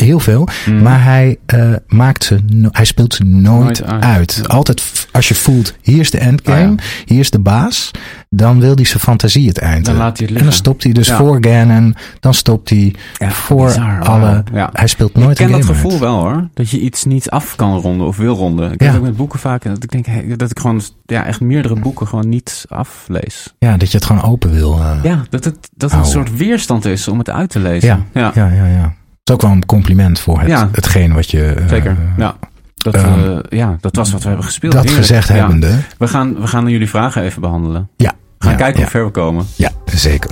heel 0.00 0.20
veel. 0.20 0.48
Mhm. 0.66 0.82
Maar 0.82 1.04
hij 1.04 1.38
uh, 1.54 1.72
maakt 1.86 2.24
ze, 2.24 2.38
no 2.46 2.68
hij 2.72 2.84
speelt 2.84 3.14
ze 3.14 3.24
nooit, 3.24 3.86
Nooit 3.86 4.02
uit. 4.02 4.42
Altijd 4.46 5.06
als 5.12 5.28
je 5.28 5.34
voelt, 5.34 5.74
hier 5.82 6.00
is 6.00 6.10
de 6.10 6.18
endgame, 6.18 6.70
Ah, 6.76 6.84
hier 7.04 7.18
is 7.18 7.30
de 7.30 7.38
baas, 7.38 7.90
dan 8.28 8.60
wil 8.60 8.74
hij 8.74 8.84
zijn 8.84 9.00
fantasie 9.00 9.48
het 9.48 9.58
eind. 9.58 9.84
Dan 9.84 9.96
laat 9.96 10.18
hij 10.18 10.26
het 10.26 10.36
en 10.36 10.42
dan 10.44 10.52
stopt 10.52 10.82
hij 10.82 10.92
dus 10.92 11.06
Ja. 11.08 11.16
voor 11.16 11.38
Ganon, 11.40 11.94
dan 12.20 12.34
stopt 12.34 12.68
hij 12.70 12.94
Ja, 13.18 13.30
voor 13.30 13.66
bizar, 13.66 14.02
alle. 14.02 14.44
Hij 14.72 14.86
speelt 14.86 15.10
Ik 15.10 15.16
nooit 15.16 15.36
ken 15.36 15.46
een 15.46 15.52
dat 15.52 15.60
game 15.64 15.74
gevoel 15.74 15.90
uit. 15.90 16.00
wel 16.00 16.18
hoor. 16.18 16.48
Dat 16.54 16.70
je 16.70 16.80
iets 16.80 17.04
niet 17.04 17.30
af 17.30 17.56
kan 17.56 17.76
ronden 17.78 18.06
of 18.06 18.16
wil 18.16 18.34
ronden. 18.34 18.72
Ik 18.72 18.80
heb 18.80 18.94
ook 18.96 19.02
met 19.02 19.16
boeken 19.16 19.38
vaak. 19.38 19.64
Dat 19.64 19.82
ik 19.82 19.90
denk 19.90 20.06
hey, 20.06 20.36
dat 20.36 20.50
ik 20.50 20.58
gewoon 20.58 20.80
ja, 21.06 21.24
echt 21.24 21.40
meerdere 21.40 21.80
boeken 21.80 22.06
gewoon 22.06 22.28
niet 22.28 22.64
aflees. 22.68 23.54
Ja, 23.58 23.76
dat 23.76 23.90
je 23.90 23.96
het 23.96 24.06
gewoon 24.06 24.22
open 24.22 24.50
wil. 24.52 24.78
eh. 24.80 24.98
Ja, 25.02 25.22
dat 25.30 25.44
het 25.44 25.68
dat 25.76 25.92
een 25.92 25.98
Au. 25.98 26.10
soort 26.10 26.36
weerstand 26.36 26.84
is 26.84 27.08
om 27.08 27.18
het 27.18 27.30
uit 27.30 27.50
te 27.50 27.58
lezen. 27.58 27.88
Ja, 27.88 28.32
ja. 28.34 28.46
ja. 28.46 28.48
Het 28.82 28.99
is 29.24 29.34
ook 29.34 29.42
wel 29.42 29.50
een 29.50 29.66
compliment 29.66 30.20
voor 30.20 30.38
het, 30.40 30.48
Ja. 30.48 30.68
hetgeen 30.72 31.12
wat 31.12 31.30
je. 31.30 31.44
eh, 31.44 31.68
zeker. 31.68 31.96
Ja. 32.16 32.36
Dat, 32.74 32.94
ehm, 32.94 33.30
eh, 33.30 33.38
ja, 33.58 33.76
dat 33.80 33.96
was 33.96 34.12
wat 34.12 34.22
we 34.22 34.28
hebben 34.28 34.46
gespeeld. 34.46 34.72
Dat 34.72 34.82
Heerlijk. 34.84 35.06
gezegd 35.06 35.28
Ja. 35.28 35.34
hebbende. 35.34 35.78
We 35.98 36.08
gaan, 36.08 36.40
we 36.40 36.46
gaan 36.46 36.68
jullie 36.68 36.88
vragen 36.88 37.22
even 37.22 37.40
behandelen. 37.40 37.88
Ja. 37.96 38.12
We 38.38 38.44
gaan 38.44 38.52
ja, 38.52 38.58
kijken 38.58 38.76
ja, 38.78 38.82
hoe 38.82 38.90
ver 38.90 39.04
we 39.04 39.10
komen. 39.10 39.46
Ja, 39.56 39.70
zeker. 39.84 40.30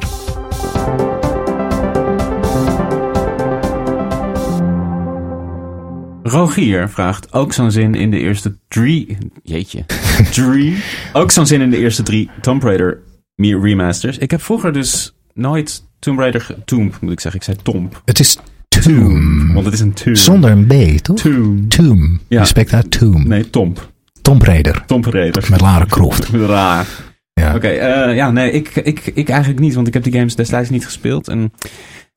Rogier 6.22 6.88
vraagt 6.88 7.33
ook 7.33 7.53
zo'n 7.53 7.70
zin 7.70 7.94
in 7.94 8.11
de 8.11 8.18
eerste 8.18 8.57
drie. 8.68 9.16
Jeetje. 9.42 9.85
drie. 10.31 10.83
Ook 11.12 11.31
zo'n 11.31 11.46
zin 11.46 11.61
in 11.61 11.70
de 11.70 11.77
eerste 11.79 12.03
drie 12.03 12.30
Tomb 12.41 12.62
Raider 12.62 12.99
remasters. 13.36 14.18
Ik 14.18 14.30
heb 14.30 14.43
vroeger 14.43 14.72
dus 14.72 15.14
nooit 15.34 15.84
Tomb 15.99 16.18
Raider... 16.18 16.47
Tomb, 16.64 16.95
moet 17.01 17.12
ik 17.12 17.20
zeggen. 17.20 17.41
Ik 17.41 17.47
zei 17.47 17.57
Tomb. 17.62 18.03
Het 18.05 18.20
is 18.20 18.39
Tomb. 18.83 19.53
Want 19.53 19.64
het 19.64 19.74
is 19.74 19.81
een 19.81 19.93
tomb. 19.93 20.16
Zonder 20.16 20.51
een 20.51 20.66
B, 20.66 20.99
toch? 20.99 21.16
Tomb. 21.18 21.70
Tomb. 21.70 22.20
Ja. 22.29 22.45
Spreekt 22.45 22.72
uit 22.72 22.91
Tomb. 22.99 23.26
Nee, 23.26 23.51
Tomb. 23.51 23.91
Tomb 24.22 24.43
Raider. 24.43 24.83
Tomb 24.87 25.05
Raider. 25.05 25.47
Met 25.51 25.61
Lara 25.61 25.85
Croft. 25.89 26.29
Raar. 26.47 26.87
Ja. 27.33 27.55
Oké, 27.55 27.68
eh, 27.68 28.16
ja, 28.16 28.31
nee, 28.31 28.51
ik, 28.53 28.68
ik, 28.76 29.11
ik 29.14 29.29
eigenlijk 29.29 29.61
niet, 29.61 29.74
want 29.74 29.87
ik 29.87 29.95
heb 29.95 30.03
die 30.03 30.12
games 30.12 30.35
destijds 30.35 30.70
niet 30.70 30.85
gespeeld. 30.85 31.29
En 31.29 31.53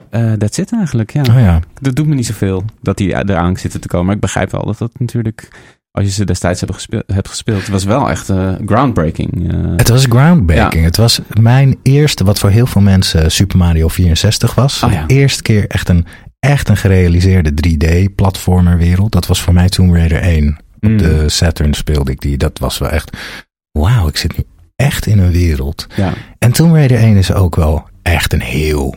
eh 0.09 0.33
that's 0.33 0.57
it 0.57 0.71
eigenlijk, 0.73 1.13
ja. 1.13 1.21
Oh 1.21 1.39
ja. 1.39 1.59
Dat 1.81 1.95
doet 1.95 2.07
me 2.07 2.15
niet 2.15 2.25
zoveel 2.25 2.63
dat 2.81 2.97
die 2.97 3.13
eraan 3.13 3.57
zitten 3.57 3.81
te 3.81 3.87
komen. 3.87 4.05
Maar 4.05 4.15
ik 4.15 4.21
begrijp 4.21 4.51
wel 4.51 4.65
dat 4.65 4.77
dat 4.77 4.91
natuurlijk, 4.99 5.47
als 5.91 6.05
je 6.05 6.11
ze 6.11 6.25
destijds 6.25 6.59
hebben 6.59 6.77
gespeeld, 6.77 7.03
hebt 7.07 7.27
gespeeld, 7.27 7.59
het 7.61 7.69
was 7.69 7.83
wel 7.83 8.09
echt 8.09 8.29
eh, 8.29 8.53
groundbreaking. 8.65 9.51
eh. 9.51 9.59
Het 9.75 9.89
was 9.89 10.05
groundbreaking. 10.09 10.81
Ja. 10.81 10.87
Het 10.87 10.97
was 10.97 11.19
mijn 11.39 11.77
eerste, 11.83 12.23
wat 12.23 12.39
voor 12.39 12.49
heel 12.49 12.65
veel 12.65 12.81
mensen 12.81 13.31
Super 13.31 13.57
Mario 13.57 13.87
64 13.87 14.55
was. 14.55 14.83
Oh 14.83 14.91
ja. 14.91 15.03
Eerste 15.07 15.41
keer 15.41 15.67
echt 15.67 15.89
een, 15.89 16.05
echt 16.47 16.69
een 16.69 16.77
gerealiseerde 16.77 17.51
3D-platformerwereld. 17.67 19.11
Dat 19.11 19.27
was 19.27 19.41
voor 19.41 19.53
mij 19.53 19.69
Tomb 19.69 19.93
Raider 19.93 20.21
1. 20.21 20.43
Mm. 20.79 20.93
Op 20.93 20.99
de 20.99 21.29
Saturn 21.29 21.73
speelde 21.73 22.11
ik 22.11 22.21
die. 22.21 22.37
Dat 22.37 22.59
was 22.59 22.77
wel 22.77 22.89
echt, 22.89 23.17
wauw, 23.71 24.07
ik 24.07 24.17
zit 24.17 24.37
nu 24.37 24.43
echt 24.75 25.05
in 25.05 25.19
een 25.19 25.31
wereld. 25.31 25.87
ja. 25.95 26.13
En 26.37 26.51
Tomb 26.51 26.73
Raider 26.75 26.97
1 26.97 27.15
is 27.15 27.33
ook 27.33 27.55
wel 27.55 27.87
echt 28.01 28.33
een 28.33 28.41
heel 28.41 28.95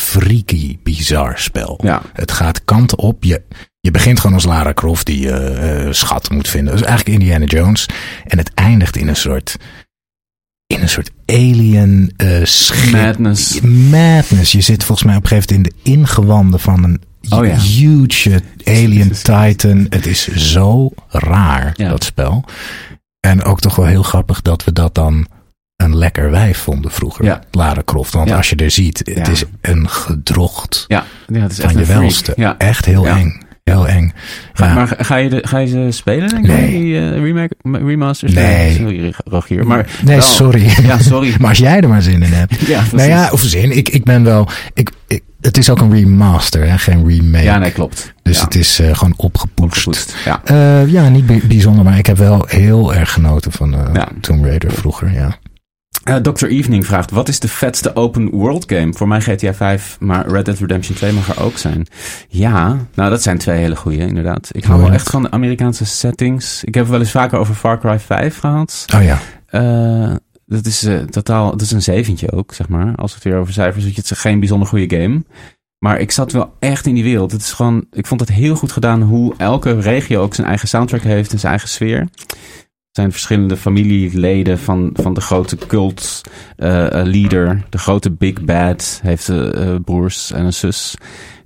freaky, 0.00 0.78
bizar 0.82 1.38
spel. 1.38 1.80
Ja. 1.82 2.02
Het 2.12 2.32
gaat 2.32 2.64
kanten 2.64 2.98
op. 2.98 3.24
Je, 3.24 3.42
je 3.80 3.90
begint 3.90 4.20
gewoon 4.20 4.36
als 4.36 4.44
Lara 4.44 4.72
Croft 4.72 5.06
die 5.06 5.30
eh 5.30 5.86
eh, 5.86 5.92
schat 5.92 6.30
moet 6.30 6.48
vinden. 6.48 6.74
Is 6.74 6.82
eigenlijk 6.82 7.18
Indiana 7.18 7.44
Jones. 7.44 7.88
En 8.24 8.38
het 8.38 8.54
eindigt 8.54 8.96
in 8.96 9.08
een 9.08 9.16
soort, 9.16 9.56
in 10.66 10.80
een 10.82 10.88
soort 10.88 11.10
alien 11.26 12.12
schip. 12.42 12.92
Madness. 12.92 13.60
Madness. 13.60 14.52
Je 14.52 14.60
zit 14.60 14.84
volgens 14.84 15.06
mij 15.06 15.16
op 15.16 15.22
een 15.22 15.28
gegeven 15.28 15.54
moment 15.54 15.74
in 15.74 15.82
de 15.84 15.90
ingewanden 15.90 16.60
van 16.60 16.84
een 16.84 17.00
Oh 17.30 17.46
ja. 17.46 17.56
huge 17.58 18.42
alien 18.64 19.10
titan. 19.22 19.86
Het 19.88 20.06
is 20.06 20.28
zo 20.34 20.90
raar, 21.08 21.72
Ja. 21.76 21.88
dat 21.88 22.04
spel. 22.04 22.44
En 23.20 23.42
ook 23.42 23.60
toch 23.60 23.76
wel 23.76 23.86
heel 23.86 24.02
grappig 24.02 24.42
dat 24.42 24.64
we 24.64 24.72
dat 24.72 24.94
dan 24.94 25.26
een 25.76 25.96
lekker 25.96 26.30
wijf 26.30 26.58
vonden 26.58 26.90
vroeger. 26.90 27.24
Ja. 27.24 27.40
Lara 27.50 27.82
Croft. 27.84 28.12
Want 28.12 28.28
Ja. 28.28 28.36
als 28.36 28.50
je 28.50 28.56
er 28.56 28.70
ziet, 28.70 28.98
het 28.98 29.08
Ja. 29.16 29.26
is 29.28 29.44
een 29.60 29.88
gedrocht 29.88 30.84
Ja, 30.88 31.04
ja, 31.26 31.40
het 31.40 31.52
is 31.52 31.58
echt 31.58 31.66
van 31.72 31.72
je 31.72 31.78
een 31.78 31.84
freak. 31.86 32.00
welste. 32.00 32.32
Echt 32.58 32.84
heel 32.84 33.04
Ja. 33.04 33.16
eng. 33.18 33.40
Heel 33.70 33.88
eng. 33.88 34.12
Ja. 34.54 34.74
Maar 34.74 34.94
ga 34.98 35.16
je, 35.16 35.28
de, 35.28 35.38
ga 35.42 35.58
je 35.58 35.66
ze 35.66 35.86
spelen, 35.90 36.28
denk 36.28 36.46
je? 36.46 36.52
Nee. 36.52 36.70
Die 36.70 36.98
eh, 36.98 37.10
remake, 37.22 37.54
remasters? 37.62 38.32
Nee. 38.32 38.74
Sorry, 38.74 39.14
Rogier. 39.24 39.66
Maar 39.66 39.86
nee, 40.04 40.16
wel- 40.16 40.24
sorry. 40.26 40.72
Ja, 40.82 40.98
sorry. 40.98 41.34
maar 41.40 41.48
als 41.48 41.58
jij 41.58 41.80
er 41.80 41.88
maar 41.88 42.02
zin 42.02 42.22
in 42.22 42.32
hebt. 42.32 42.54
ja, 42.66 42.78
precies. 42.78 42.92
nou 42.92 43.08
ja, 43.08 43.28
of 43.30 43.40
zin. 43.40 43.76
Ik, 43.76 43.88
ik 43.88 44.04
ben 44.04 44.24
wel. 44.24 44.48
Ik, 44.74 44.90
ik, 45.06 45.22
het 45.40 45.58
is 45.58 45.70
ook 45.70 45.80
een 45.80 45.92
remaster, 45.92 46.68
hè, 46.70 46.78
geen 46.78 47.08
remake. 47.08 47.44
Ja, 47.44 47.58
nee, 47.58 47.70
klopt. 47.70 48.12
Dus 48.22 48.38
ja. 48.38 48.44
het 48.44 48.54
is 48.54 48.78
eh, 48.78 48.94
gewoon 48.96 49.14
opgepoetst. 49.16 49.86
Opgepoetst, 49.86 50.16
Ja. 50.24 50.40
Eh, 50.44 50.88
ja, 50.92 51.08
niet 51.08 51.26
bij- 51.26 51.42
bijzonder, 51.48 51.84
maar 51.84 51.98
ik 51.98 52.06
heb 52.06 52.16
wel 52.16 52.44
heel 52.48 52.94
erg 52.94 53.12
genoten 53.12 53.52
van. 53.52 53.76
Tomb 54.20 54.44
Raider 54.44 54.72
vroeger. 54.72 55.12
Ja. 55.12 55.38
Eh, 56.06 56.16
Dr. 56.16 56.46
Evening 56.46 56.86
vraagt: 56.86 57.10
Wat 57.10 57.28
is 57.28 57.40
de 57.40 57.48
vetste 57.48 57.94
open 57.94 58.30
world 58.30 58.64
game? 58.72 58.92
Voor 58.92 59.08
mij 59.08 59.20
GTA 59.20 59.54
5, 59.54 59.96
maar 60.00 60.28
Red 60.28 60.44
Dead 60.44 60.58
Redemption 60.58 60.96
2 60.96 61.12
mag 61.12 61.36
er 61.36 61.42
ook 61.42 61.58
zijn. 61.58 61.86
Ja, 62.28 62.78
nou, 62.94 63.10
dat 63.10 63.22
zijn 63.22 63.38
twee 63.38 63.58
hele 63.58 63.76
goede, 63.76 63.98
inderdaad. 63.98 64.48
Ik 64.52 64.64
hou 64.64 64.80
wel 64.80 64.92
echt 64.92 65.10
van 65.10 65.22
de 65.22 65.30
Amerikaanse 65.30 65.84
settings. 65.84 66.64
Ik 66.64 66.74
heb 66.74 66.82
het 66.82 66.92
wel 66.92 67.00
eens 67.00 67.10
vaker 67.10 67.38
over 67.38 67.54
Far 67.54 67.80
Cry 67.80 67.98
5 67.98 68.38
gehad. 68.38 68.84
Oh 68.94 69.02
ja. 69.02 69.18
Eh, 69.46 70.14
dat 70.46 70.66
is 70.66 70.84
eh, 70.84 70.98
totaal, 70.98 71.50
dat 71.50 71.60
is 71.60 71.70
een 71.70 71.82
zeventje 71.82 72.32
ook, 72.32 72.54
zeg 72.54 72.68
maar. 72.68 72.94
Als 72.94 73.14
het 73.14 73.22
weer 73.22 73.36
over 73.36 73.52
cijfers 73.52 73.84
is, 73.84 73.96
het 73.96 74.10
is 74.10 74.18
geen 74.18 74.38
bijzonder 74.38 74.68
goede 74.68 74.96
game. 74.96 75.24
Maar 75.78 76.00
ik 76.00 76.10
zat 76.10 76.32
wel 76.32 76.52
echt 76.58 76.86
in 76.86 76.94
die 76.94 77.04
wereld. 77.04 77.32
Het 77.32 77.40
is 77.40 77.52
gewoon, 77.52 77.86
ik 77.92 78.06
vond 78.06 78.20
het 78.20 78.28
heel 78.28 78.56
goed 78.56 78.72
gedaan 78.72 79.02
hoe 79.02 79.34
elke 79.36 79.80
regio 79.80 80.22
ook 80.22 80.34
zijn 80.34 80.46
eigen 80.46 80.68
soundtrack 80.68 81.02
heeft 81.02 81.32
en 81.32 81.38
zijn 81.38 81.52
eigen 81.52 81.68
sfeer. 81.68 82.08
Zijn 82.96 83.12
verschillende 83.12 83.56
familieleden 83.56 84.58
van, 84.58 84.90
van 84.92 85.14
de 85.14 85.20
grote 85.20 85.56
cult 85.56 86.20
eh, 86.56 87.00
eh, 87.00 87.06
leader. 87.06 87.62
De 87.70 87.78
grote 87.78 88.10
Big 88.10 88.44
Bad 88.44 89.00
heeft 89.02 89.28
eh, 89.28 89.74
broers 89.84 90.32
en 90.32 90.44
een 90.44 90.52
zus. 90.52 90.96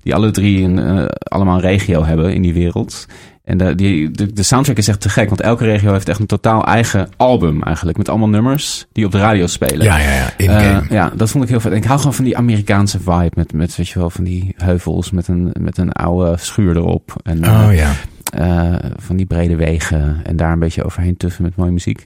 Die 0.02 0.14
alle 0.14 0.30
drie 0.30 0.62
een, 0.62 1.08
allemaal 1.08 1.54
een 1.54 1.60
regio 1.60 2.04
hebben 2.04 2.34
in 2.34 2.42
die 2.42 2.52
wereld. 2.52 3.06
En 3.44 3.58
de, 3.58 3.74
die, 3.74 4.10
de, 4.10 4.32
de 4.32 4.42
soundtrack 4.42 4.76
is 4.76 4.88
echt 4.88 5.00
te 5.00 5.08
gek. 5.08 5.28
Want 5.28 5.40
elke 5.40 5.64
regio 5.64 5.92
heeft 5.92 6.08
echt 6.08 6.20
een 6.20 6.26
totaal 6.26 6.64
eigen 6.64 7.08
album 7.16 7.62
eigenlijk. 7.62 7.98
Met 7.98 8.08
allemaal 8.08 8.28
nummers 8.28 8.86
die 8.92 9.04
op 9.04 9.12
de 9.12 9.18
radio 9.18 9.46
spelen. 9.46 9.86
Ja, 9.86 9.98
ja, 9.98 10.32
ja. 10.38 10.82
Ja, 10.88 11.12
dat 11.16 11.30
vond 11.30 11.44
ik 11.44 11.50
heel 11.50 11.60
vet. 11.60 11.72
En 11.72 11.78
ik 11.78 11.84
hou 11.84 11.98
gewoon 11.98 12.14
van 12.14 12.24
die 12.24 12.36
Amerikaanse 12.36 12.98
vibe. 12.98 13.30
Met, 13.34 13.52
met 13.52 13.76
weet 13.76 13.88
je 13.88 13.98
wel, 13.98 14.10
van 14.10 14.24
die 14.24 14.54
heuvels 14.56 15.10
met 15.10 15.28
een, 15.28 15.54
met 15.60 15.78
een 15.78 15.92
oude 15.92 16.36
schuur 16.38 16.76
erop. 16.76 17.20
En, 17.22 17.48
oh 17.48 17.74
ja. 17.74 17.92
Eh, 18.30 18.74
van 18.96 19.16
die 19.16 19.26
brede 19.26 19.56
wegen. 19.56 20.20
En 20.24 20.36
daar 20.36 20.52
een 20.52 20.58
beetje 20.58 20.84
overheen 20.84 21.16
tuffen 21.16 21.42
met 21.42 21.56
mooie 21.56 21.70
muziek. 21.70 22.04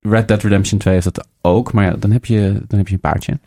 Red 0.00 0.28
Dead 0.28 0.42
Redemption 0.42 0.78
2 0.78 0.94
heeft 0.94 1.14
dat 1.14 1.28
ook. 1.40 1.72
Maar 1.72 1.84
ja, 1.84 1.96
dan 1.98 2.10
heb 2.10 2.24
je, 2.24 2.62
dan 2.66 2.78
heb 2.78 2.88
je 2.88 2.94
een 2.94 3.00
paardje. 3.00 3.38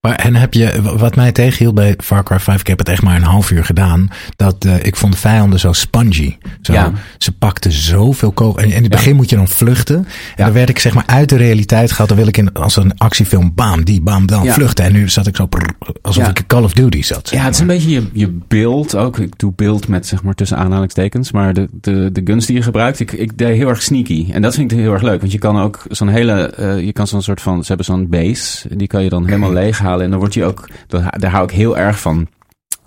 Maar, 0.00 0.14
en 0.14 0.34
heb 0.34 0.54
je, 0.54 0.82
wat 0.96 1.16
mij 1.16 1.32
tegenhield 1.32 1.74
bij 1.74 1.94
Far 1.98 2.22
Cry 2.24 2.38
5, 2.40 2.60
ik 2.60 2.66
heb 2.66 2.78
het 2.78 2.88
echt 2.88 3.02
maar 3.02 3.16
een 3.16 3.22
half 3.22 3.50
uur 3.50 3.64
gedaan, 3.64 4.08
dat 4.36 4.64
eh, 4.64 4.84
ik 4.84 4.96
vond 4.96 5.12
de 5.12 5.18
vijanden 5.18 5.58
zo 5.58 5.72
spongy. 5.72 6.36
Zo, 6.60 6.72
Ja. 6.72 6.92
Ze 7.18 7.32
pakten 7.32 7.72
zoveel 7.72 8.32
kogels. 8.32 8.62
En 8.62 8.68
in 8.68 8.74
het 8.74 8.82
Ja. 8.82 8.88
begin 8.88 9.16
moet 9.16 9.30
je 9.30 9.36
dan 9.36 9.48
vluchten. 9.48 9.96
En 9.96 10.04
Ja. 10.36 10.44
dan 10.44 10.52
werd 10.52 10.68
ik 10.68 10.78
zeg 10.78 10.94
maar 10.94 11.06
uit 11.06 11.28
de 11.28 11.36
realiteit 11.36 11.90
gehaald. 11.90 12.08
Dan 12.08 12.18
wil 12.18 12.26
ik 12.26 12.36
in, 12.36 12.52
als 12.52 12.76
een 12.76 12.98
actiefilm, 12.98 13.52
bam, 13.54 13.84
die, 13.84 14.00
bam, 14.00 14.26
dan 14.26 14.46
vluchten. 14.46 14.84
En 14.84 14.92
nu 14.92 15.08
zat 15.08 15.26
ik 15.26 15.36
zo, 15.36 15.46
prrr, 15.46 15.70
alsof 16.02 16.28
ik 16.28 16.38
in 16.38 16.46
Call 16.46 16.62
of 16.62 16.72
Duty 16.72 17.02
zat. 17.02 17.28
zeg 17.28 17.38
Ja, 17.38 17.44
het 17.44 17.54
is 17.54 17.60
een 17.60 17.66
beetje 17.66 17.90
je, 17.90 18.08
je 18.12 18.38
beeld 18.48 18.96
ook. 18.96 19.18
Ik 19.18 19.38
doe 19.38 19.52
beeld 19.56 19.88
met 19.88 20.06
zeg 20.06 20.22
maar 20.22 20.34
tussen 20.34 20.56
aanhalingstekens. 20.58 21.32
Maar 21.32 21.54
de, 21.54 21.68
de, 21.72 22.10
de 22.12 22.20
guns 22.24 22.46
die 22.46 22.56
je 22.56 22.62
gebruikt, 22.62 23.00
ik, 23.00 23.12
ik 23.12 23.38
deed 23.38 23.56
heel 23.56 23.68
erg 23.68 23.82
sneaky. 23.82 24.26
En 24.32 24.42
dat 24.42 24.54
vind 24.54 24.72
ik 24.72 24.78
heel 24.78 24.92
erg 24.92 25.02
leuk. 25.02 25.20
Want 25.20 25.32
je 25.32 25.38
kan 25.38 25.58
ook 25.60 25.82
zo'n 25.88 26.08
hele, 26.08 26.32
eh, 26.46 26.80
je 26.84 26.92
kan 26.92 27.06
zo'n 27.06 27.22
soort 27.22 27.40
van, 27.40 27.60
ze 27.60 27.66
hebben 27.68 27.86
zo'n 27.86 28.08
base. 28.08 28.76
Die 28.76 28.86
kan 28.86 29.02
je 29.02 29.08
dan 29.08 29.26
helemaal 29.26 29.52
En 29.96 30.10
dan 30.10 30.18
wordt 30.18 30.34
je 30.34 30.44
ook, 30.44 30.68
daar 30.88 31.30
hou 31.30 31.44
ik 31.44 31.50
heel 31.50 31.78
erg 31.78 32.00
van. 32.00 32.26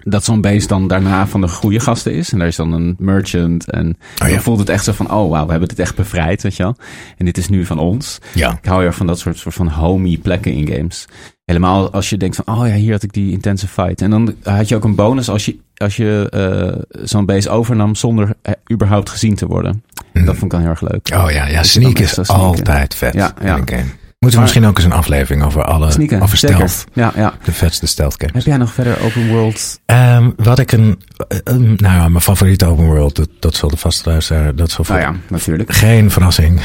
Dat 0.03 0.23
zo'n 0.23 0.41
base 0.41 0.67
dan 0.67 0.87
daarna 0.87 1.27
van 1.27 1.41
de 1.41 1.47
goede 1.47 1.79
gasten 1.79 2.13
is. 2.13 2.31
En 2.31 2.37
daar 2.37 2.47
is 2.47 2.55
dan 2.55 2.71
een 2.73 2.95
merchant. 2.99 3.71
En 3.71 3.87
Oh 4.21 4.27
ja. 4.27 4.33
dan 4.33 4.43
voelt 4.43 4.59
het 4.59 4.69
echt 4.69 4.83
zo 4.83 4.91
van, 4.91 5.11
oh 5.11 5.29
wauw, 5.29 5.45
we 5.45 5.51
hebben 5.51 5.69
dit 5.69 5.79
echt 5.79 5.95
bevrijd, 5.95 6.41
weet 6.43 6.55
je 6.55 6.63
wel. 6.63 6.75
En 7.17 7.25
dit 7.25 7.37
is 7.37 7.49
nu 7.49 7.65
van 7.65 7.79
ons. 7.79 8.19
Ja. 8.33 8.51
Ik 8.61 8.65
hou 8.65 8.77
heel 8.77 8.87
erg 8.87 8.95
van 8.95 9.07
dat 9.07 9.19
soort, 9.19 9.37
soort 9.37 9.55
van 9.55 9.67
homey 9.67 10.17
plekken 10.21 10.53
in 10.53 10.67
games. 10.67 11.05
Helemaal 11.45 11.91
als 11.91 12.09
je 12.09 12.17
denkt 12.17 12.35
van, 12.35 12.55
oh 12.57 12.67
ja, 12.67 12.73
hier 12.73 12.91
had 12.91 13.03
ik 13.03 13.13
die 13.13 13.31
intense 13.31 13.67
fight. 13.67 14.01
En 14.01 14.09
dan 14.09 14.35
had 14.43 14.67
je 14.67 14.75
ook 14.75 14.83
een 14.83 14.95
bonus 14.95 15.29
als 15.29 15.45
je, 15.45 15.57
als 15.77 15.95
je 15.95 16.27
eh, 16.31 16.99
zo'n 17.03 17.25
base 17.25 17.49
overnam 17.49 17.95
zonder 17.95 18.35
eh, 18.41 18.53
überhaupt 18.71 19.09
gezien 19.09 19.35
te 19.35 19.47
worden. 19.47 19.83
Mhm. 20.13 20.25
Dat 20.25 20.33
vond 20.35 20.45
ik 20.45 20.51
dan 20.51 20.59
heel 20.59 20.69
erg 20.69 20.81
leuk. 20.81 21.09
Oh 21.13 21.31
ja, 21.31 21.47
ja 21.47 21.59
je 21.59 21.63
sneak 21.63 21.99
is 21.99 22.27
altijd 22.27 22.95
vet 22.95 23.13
Ja, 23.13 23.33
in 23.39 23.45
ja. 23.45 23.57
een 23.57 23.69
game. 23.69 23.85
Moeten 24.21 24.39
we 24.39 24.45
Maar- 24.45 24.55
misschien 24.55 24.65
ook 24.65 24.77
eens 24.77 24.85
een 24.95 24.99
aflevering 25.03 25.43
over 25.43 25.63
alle, 25.63 25.91
Sneaken, 25.91 26.21
over 26.21 26.37
stealth. 26.37 26.83
Ja, 26.93 27.11
ja. 27.15 27.33
De 27.43 27.51
vetste 27.51 27.85
stealth 27.87 28.13
games. 28.17 28.33
Heb 28.33 28.43
jij 28.45 28.57
nog 28.57 28.73
verder 28.73 29.01
open 29.03 29.27
world? 29.27 29.79
Ehm, 29.85 30.29
wat 30.35 30.59
ik 30.59 30.71
een, 30.71 31.01
eh, 31.27 31.37
een- 31.43 31.73
nou 31.77 31.95
ja, 31.95 32.07
mijn 32.09 32.21
favoriete 32.21 32.65
open 32.65 32.85
world, 32.85 33.15
dat, 33.15 33.29
dat 33.39 33.55
zal 33.55 33.69
de 33.69 33.77
vaste 33.77 34.09
luisteraar, 34.09 34.55
dat 34.55 34.71
zal 34.71 34.83
voor 34.85 34.95
Nou 34.95 35.13
ja, 35.13 35.19
natuurlijk. 35.29 35.73
geen 35.73 36.11
verrassing. 36.11 36.61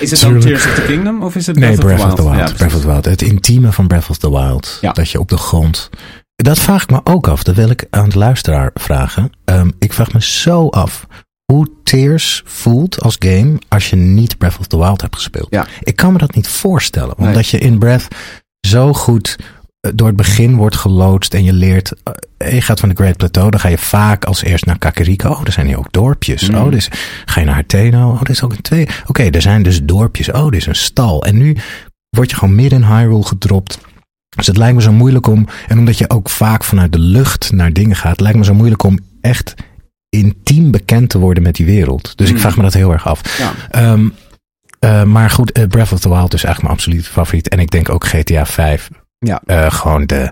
Is 0.00 0.10
het 0.10 0.20
dan. 0.20 0.40
Tears 0.40 0.66
of 0.66 0.74
the 0.74 0.82
Kingdom 0.82 1.22
of 1.22 1.36
is 1.36 1.46
het 1.46 1.56
Nee, 1.56 1.76
Breath, 1.76 1.96
Breath 1.96 2.12
of 2.12 2.14
the 2.18 2.30
Wild. 2.30 2.48
Ja, 2.48 2.54
Breath 2.54 2.74
of 2.74 2.80
the 2.80 2.86
Wild. 2.86 3.04
Het 3.04 3.22
intieme 3.22 3.72
van 3.72 3.86
Breath 3.86 4.10
of 4.10 4.16
the 4.18 4.30
Wild. 4.30 4.78
Ja. 4.80 4.92
Dat 4.92 5.10
je 5.10 5.20
op 5.20 5.28
de 5.28 5.36
grond. 5.36 5.90
Dat 6.36 6.58
vraag 6.58 6.82
ik 6.82 6.90
me 6.90 7.00
ook 7.04 7.28
af. 7.28 7.42
Dat 7.42 7.54
wil 7.54 7.70
ik 7.70 7.86
aan 7.90 8.08
de 8.08 8.18
luisteraar 8.18 8.70
vragen. 8.74 9.30
Ehm, 9.44 9.70
ik 9.78 9.92
vraag 9.92 10.12
me 10.12 10.22
zo 10.22 10.68
af 10.68 11.06
hoe 11.52 11.68
Tears 11.82 12.42
voelt 12.44 13.00
als 13.00 13.16
game 13.18 13.58
als 13.68 13.90
je 13.90 13.96
niet 13.96 14.38
Breath 14.38 14.58
of 14.58 14.66
the 14.66 14.78
Wild 14.78 15.00
hebt 15.00 15.14
gespeeld. 15.14 15.46
Ja. 15.50 15.66
Ik 15.80 15.96
kan 15.96 16.12
me 16.12 16.18
dat 16.18 16.34
niet 16.34 16.48
voorstellen. 16.48 17.14
Nee. 17.18 17.28
Omdat 17.28 17.46
je 17.48 17.58
in 17.58 17.78
Breath 17.78 18.08
zo 18.66 18.92
goed 18.92 19.36
eh, 19.80 19.90
door 19.94 20.06
het 20.06 20.16
begin 20.16 20.56
wordt 20.56 20.76
geloodst 20.76 21.34
en 21.34 21.44
je 21.44 21.52
leert. 21.52 21.92
eh, 22.36 22.52
Je 22.52 22.60
gaat 22.60 22.80
van 22.80 22.88
de 22.88 22.94
Great 22.94 23.16
Plateau, 23.16 23.50
dan 23.50 23.60
ga 23.60 23.68
je 23.68 23.78
vaak 23.78 24.24
als 24.24 24.42
eerst 24.42 24.64
naar 24.64 24.78
Kakariko. 24.78 25.28
Oh, 25.30 25.40
er 25.44 25.52
zijn 25.52 25.66
hier 25.66 25.78
ook 25.78 25.92
dorpjes. 25.92 26.48
Mm. 26.50 26.54
Oh, 26.56 26.70
dus 26.70 26.88
ga 27.24 27.40
je 27.40 27.46
naar 27.46 27.54
Harteno. 27.54 28.10
Oh, 28.10 28.20
er 28.20 28.30
is 28.30 28.42
ook 28.42 28.52
een 28.52 28.60
twee. 28.62 28.88
Oké, 29.06 29.22
er 29.22 29.42
zijn 29.42 29.62
dus 29.62 29.82
dorpjes. 29.82 30.30
Oh, 30.30 30.44
dit 30.44 30.60
is 30.60 30.66
een 30.66 30.74
stal. 30.74 31.24
En 31.24 31.36
nu 31.36 31.56
word 32.16 32.30
je 32.30 32.36
gewoon 32.36 32.54
midden 32.54 32.82
in 32.82 32.86
Hyrule 32.96 33.24
gedropt. 33.24 33.78
Dus 34.36 34.46
het 34.46 34.56
lijkt 34.56 34.74
me 34.76 34.82
zo 34.82 34.92
moeilijk 34.92 35.26
om, 35.26 35.46
en 35.68 35.78
omdat 35.78 35.98
je 35.98 36.10
ook 36.10 36.28
vaak 36.28 36.64
vanuit 36.64 36.92
de 36.92 36.98
lucht 36.98 37.52
naar 37.52 37.72
dingen 37.72 37.96
gaat, 37.96 38.20
lijkt 38.20 38.38
me 38.38 38.44
zo 38.44 38.54
moeilijk 38.54 38.82
om 38.82 38.98
echt 39.20 39.54
intiem 40.16 40.70
bekend 40.70 41.08
te 41.08 41.18
worden 41.18 41.42
met 41.42 41.54
die 41.54 41.66
wereld. 41.66 42.16
Dus 42.16 42.28
ik 42.28 42.34
Mm. 42.34 42.40
vraag 42.40 42.56
me 42.56 42.62
dat 42.62 42.72
heel 42.72 42.92
erg 42.92 43.06
af. 43.06 43.38
Ja. 43.38 43.52
Ehm, 43.70 44.08
eh, 44.78 45.02
maar 45.04 45.30
goed, 45.30 45.52
eh, 45.52 45.66
Breath 45.66 45.92
of 45.92 46.00
the 46.00 46.08
Wild 46.08 46.34
is 46.34 46.44
eigenlijk 46.44 46.62
mijn 46.62 46.74
absolute 46.74 47.10
favoriet. 47.12 47.48
En 47.48 47.58
ik 47.58 47.70
denk 47.70 47.88
ook 47.88 48.04
GTA 48.06 48.46
5. 48.46 48.90
Ja. 49.18 49.40
Eh, 49.46 49.70
gewoon 49.70 50.06
de, 50.06 50.30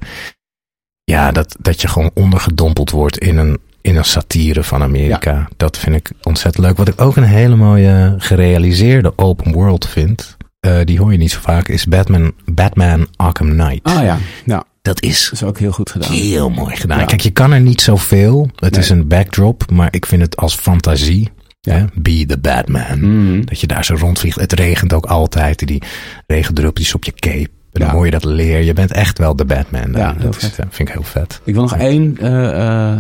ja, 1.05 1.33
dat, 1.33 1.57
dat 1.61 1.81
je 1.81 1.89
gewoon 1.89 2.11
ondergedompeld 2.15 2.91
wordt 2.91 3.19
in 3.19 3.37
een, 3.37 3.59
in 3.81 3.97
een 3.97 4.05
satire 4.05 4.63
van 4.63 4.83
Amerika. 4.83 5.49
Dat 5.57 5.79
vind 5.79 5.97
ik 5.97 6.11
ontzettend 6.23 6.65
leuk. 6.65 6.77
Wat 6.77 6.89
ik 6.89 7.01
ook 7.01 7.17
een 7.17 7.23
hele 7.23 7.57
mooie 7.57 8.15
gerealiseerde 8.19 9.13
open 9.17 9.53
world 9.53 9.89
vind, 9.89 10.37
die 10.85 10.99
hoor 10.99 11.13
je 11.13 11.19
niet 11.19 11.31
zo 11.31 11.41
vaak, 11.41 11.69
is 11.69 11.87
Batman, 11.87 12.33
Batman 12.45 13.09
Arkham 13.17 13.49
Knight. 13.49 13.81
Ah 13.83 14.03
ja, 14.03 14.19
ja. 14.45 14.65
Dat 14.83 15.03
is 15.03 15.25
Dat 15.25 15.33
is 15.33 15.43
ook 15.43 15.59
heel 15.59 15.73
goed 15.73 15.91
gedaan. 15.91 16.13
heel 16.13 16.51
mooi 16.51 16.77
gedaan. 16.77 16.99
Ja. 16.99 17.05
Kijk, 17.05 17.21
je 17.21 17.31
kan 17.31 17.53
er 17.53 17.61
niet 17.61 17.81
zoveel. 17.81 18.51
Het 18.57 18.73
Nee. 18.73 18.81
is 18.81 18.89
een 18.91 19.09
backdrop, 19.09 19.71
maar 19.71 19.89
ik 19.91 20.07
vind 20.07 20.23
het 20.23 20.37
als 20.37 20.55
fantasie. 20.55 21.29
Hè? 21.61 21.85
Be 21.95 22.25
the 22.27 22.39
Batman. 22.39 23.01
Mhm. 23.01 23.45
Dat 23.45 23.61
je 23.61 23.67
daar 23.67 23.85
zo 23.85 23.95
rondvliegt. 23.99 24.41
Het 24.41 24.53
regent 24.53 24.93
ook 24.93 25.07
altijd. 25.07 25.67
Die 25.67 25.83
regendruppeltjes 26.27 26.95
op 26.95 27.05
je 27.05 27.13
cape. 27.13 27.49
En 27.81 27.87
dan 27.87 27.99
Ja. 27.99 28.05
je 28.05 28.11
dat 28.11 28.25
leer. 28.25 28.63
Je 28.63 28.73
bent 28.73 28.93
echt 28.93 29.19
wel 29.19 29.37
de 29.37 29.45
Batman. 29.45 29.93
Ja, 29.93 30.13
dat 30.13 30.37
is, 30.37 30.51
vind 30.71 30.89
ik 30.89 30.95
heel 30.95 31.03
vet. 31.03 31.41
Ik 31.45 31.55
wil 31.55 31.63
nog 31.63 31.77
één 31.77 32.17
eh, 32.19 32.99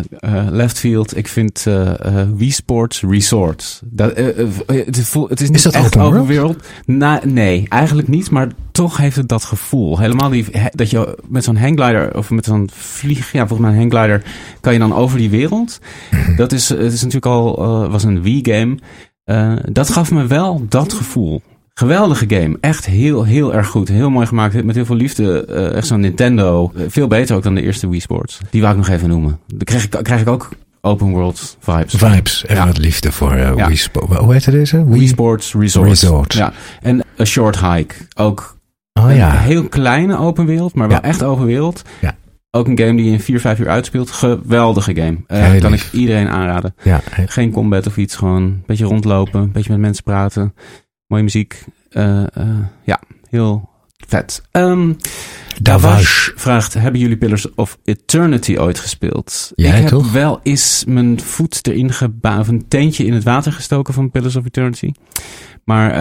left 0.51 0.79
field. 0.79 1.17
Ik 1.17 1.29
vind 1.29 1.67
Wii 2.37 2.51
Sports 2.51 3.03
Resort. 3.09 3.81
Dat, 3.85 4.17
het, 4.17 4.97
is 4.97 5.15
het 5.29 5.41
is 5.41 5.51
niet 5.51 5.63
dat 5.63 5.75
echt 5.75 5.85
open 5.87 6.01
open 6.01 6.13
world? 6.13 6.29
wereld. 6.29 6.65
Na, 6.87 7.21
nee, 7.25 7.67
eigenlijk 7.69 8.09
niet. 8.09 8.31
Maar 8.31 8.49
toch 8.73 8.97
heeft 8.97 9.17
het 9.17 9.29
dat 9.29 9.45
gevoel. 9.45 9.99
Helemaal 9.99 10.29
die, 10.29 10.47
dat 10.71 10.91
je 10.91 11.19
met 11.29 11.45
zo'n 11.45 11.57
hangglider 11.57 12.17
of 12.17 12.31
met 12.31 12.45
zo'n 12.45 12.71
vlieg, 12.73 13.33
ja, 13.33 13.47
volgens 13.47 13.69
mij 13.69 13.71
een 13.71 13.91
hangglider, 13.91 14.23
kan 14.61 14.73
je 14.73 14.79
dan 14.79 14.95
over 14.95 15.19
die 15.19 15.31
wereld. 15.31 15.81
Mhm. 16.11 16.37
Dat 16.37 16.53
is, 16.53 16.69
het 16.69 16.93
is 16.93 17.03
natuurlijk 17.03 17.27
al, 17.27 17.89
was 17.91 18.05
een 18.05 18.23
Wii 18.23 18.41
game. 18.43 18.79
Eh, 19.25 19.53
dat 19.73 19.91
gaf 19.91 20.11
me 20.11 20.27
wel 20.27 20.63
dat 20.69 20.93
gevoel. 20.93 21.43
Geweldige 21.81 22.25
game. 22.29 22.57
Echt 22.61 22.87
heel, 22.87 23.25
heel 23.25 23.55
erg 23.55 23.67
goed. 23.67 23.89
Heel 23.89 24.11
mooi 24.11 24.27
gemaakt. 24.27 24.65
Met 24.65 24.75
heel 24.75 24.85
veel 24.85 24.97
liefde. 24.97 25.45
Eh, 25.45 25.73
echt 25.75 25.87
zo'n 25.87 26.01
Nintendo. 26.01 26.73
Eh, 26.77 26.83
veel 26.89 27.07
beter 27.07 27.37
ook 27.37 27.43
dan 27.43 27.55
de 27.55 27.63
eerste 27.63 27.89
Wii 27.89 28.01
Sports. 28.01 28.39
Die 28.51 28.61
wou 28.61 28.73
ik 28.73 28.79
nog 28.81 28.89
even 28.89 29.09
noemen. 29.09 29.39
Dan 29.47 29.59
krijg 29.59 29.85
ik, 29.85 29.91
krijg 30.03 30.21
ik 30.21 30.29
ook 30.29 30.49
open 30.81 31.11
world 31.11 31.57
vibes. 31.61 31.95
Vibes. 31.95 32.45
Ja. 32.49 32.67
wat 32.67 32.79
liefde 32.79 33.13
voor 33.13 33.33
eh 33.33 33.57
Ja. 33.57 33.67
Wii 33.67 33.77
Sport. 33.77 34.19
Hoe 34.19 34.33
heet 34.33 34.45
het 34.45 34.55
deze? 34.55 34.85
Wii 34.89 35.09
Sports 35.09 35.55
Resort. 35.55 35.89
Resort. 35.89 36.33
Ja. 36.33 36.53
En 36.83 37.03
A 37.21 37.25
Short 37.25 37.61
Hike. 37.61 37.95
Ook 38.17 38.57
Oh 39.01 39.11
een 39.11 39.17
ja. 39.17 39.31
heel 39.31 39.69
kleine 39.69 40.19
open 40.19 40.47
wereld. 40.47 40.75
Maar 40.75 40.89
wel 40.89 40.97
Ja. 40.97 41.03
echt 41.03 41.23
open 41.23 41.45
wereld. 41.47 41.83
Ja. 42.01 42.17
Ook 42.51 42.67
een 42.69 42.79
game 42.79 42.95
die 42.97 43.05
je 43.05 43.11
in 43.13 43.21
4, 43.21 43.41
5 43.41 43.59
uur 43.59 43.69
uitspeelt. 43.69 44.11
Geweldige 44.11 44.95
game. 44.95 45.17
Kan 45.61 45.71
lief. 45.71 45.87
ik 45.87 45.93
iedereen 45.93 46.29
aanraden. 46.29 46.75
ja. 46.83 47.01
Geen 47.27 47.51
combat 47.53 47.87
of 47.87 47.97
iets. 47.97 48.17
Gewoon 48.17 48.43
een 48.43 48.63
beetje 48.67 48.85
rondlopen. 48.85 49.41
Een 49.41 49.53
beetje 49.53 49.71
met 49.73 49.81
mensen 49.81 50.05
praten. 50.05 50.55
Mooie 51.11 51.23
muziek. 51.23 51.65
Eh, 51.91 52.23
eh, 52.37 52.59
ja, 52.85 53.01
heel 53.29 53.69
vet. 54.07 54.43
Ehm 54.51 54.93
Davash. 55.63 56.29
vraagt, 56.35 56.75
hebben 56.75 57.01
jullie 57.01 57.17
Pillars 57.17 57.55
of 57.55 57.79
Eternity 57.85 58.57
ooit 58.57 58.79
gespeeld? 58.79 59.53
Jij 59.55 59.69
ik 59.71 59.77
heb 59.77 59.89
toch? 59.89 60.13
wel 60.13 60.41
eens 60.43 60.85
mijn 60.87 61.21
voet 61.21 61.67
erin 61.67 61.93
gebaan, 61.93 62.41
of 62.41 62.49
een 62.49 62.69
teentje 62.69 63.05
in 63.05 63.13
het 63.13 63.25
water 63.25 63.53
gestoken 63.53 63.95
van 63.95 64.11
Pillars 64.11 64.37
of 64.37 64.45
Eternity. 64.45 64.93
Maar 65.65 65.93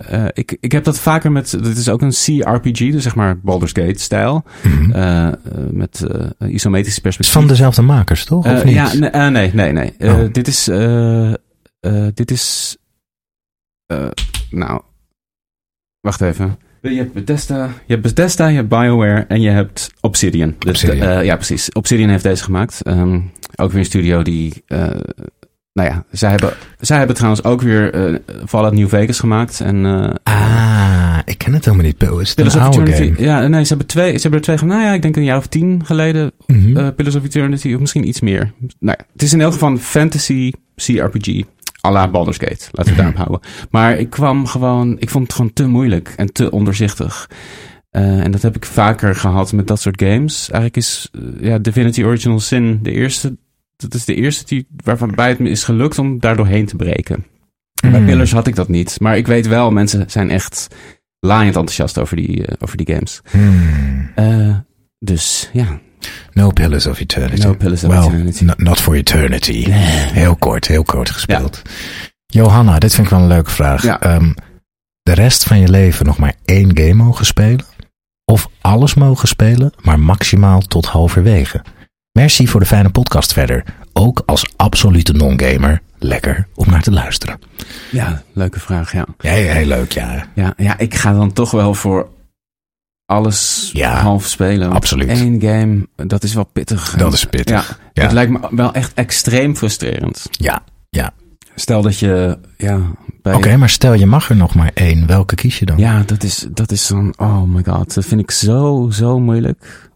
eh, 0.00 0.24
ik, 0.32 0.56
ik 0.60 0.72
heb 0.72 0.84
dat 0.84 0.98
vaker 0.98 1.32
met, 1.32 1.50
dit 1.50 1.76
is 1.76 1.88
ook 1.88 2.02
een 2.02 2.10
CRPG, 2.10 2.78
dus 2.78 3.02
zeg 3.02 3.14
maar 3.14 3.40
Baldur's 3.40 3.72
Gate 3.72 3.98
stijl. 3.98 4.44
Mhm. 4.62 4.92
eh, 4.92 5.26
eh, 5.26 5.34
met 5.70 6.06
isometrische 6.38 6.94
Het 6.94 7.02
perspectief. 7.02 7.20
is 7.20 7.30
van 7.30 7.46
dezelfde 7.46 7.82
makers, 7.82 8.24
toch? 8.24 8.46
Of 8.46 8.64
niet? 8.64 8.74
Ja, 8.74 8.92
nee, 8.92 9.30
nee, 9.30 9.72
nee. 9.72 9.72
nee. 9.72 10.10
Oh. 10.10 10.32
Dit 10.32 10.48
is, 10.48 10.64
dit 12.14 12.30
is, 12.30 12.76
nou, 14.50 14.80
wacht 16.00 16.20
even. 16.20 16.58
Je 16.82 16.88
hebt 16.96 17.12
Bethesda, 17.12 17.64
je 17.66 17.92
hebt 17.92 18.02
Bethesda, 18.02 18.46
je 18.46 18.56
hebt 18.56 18.68
BioWare 18.68 19.24
en 19.28 19.40
je 19.40 19.50
hebt 19.50 19.90
Obsidian. 20.00 20.54
Dus, 20.58 20.70
Obsidian. 20.82 21.08
eh, 21.08 21.24
ja, 21.24 21.34
precies. 21.36 21.72
Obsidian 21.72 22.08
heeft 22.08 22.22
deze 22.22 22.44
gemaakt. 22.44 22.82
Ehm, 22.82 23.20
ook 23.56 23.70
weer 23.70 23.78
een 23.80 23.84
studio 23.84 24.22
die, 24.22 24.62
eh, 24.66 24.78
nou 25.72 25.88
ja, 25.88 26.04
zij 26.10 26.30
hebben, 26.30 26.52
zij 26.80 26.98
hebben 26.98 27.16
trouwens 27.16 27.44
ook 27.44 27.60
weer 27.62 27.94
eh 27.94 28.14
Fallout 28.46 28.72
New 28.74 28.88
Vegas 28.88 29.18
gemaakt. 29.18 29.60
En, 29.60 29.86
eh, 29.86 30.10
Ah, 30.22 31.18
ik 31.24 31.38
ken 31.38 31.52
het 31.52 31.64
helemaal 31.64 31.86
niet. 31.86 31.98
Bill. 31.98 32.20
Is 32.20 32.26
het 32.26 32.34
Pillars 32.36 32.54
een 32.54 32.60
of 32.66 32.76
oude 32.76 32.92
game? 32.92 33.14
Ja, 33.18 33.46
nee, 33.48 33.62
ze 33.62 33.68
hebben 33.68 33.86
twee, 33.86 34.14
ze 34.14 34.20
hebben 34.20 34.38
er 34.38 34.44
twee 34.44 34.58
gemaakt. 34.58 34.78
Nou 34.78 34.88
ja, 34.88 34.94
ik 34.96 35.02
denk 35.02 35.16
een 35.16 35.24
jaar 35.24 35.36
of 35.36 35.46
tien 35.46 35.84
geleden 35.84 36.32
Mhm. 36.46 36.76
eh, 36.76 36.88
Pillars 36.96 37.14
of 37.16 37.24
Eternity, 37.24 37.74
of 37.74 37.80
misschien 37.80 38.08
iets 38.08 38.20
meer. 38.20 38.52
Nou 38.78 38.96
ja, 38.98 39.04
het 39.12 39.22
is 39.22 39.32
in 39.32 39.40
elk 39.40 39.52
geval 39.52 39.70
een 39.70 39.78
fantasy 39.78 40.52
CRPG. 40.76 41.42
La 41.92 42.10
Baldur's 42.10 42.36
Gate. 42.36 42.68
Laten 42.70 42.72
we 42.72 42.88
het 42.88 42.96
daarop 42.96 43.16
houden. 43.16 43.40
Maar 43.70 43.98
ik 43.98 44.10
kwam 44.10 44.46
gewoon... 44.46 44.96
Ik 44.98 45.10
vond 45.10 45.24
het 45.24 45.32
gewoon 45.32 45.52
te 45.52 45.66
moeilijk 45.66 46.12
en 46.16 46.32
te 46.32 46.50
onderzichtig. 46.50 47.30
Eh, 47.90 48.24
en 48.24 48.30
dat 48.30 48.42
heb 48.42 48.56
ik 48.56 48.64
vaker 48.64 49.14
gehad 49.14 49.52
met 49.52 49.66
dat 49.66 49.80
soort 49.80 50.02
games. 50.02 50.50
Eigenlijk 50.50 50.76
is 50.76 51.08
eh, 51.12 51.20
ja, 51.40 51.58
Divinity 51.58 52.02
Original 52.02 52.40
Sin 52.40 52.78
de 52.82 52.92
eerste... 52.92 53.36
Dat 53.76 53.94
is 53.94 54.04
de 54.04 54.14
eerste 54.14 54.44
die, 54.44 54.66
waarvan 54.84 55.14
bij 55.14 55.28
het 55.28 55.38
me 55.38 55.48
is 55.48 55.64
gelukt 55.64 55.98
om 55.98 56.20
daar 56.20 56.36
doorheen 56.36 56.66
te 56.66 56.76
breken. 56.76 57.26
Bij 57.80 58.00
Mm. 58.00 58.06
Pillars 58.06 58.32
had 58.32 58.46
ik 58.46 58.54
dat 58.54 58.68
niet. 58.68 59.00
Maar 59.00 59.16
ik 59.16 59.26
weet 59.26 59.46
wel, 59.46 59.70
mensen 59.70 60.10
zijn 60.10 60.30
echt 60.30 60.68
laaiend 61.20 61.56
enthousiast 61.56 61.98
over 61.98 62.16
die, 62.16 62.46
eh, 62.46 62.54
over 62.58 62.76
die 62.76 62.94
games. 62.94 63.20
Hmm. 63.30 64.66
Dus 64.98 65.50
ja, 65.52 65.80
No 66.32 66.50
Pillars 66.50 66.86
of 66.86 67.00
Eternity. 67.00 67.46
No 67.46 67.54
Pillars 67.54 67.84
of 67.84 67.90
well, 67.90 68.06
Eternity. 68.06 68.44
no- 68.44 68.54
not 68.56 68.80
for 68.80 68.94
Eternity. 68.94 69.70
Heel 69.70 70.36
kort, 70.36 70.66
heel 70.66 70.82
kort 70.82 71.10
gespeeld. 71.10 71.62
Johanna, 72.26 72.78
dit 72.78 72.94
vind 72.94 73.06
ik 73.06 73.12
wel 73.12 73.22
een 73.22 73.28
leuke 73.28 73.50
vraag. 73.50 73.82
Ja. 73.82 74.00
Ehm, 74.00 74.32
de 75.02 75.12
rest 75.12 75.44
van 75.44 75.60
je 75.60 75.68
leven 75.68 76.06
nog 76.06 76.18
maar 76.18 76.34
één 76.44 76.76
game 76.78 76.92
mogen 76.94 77.26
spelen? 77.26 77.64
Of 78.24 78.48
alles 78.60 78.94
mogen 78.94 79.28
spelen, 79.28 79.72
maar 79.82 80.00
maximaal 80.00 80.60
tot 80.60 80.86
halverwege? 80.86 81.62
Merci 82.12 82.48
voor 82.48 82.60
de 82.60 82.66
fijne 82.66 82.90
podcast 82.90 83.32
verder. 83.32 83.64
Ook 83.92 84.22
als 84.26 84.46
absolute 84.56 85.12
non-gamer. 85.12 85.80
Lekker 85.98 86.46
om 86.54 86.70
naar 86.70 86.82
te 86.82 86.90
luisteren. 86.92 87.38
ja, 87.90 88.22
leuke 88.32 88.60
vraag, 88.60 88.92
ja. 88.92 89.04
Ja, 89.18 89.30
heel 89.30 89.66
leuk, 89.66 89.92
ja. 89.92 90.26
Ja, 90.34 90.52
ja, 90.56 90.78
ik 90.78 90.94
ga 90.94 91.12
dan 91.12 91.32
toch 91.32 91.50
wel 91.50 91.74
voor 91.74 92.08
alles 93.08 93.70
Ja, 93.72 94.00
half 94.00 94.26
spelen. 94.26 94.70
Absoluut. 94.72 95.08
Eén 95.08 95.40
game, 95.40 95.88
dat 95.96 96.22
is 96.22 96.34
wel 96.34 96.44
pittig. 96.44 96.94
Dat 96.96 97.12
is 97.12 97.24
pittig. 97.24 97.68
Ja, 97.68 97.76
Ja. 97.92 98.02
Het 98.02 98.12
lijkt 98.12 98.32
me 98.32 98.48
wel 98.50 98.72
echt 98.72 98.94
extreem 98.94 99.56
frustrerend. 99.56 100.26
Ja, 100.30 100.62
ja. 100.88 101.12
Stel 101.54 101.82
dat 101.82 101.98
je, 101.98 102.38
ja, 102.56 102.80
bij... 103.22 103.34
Oké, 103.34 103.56
maar 103.56 103.68
stel 103.68 103.94
je 103.94 104.06
mag 104.06 104.30
er 104.30 104.36
nog 104.36 104.54
maar 104.54 104.70
één. 104.74 105.06
Welke 105.06 105.34
kies 105.34 105.58
je 105.58 105.66
dan? 105.66 105.78
Ja, 105.78 106.02
dat 106.02 106.22
is, 106.22 106.46
dat 106.50 106.72
is 106.72 106.86
dan, 106.86 107.14
oh 107.16 107.42
my 107.42 107.64
god, 107.64 107.94
dat 107.94 108.04
vind 108.04 108.20
ik 108.20 108.30
zo, 108.30 108.88
zo 108.90 109.20
moeilijk. 109.20 109.90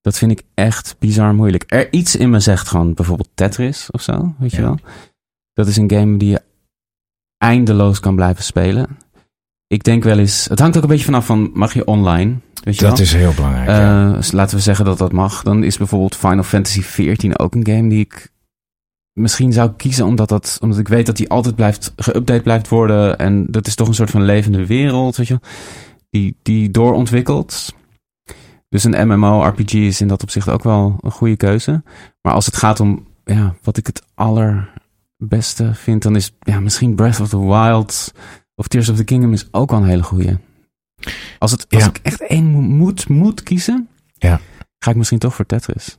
Dat 0.00 0.18
vind 0.18 0.30
ik 0.30 0.42
echt 0.54 0.96
bizar 0.98 1.34
moeilijk. 1.34 1.64
Er 1.66 1.92
iets 1.92 2.16
in 2.16 2.30
me 2.30 2.40
zegt 2.40 2.68
gewoon 2.68 2.94
bijvoorbeeld 2.94 3.30
Tetris 3.34 3.90
of 3.90 4.02
zo, 4.02 4.34
weet 4.38 4.52
je 4.52 4.62
wel. 4.62 4.78
Dat 5.52 5.66
is 5.66 5.76
een 5.76 5.90
game 5.90 6.16
die 6.16 6.30
je 6.30 6.42
eindeloos 7.38 8.00
kan 8.00 8.14
blijven 8.14 8.44
spelen. 8.44 8.98
Ik 9.68 9.84
denk 9.84 10.04
wel 10.04 10.18
eens, 10.18 10.46
het 10.48 10.58
hangt 10.58 10.76
ook 10.76 10.82
een 10.82 10.88
beetje 10.88 11.04
vanaf 11.04 11.26
van, 11.26 11.50
mag 11.54 11.74
je 11.74 11.84
online, 11.84 12.34
weet 12.62 12.74
je 12.74 12.80
dat 12.80 12.90
wel? 12.90 13.00
is 13.00 13.12
heel 13.12 13.34
belangrijk. 13.34 13.68
ja. 13.68 14.12
Dus 14.12 14.32
laten 14.32 14.56
we 14.56 14.62
zeggen 14.62 14.84
dat 14.84 14.98
dat 14.98 15.12
mag. 15.12 15.42
Dan 15.42 15.64
is 15.64 15.76
bijvoorbeeld 15.76 16.16
Final 16.16 16.42
Fantasy 16.42 16.80
XIV 16.80 17.32
ook 17.36 17.54
een 17.54 17.66
game 17.66 17.88
die 17.88 18.00
ik 18.00 18.32
misschien 19.12 19.52
zou 19.52 19.70
kiezen 19.76 20.06
omdat, 20.06 20.28
dat, 20.28 20.58
omdat 20.60 20.78
ik 20.78 20.88
weet 20.88 21.06
dat 21.06 21.16
die 21.16 21.28
altijd 21.28 21.54
blijft 21.54 21.92
geüpdate 21.96 22.42
blijft 22.42 22.68
worden. 22.68 23.18
En 23.18 23.46
dat 23.48 23.66
is 23.66 23.74
toch 23.74 23.88
een 23.88 23.94
soort 23.94 24.10
van 24.10 24.22
levende 24.22 24.66
wereld, 24.66 25.16
weet 25.16 25.28
je 25.28 25.38
wel, 25.40 25.50
die, 26.10 26.36
die 26.42 26.70
doorontwikkelt. 26.70 27.74
Dus 28.68 28.84
een 28.84 29.08
MMO-RPG 29.08 29.72
is 29.72 30.00
in 30.00 30.08
dat 30.08 30.22
opzicht 30.22 30.48
ook 30.48 30.62
wel 30.62 30.98
een 31.00 31.10
goede 31.10 31.36
keuze. 31.36 31.82
Maar 32.22 32.32
als 32.32 32.46
het 32.46 32.56
gaat 32.56 32.80
om 32.80 33.06
ja, 33.24 33.54
wat 33.62 33.76
ik 33.76 33.86
het 33.86 34.02
allerbeste 34.14 35.74
vind, 35.74 36.02
dan 36.02 36.16
is 36.16 36.34
ja, 36.40 36.60
misschien 36.60 36.94
Breath 36.94 37.20
of 37.20 37.28
the 37.28 37.46
Wild 37.46 38.12
of 38.56 38.68
Tears 38.68 38.88
of 38.88 38.96
the 38.96 39.04
Kingdom 39.04 39.32
is 39.32 39.48
ook 39.50 39.70
wel 39.70 39.80
een 39.80 39.86
hele 39.88 40.02
goede. 40.02 40.38
Als, 41.38 41.50
het, 41.50 41.66
als 41.70 41.82
Ja. 41.82 41.88
ik 41.88 41.98
echt 42.02 42.20
één 42.26 42.44
mo- 42.44 42.60
moet, 42.60 43.08
moet 43.08 43.42
kiezen, 43.42 43.88
Ja. 44.14 44.40
ga 44.78 44.90
ik 44.90 44.96
misschien 44.96 45.18
toch 45.18 45.34
voor 45.34 45.46
Tetris. 45.46 45.96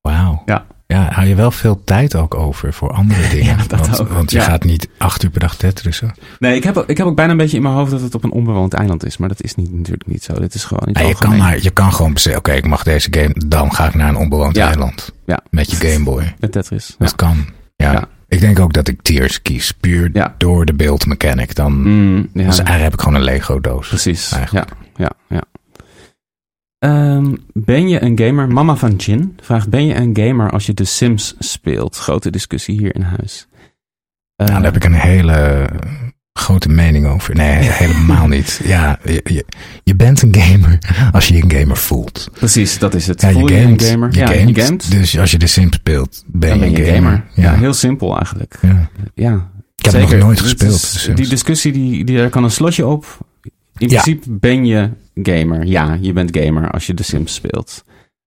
Wauw. 0.00 0.42
Ja. 0.46 0.66
Ja, 0.86 1.10
hou 1.12 1.26
je 1.26 1.34
wel 1.34 1.50
veel 1.50 1.84
tijd 1.84 2.14
ook 2.16 2.34
over 2.34 2.72
voor 2.72 2.90
andere 2.92 3.28
dingen. 3.34 3.44
Ja, 3.56 3.64
dat 3.66 3.86
want, 3.86 4.00
ook. 4.00 4.08
want 4.08 4.30
je 4.30 4.38
Ja. 4.38 4.44
gaat 4.44 4.64
niet 4.64 4.88
acht 4.98 5.22
uur 5.22 5.30
per 5.30 5.40
dag 5.40 5.56
tetrissen. 5.56 6.14
Nee, 6.38 6.56
ik 6.56 6.64
heb, 6.64 6.76
ook- 6.76 6.86
ik 6.88 6.96
heb 6.96 7.06
ook 7.06 7.16
bijna 7.16 7.30
een 7.32 7.36
beetje 7.38 7.56
in 7.56 7.62
mijn 7.62 7.74
hoofd 7.74 7.90
dat 7.90 8.00
het 8.00 8.14
op 8.14 8.24
een 8.24 8.32
onbewoond 8.32 8.74
eiland 8.74 9.04
is. 9.04 9.16
Maar 9.16 9.28
dat 9.28 9.42
is 9.42 9.54
niet, 9.54 9.72
natuurlijk 9.72 10.06
niet 10.06 10.22
zo. 10.22 10.32
Dit 10.32 10.54
is 10.54 10.64
gewoon 10.64 10.82
in 10.86 10.92
het 10.92 11.02
Ja, 11.02 11.08
je, 11.08 11.14
kan 11.14 11.36
maar, 11.36 11.62
je 11.62 11.70
kan 11.70 11.92
gewoon 11.92 12.18
zeggen, 12.18 12.40
oké, 12.42 12.52
ik 12.52 12.66
mag 12.66 12.82
deze 12.82 13.08
game, 13.10 13.34
dan 13.46 13.74
ga 13.74 13.86
ik 13.86 13.94
naar 13.94 14.08
een 14.08 14.16
onbewoond 14.16 14.56
eiland. 14.56 15.12
Ja. 15.26 15.40
Met 15.50 15.70
je 15.70 15.76
Game 15.76 16.04
Boy. 16.04 16.34
Met 16.40 16.52
Tetris. 16.52 16.94
Dat 16.98 17.14
kan. 17.16 17.44
Ja. 17.76 18.08
Ik 18.30 18.40
denk 18.40 18.58
ook 18.58 18.72
dat 18.72 18.88
ik 18.88 19.02
Tears 19.02 19.42
kies. 19.42 19.72
Puur 19.72 20.10
Ja. 20.12 20.34
door 20.38 20.64
de 20.64 20.74
beeldmechanic. 20.74 21.54
Dan, 21.54 21.72
Mm, 21.82 22.16
ja. 22.16 22.22
dus 22.32 22.56
eigenlijk 22.58 22.82
heb 22.82 22.92
ik 22.92 23.00
gewoon 23.00 23.14
een 23.14 23.24
Lego 23.24 23.60
doos. 23.60 23.88
Precies. 23.88 24.32
Eigenlijk. 24.32 24.68
Ja, 24.96 25.10
ja, 25.28 25.36
ja. 25.36 25.42
Ehm, 26.78 27.34
ben 27.52 27.88
je 27.88 28.02
een 28.02 28.18
gamer? 28.18 28.48
Mama 28.48 28.76
van 28.76 28.96
Jin 28.96 29.36
vraagt: 29.42 29.68
Ben 29.68 29.86
je 29.86 29.94
een 29.94 30.16
gamer 30.16 30.50
als 30.50 30.66
je 30.66 30.74
The 30.74 30.84
Sims 30.84 31.34
speelt? 31.38 31.96
Grote 31.96 32.30
discussie 32.30 32.78
hier 32.78 32.94
in 32.94 33.02
huis. 33.02 33.46
Eh, 34.36 34.46
Nou, 34.46 34.62
daar 34.62 34.72
heb 34.72 34.76
ik 34.76 34.84
een 34.84 34.94
hele 35.00 35.68
grote 36.32 36.68
mening 36.68 37.06
over. 37.06 37.34
Nee, 37.34 37.58
helemaal 37.58 38.26
niet. 38.26 38.60
Ja, 38.64 38.98
je, 39.04 39.20
je, 39.24 39.44
je 39.84 39.94
bent 39.96 40.22
een 40.22 40.34
gamer 40.38 40.78
als 41.12 41.28
je 41.28 41.34
je 41.36 41.42
een 41.42 41.50
gamer 41.52 41.76
voelt. 41.76 42.28
Precies, 42.32 42.78
dat 42.78 42.94
is 42.94 43.06
het. 43.06 43.20
Ja, 43.22 43.30
Voel 43.30 43.48
je 43.48 43.54
je 43.54 43.60
gamet. 43.62 43.82
een 43.82 43.86
gamer? 43.88 44.12
Je 44.12 44.18
ja, 44.18 44.26
gamet. 44.26 44.56
je 44.56 44.62
gamet. 44.62 44.90
Dus 44.90 45.18
als 45.18 45.30
je 45.30 45.38
de 45.38 45.46
Sims 45.46 45.76
speelt, 45.76 46.24
ben, 46.26 46.58
je 46.70 46.80
een 46.80 46.94
gamer. 46.94 47.24
Ja. 47.34 47.42
Ja. 47.52 47.58
heel 47.58 47.72
simpel 47.74 48.16
eigenlijk. 48.16 48.58
Ja. 48.62 48.88
Ja, 49.14 49.50
Ik 49.76 49.84
heb 49.90 50.00
nog 50.00 50.12
nooit 50.14 50.40
gespeeld. 50.40 50.72
is- 50.72 51.10
die 51.14 51.28
discussie, 51.28 51.72
die, 51.72 52.04
die, 52.04 52.16
daar 52.16 52.28
kan 52.30 52.44
een 52.44 52.50
slotje 52.50 52.86
op. 52.86 53.18
In 53.78 53.86
principe 53.88 54.26
ben 54.30 54.64
je 54.66 54.90
gamer. 55.22 55.64
Ja, 55.64 55.98
je 56.00 56.12
bent 56.12 56.36
gamer 56.38 56.70
als 56.70 56.86
je 56.86 56.94
de 56.94 57.02
Sims 57.02 57.34
speelt. 57.34 57.84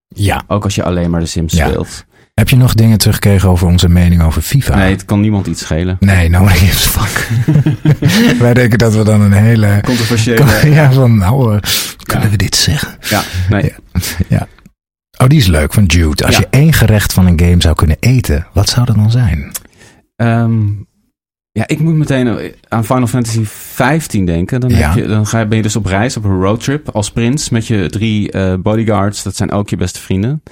Ja. 0.08 0.42
Ook 0.46 0.64
als 0.64 0.74
je 0.74 0.82
alleen 0.82 1.10
maar 1.10 1.20
de 1.20 1.26
Sims 1.26 1.52
Ja. 1.52 1.68
speelt. 1.68 2.04
Heb 2.34 2.48
je 2.48 2.56
nog 2.56 2.74
dingen 2.74 2.98
teruggekregen 2.98 3.48
over 3.48 3.66
onze 3.66 3.88
mening 3.88 4.22
over 4.22 4.42
FIFA? 4.42 4.76
Nee, 4.76 4.90
het 4.90 5.04
kan 5.04 5.20
niemand 5.20 5.46
iets 5.46 5.60
schelen. 5.60 5.96
Nee, 6.00 6.28
no 6.28 6.38
one 6.40 6.50
gives 6.50 6.84
fuck. 6.86 7.28
Wij 8.42 8.54
denken 8.54 8.78
dat 8.78 8.94
we 8.94 9.04
dan 9.04 9.20
een 9.20 9.32
hele... 9.32 9.80
Controversiële. 9.84 10.44
Ja, 10.74 10.92
van 10.92 11.16
nou, 11.18 11.54
eh, 11.54 11.60
kunnen 12.02 12.30
we 12.30 12.36
dit 12.36 12.56
zeggen? 12.56 12.96
Ja, 13.00 13.22
nee. 13.48 13.74
Oh, 15.18 15.28
die 15.28 15.38
is 15.38 15.46
leuk, 15.46 15.72
van 15.72 15.84
Jude. 15.84 16.24
Als 16.26 16.34
Ja. 16.36 16.40
je 16.40 16.46
één 16.58 16.72
gerecht 16.72 17.12
van 17.12 17.26
een 17.26 17.40
game 17.40 17.56
zou 17.60 17.74
kunnen 17.74 17.96
eten, 18.00 18.46
wat 18.52 18.68
zou 18.68 18.86
dat 18.86 18.96
dan 18.96 19.10
zijn? 19.10 19.52
Ehm, 20.16 20.62
ja, 21.52 21.66
ik 21.66 21.78
moet 21.80 21.94
meteen 21.94 22.52
aan 22.68 22.84
Final 22.84 23.06
Fantasy 23.06 23.42
15 23.44 24.26
denken. 24.26 24.60
Dan, 24.60 24.70
Ja. 24.70 24.76
heb 24.76 24.94
je, 24.94 25.06
dan 25.06 25.26
ga 25.26 25.38
je, 25.38 25.46
ben 25.46 25.56
je 25.56 25.62
dus 25.62 25.76
op 25.76 25.86
reis, 25.86 26.16
op 26.16 26.24
een 26.24 26.40
roadtrip 26.40 26.88
als 26.90 27.10
prins 27.10 27.48
met 27.48 27.66
je 27.66 27.90
drie 27.90 28.30
eh, 28.30 28.54
bodyguards. 28.54 29.22
Dat 29.22 29.36
zijn 29.36 29.50
ook 29.50 29.68
je 29.68 29.76
beste 29.76 29.98
vrienden. 30.00 30.42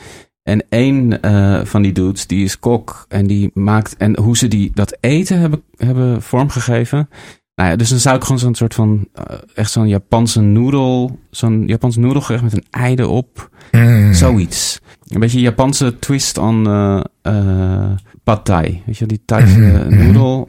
En 0.43 0.65
één 0.69 1.21
eh, 1.23 1.65
van 1.65 1.83
die 1.83 1.93
dudes, 1.93 2.27
die 2.27 2.45
is 2.45 2.59
kok. 2.59 3.05
En 3.09 3.27
die 3.27 3.51
maakt. 3.55 3.97
En 3.97 4.19
hoe 4.19 4.37
ze 4.37 4.49
die, 4.49 4.71
dat 4.75 4.97
eten 5.01 5.39
hebben, 5.39 5.63
hebben 5.77 6.23
vormgegeven. 6.23 7.09
Nou 7.55 7.71
ja, 7.71 7.77
dus 7.77 7.89
dan 7.89 7.99
zou 7.99 8.17
ik 8.17 8.23
gewoon 8.23 8.39
zo'n 8.39 8.55
soort 8.55 8.75
van. 8.75 9.09
eh, 9.13 9.37
echt 9.55 9.71
zo'n 9.71 9.89
Japanse 9.89 10.41
noedel. 10.41 11.19
Zo'n 11.31 11.67
Japanse 11.67 12.01
noedelgerecht 12.01 12.43
met 12.43 12.53
een 12.53 12.65
ei 12.71 12.95
erop. 12.95 13.51
Mm. 13.73 14.13
Zoiets. 14.13 14.81
Een 15.09 15.21
beetje 15.21 15.37
een 15.37 15.43
Japanse 15.43 15.99
twist 15.99 16.39
on 16.39 16.67
eh 16.67 17.01
eh, 17.23 17.91
pad 18.25 18.45
thai. 18.45 18.83
Weet 18.87 18.99
je, 18.99 19.07
die 19.07 19.23
Thaise 19.25 19.59
Mhm, 19.59 19.77
eh, 19.77 19.87
mhm, 19.87 20.05
noedel. 20.05 20.49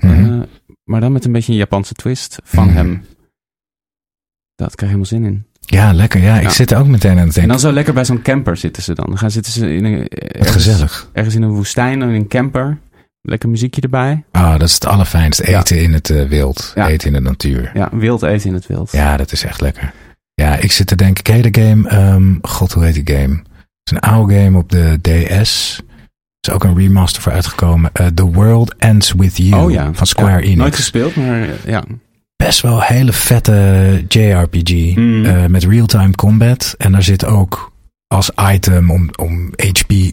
maar 0.84 1.02
dan 1.02 1.12
met 1.12 1.26
een 1.26 1.32
beetje 1.32 1.52
een 1.52 1.58
Japanse 1.58 1.94
twist 1.94 2.38
van 2.44 2.70
hem. 2.70 3.04
Dat 4.56 4.76
krijg 4.76 4.92
je 4.92 4.98
helemaal 4.98 5.06
zin 5.06 5.24
in. 5.26 5.46
Ja, 5.66 5.94
lekker. 5.94 6.22
Ja, 6.22 6.36
ik 6.36 6.44
Ja. 6.44 6.50
zit 6.50 6.72
er 6.72 6.78
ook 6.78 6.88
meteen 6.88 7.12
aan 7.12 7.18
het 7.18 7.26
En 7.28 7.32
denken. 7.34 7.50
dan 7.52 7.60
zo 7.60 7.72
lekker 7.72 7.94
bij 7.94 8.06
zo'n 8.06 8.22
camper 8.22 8.58
zitten 8.58 8.84
ze 8.84 8.94
dan. 8.94 9.06
Dan 9.06 9.18
gaan 9.18 9.32
zitten 9.32 9.52
ze 9.54 9.76
in 9.76 9.86
een, 9.86 10.08
ergens, 10.08 10.52
gezellig. 10.52 11.10
ergens 11.14 11.36
in 11.36 11.42
een 11.42 11.50
woestijn, 11.54 12.02
in 12.02 12.10
een 12.10 12.28
camper. 12.28 12.78
Lekker 13.22 13.50
muziekje 13.50 13.82
erbij. 13.82 14.24
Ah, 14.32 14.52
dat 14.52 14.68
is 14.68 14.74
het 14.74 14.86
allerfijnst. 14.86 15.48
Ja. 15.48 15.60
Eten 15.60 15.82
in 15.82 15.94
het 15.94 16.10
eh, 16.10 16.28
wild. 16.28 16.72
Ja. 16.76 16.88
Eten 16.88 17.08
in 17.08 17.14
de 17.14 17.20
natuur. 17.30 17.72
Ja, 17.74 17.90
wild 17.92 18.22
eten 18.24 18.48
in 18.50 18.54
het 18.54 18.68
wild. 18.68 18.92
Ja, 18.92 19.18
dat 19.18 19.32
is 19.32 19.44
echt 19.44 19.62
lekker. 19.62 19.92
Ja, 20.34 20.56
ik 20.56 20.72
zit 20.72 20.88
te 20.88 20.96
denken, 20.96 21.24
ken 21.24 21.38
je 21.42 21.52
de 21.52 21.62
game? 21.62 21.88
ehm, 21.90 22.34
God, 22.42 22.72
hoe 22.72 22.84
heet 22.84 23.06
die 23.06 23.16
game? 23.18 23.34
Het 23.36 23.44
is 23.84 23.92
een 23.92 24.00
oude 24.00 24.34
game 24.44 24.58
op 24.58 24.70
de 24.72 25.00
DS. 25.02 25.78
Er 26.40 26.50
is 26.50 26.54
ook 26.54 26.64
een 26.64 26.78
remaster 26.78 27.22
voor 27.22 27.32
uitgekomen. 27.32 27.90
Eh, 27.94 28.06
The 28.08 28.26
World 28.32 28.76
Ends 28.78 29.14
With 29.18 29.38
You 29.38 29.64
Oh 29.64 29.72
ja. 29.72 29.90
van 29.94 30.08
Square 30.08 30.42
Enix. 30.42 30.56
Nooit 30.58 30.76
gespeeld, 30.76 31.16
maar 31.16 31.42
eh, 31.42 31.50
ja. 31.66 31.84
Best 32.46 32.62
wel 32.62 32.76
een 32.76 32.84
hele 32.96 33.14
vette 33.14 34.04
JRPG 34.08 34.96
Mm. 34.96 35.26
eh, 35.26 35.46
met 35.46 35.64
real-time 35.64 36.12
combat. 36.16 36.76
En 36.78 36.92
daar 36.92 37.04
zit 37.04 37.26
ook 37.26 37.72
als 38.08 38.32
item 38.52 38.92
om, 38.92 39.10
om 39.16 39.50
HP 39.58 39.90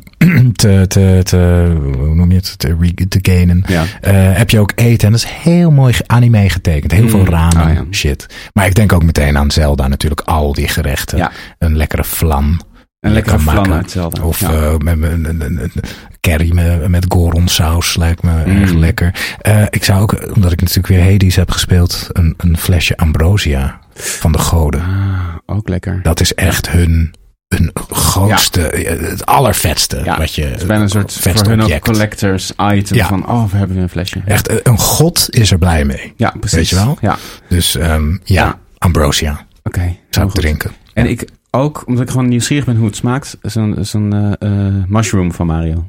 te, 0.52 0.84
te, 0.88 1.20
te, 1.22 1.72
hoe 1.98 2.14
noem 2.14 2.30
je 2.30 2.36
het, 2.36 2.58
te, 2.58 2.94
te 3.08 3.18
gainen. 3.22 3.64
ja. 3.66 3.84
Eh, 4.00 4.12
heb 4.36 4.50
je 4.50 4.58
ook 4.60 4.72
eten. 4.74 5.06
En 5.06 5.12
dat 5.12 5.22
is 5.24 5.30
heel 5.42 5.70
mooi 5.70 5.94
anime 6.06 6.48
getekend. 6.50 6.92
Heel 6.92 7.02
Mm. 7.02 7.08
veel 7.10 7.24
ramen 7.26 7.56
Ah, 7.66 7.74
ja. 7.74 7.84
shit. 7.90 8.26
Maar 8.52 8.66
ik 8.66 8.74
denk 8.74 8.92
ook 8.92 9.04
meteen 9.04 9.38
aan 9.38 9.50
Zelda 9.50 9.88
natuurlijk. 9.88 10.20
Al 10.20 10.52
die 10.52 10.68
gerechten. 10.68 11.18
Ja. 11.18 11.30
Een 11.58 11.76
lekkere 11.76 12.04
vlam. 12.04 12.60
Een 13.00 13.12
lekkere 13.12 13.38
flan 13.38 13.82
Zelda. 13.88 14.22
Of 14.22 14.40
ja. 14.40 14.50
eh, 14.52 14.76
met, 14.76 14.96
met, 14.98 15.18
met, 15.20 15.36
met- 15.38 15.74
met 15.74 15.94
curry 16.20 16.52
met, 16.54 16.88
met 16.88 17.04
goron 17.08 17.48
saus 17.48 17.96
lijkt 17.96 18.22
me 18.22 18.42
Mm. 18.46 18.60
erg 18.60 18.72
lekker. 18.72 19.36
Eh, 19.40 19.62
ik 19.70 19.84
zou 19.84 20.00
ook, 20.00 20.34
omdat 20.34 20.52
ik 20.52 20.60
natuurlijk 20.60 20.86
weer 20.86 21.10
Hades 21.10 21.36
heb 21.36 21.50
gespeeld, 21.50 22.08
een, 22.12 22.34
een 22.36 22.56
flesje 22.56 22.96
ambrosia 22.96 23.78
van 23.94 24.32
de 24.32 24.38
goden. 24.38 24.80
Ah, 24.80 25.36
ook 25.56 25.68
lekker. 25.68 26.00
Dat 26.02 26.20
is 26.20 26.34
echt 26.34 26.70
hun, 26.70 27.14
hun 27.48 27.70
grootste, 27.90 28.68
eh, 28.70 29.08
het 29.10 29.26
allervetste 29.26 30.00
Ja, 30.04 30.18
wat 30.18 30.34
je... 30.34 30.44
Het 30.44 30.60
is 30.60 30.66
bijna 30.66 30.82
een 30.82 30.88
soort 30.88 31.12
voor 31.12 31.46
hun 31.46 31.60
ook 31.62 31.80
collectors 31.80 32.52
item 32.72 33.04
van, 33.06 33.28
oh, 33.28 33.50
we 33.50 33.56
hebben 33.56 33.74
weer 33.74 33.84
een 33.84 33.90
flesje. 33.90 34.22
Echt, 34.26 34.48
eh, 34.48 34.56
een 34.62 34.78
god 34.78 35.26
is 35.30 35.50
er 35.50 35.58
blij 35.58 35.84
mee. 35.84 36.12
Ja, 36.16 36.34
precies. 36.40 36.56
Weet 36.58 36.68
je 36.68 36.74
wel? 36.76 36.98
Ja, 37.00 37.16
Dus 37.48 37.76
ehm, 37.76 38.16
ja, 38.24 38.58
ambrosia 38.78 39.46
oké. 39.62 39.96
zou 40.10 40.26
ik 40.26 40.32
goed. 40.32 40.40
drinken. 40.40 40.70
En 40.94 41.06
ik 41.06 41.28
ook, 41.50 41.82
omdat 41.86 42.02
ik 42.02 42.10
gewoon 42.10 42.28
nieuwsgierig 42.28 42.64
ben 42.64 42.76
hoe 42.76 42.86
het 42.86 42.96
smaakt, 42.96 43.38
zo'n 43.42 43.76
zo'n 43.80 44.12
eh, 44.38 44.66
eh, 44.66 44.74
mushroom 44.86 45.32
van 45.32 45.46
Mario. 45.46 45.88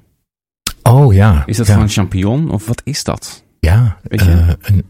Oh 0.83 1.13
ja. 1.13 1.43
Is 1.45 1.57
dat 1.57 1.67
ja. 1.67 1.73
gewoon 1.73 1.89
champignon 1.89 2.49
of 2.51 2.65
wat 2.67 2.81
is 2.85 3.03
dat? 3.03 3.43
Ja, 3.59 3.97
Weet 4.03 4.21
je? 4.21 4.29
eh, 4.31 4.47
een, 4.61 4.83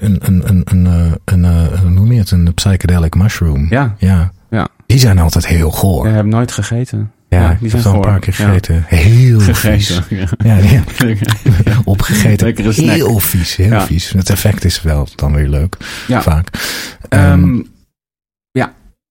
een, 0.00 0.18
een, 0.48 0.62
een, 0.64 0.86
een, 1.24 1.44
een, 1.44 1.78
hoe 1.78 1.90
noem 1.90 2.12
je 2.12 2.18
het? 2.18 2.30
Een 2.30 2.54
psychedelic 2.54 3.14
mushroom. 3.14 3.66
Ja, 3.70 3.94
Ja. 3.98 4.32
Ja. 4.50 4.68
Die 4.86 4.98
zijn 4.98 5.18
altijd 5.18 5.46
heel 5.46 5.70
goor. 5.70 6.06
ik 6.08 6.14
heb 6.14 6.24
nooit 6.24 6.52
gegeten. 6.52 7.10
Ja, 7.28 7.40
Ja, 7.40 7.50
ik 7.50 7.58
die 7.60 7.70
heb 7.70 7.80
zijn 7.80 7.94
al 7.94 8.00
een 8.04 8.08
paar 8.10 8.18
keer 8.20 8.34
Ja. 8.38 8.44
gegeten. 8.46 8.84
Heel 8.86 9.40
vies. 9.54 9.88
Gegeten. 9.90 10.04
Ja. 10.44 10.56
Ja, 10.56 10.56
ja, 10.56 10.82
opgegeten. 11.84 12.74
Heel 12.90 13.18
vies, 13.18 13.56
heel 13.56 13.70
Ja. 13.70 13.86
vies. 13.86 14.10
Het 14.10 14.30
effect 14.30 14.64
is 14.64 14.82
wel 14.82 15.08
dan 15.14 15.34
weer 15.34 15.48
leuk, 15.48 15.76
Ja. 16.08 16.22
vaak. 16.22 16.48
Ehm, 17.08 17.22
Ehm, 17.22 17.54
ja, 17.56 17.62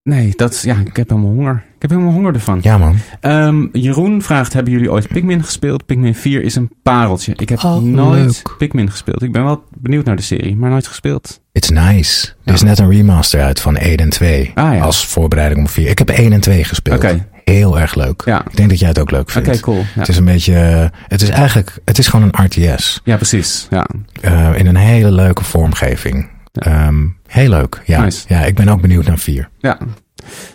nee, 0.06 0.34
dat, 0.36 0.62
ja, 0.62 0.76
ik 0.86 0.96
heb 0.96 1.10
helemaal 1.10 1.32
honger. 1.32 1.64
Ik 1.76 1.82
heb 1.82 1.90
helemaal 1.90 2.12
honger 2.14 2.34
ervan. 2.34 2.60
ja 2.62 2.78
man. 2.78 2.96
Ehm, 3.20 3.66
Jeroen 3.72 4.22
vraagt, 4.22 4.54
hebben 4.54 4.74
jullie 4.74 4.92
ooit 4.92 5.08
Pikmin 5.08 5.44
gespeeld? 5.44 5.86
Pikmin 5.86 6.16
4 6.16 6.42
is 6.44 6.56
een 6.56 6.70
pareltje. 6.84 7.34
Ik 7.36 7.50
heb 7.50 7.64
Oh, 7.64 7.82
nooit 7.82 8.24
leuk. 8.46 8.56
Pikmin 8.58 8.92
gespeeld. 8.92 9.22
Ik 9.22 9.32
ben 9.32 9.44
wel 9.44 9.64
benieuwd 9.78 10.06
naar 10.06 10.16
de 10.16 10.22
serie, 10.22 10.56
maar 10.56 10.70
nooit 10.70 10.88
gespeeld. 10.88 11.42
It's 11.52 11.70
nice. 11.70 12.28
Er 12.28 12.36
Ja. 12.44 12.54
is 12.54 12.62
net 12.62 12.80
een 12.80 12.90
remaster 12.90 13.42
uit 13.42 13.60
van 13.62 13.78
1 13.78 13.98
en 13.98 14.10
2. 14.10 14.52
Ah 14.56 14.74
ja, 14.76 14.82
Als 14.82 15.06
voorbereiding 15.06 15.62
op 15.62 15.70
4. 15.70 15.90
Ik 15.90 15.98
heb 15.98 16.10
1 16.10 16.34
en 16.34 16.40
2 16.42 16.64
gespeeld. 16.64 16.98
Oké. 17.04 17.28
Heel 17.44 17.80
erg 17.80 17.96
leuk. 17.96 18.22
ja. 18.26 18.46
Ik 18.50 18.56
denk 18.58 18.70
dat 18.70 18.80
jij 18.80 18.88
het 18.90 19.00
ook 19.00 19.12
leuk 19.12 19.22
Oké, 19.22 19.44
vindt. 19.44 19.60
cool. 19.60 19.78
Ja. 19.78 19.86
Het 19.94 20.08
is 20.08 20.18
een 20.18 20.26
beetje, 20.26 20.56
eh, 20.56 20.86
het 21.08 21.22
is 21.22 21.30
eigenlijk, 21.30 21.78
het 21.86 21.98
is 21.98 22.08
gewoon 22.08 22.30
een 22.32 22.46
RTS. 22.46 23.02
ja, 23.04 23.16
precies. 23.16 23.68
Ja. 23.70 23.88
eh, 24.22 24.50
in 24.58 24.68
een 24.68 24.76
hele 24.76 25.12
leuke 25.12 25.44
vormgeving. 25.44 26.28
Ja. 26.52 26.92
Heel 27.36 27.50
leuk. 27.50 27.82
Ja. 27.86 28.04
Nice. 28.04 28.26
ja, 28.28 28.40
ik 28.46 28.56
ben 28.56 28.68
ook 28.68 28.82
benieuwd 28.82 29.06
naar 29.06 29.18
4. 29.18 29.50
ja. 29.60 29.78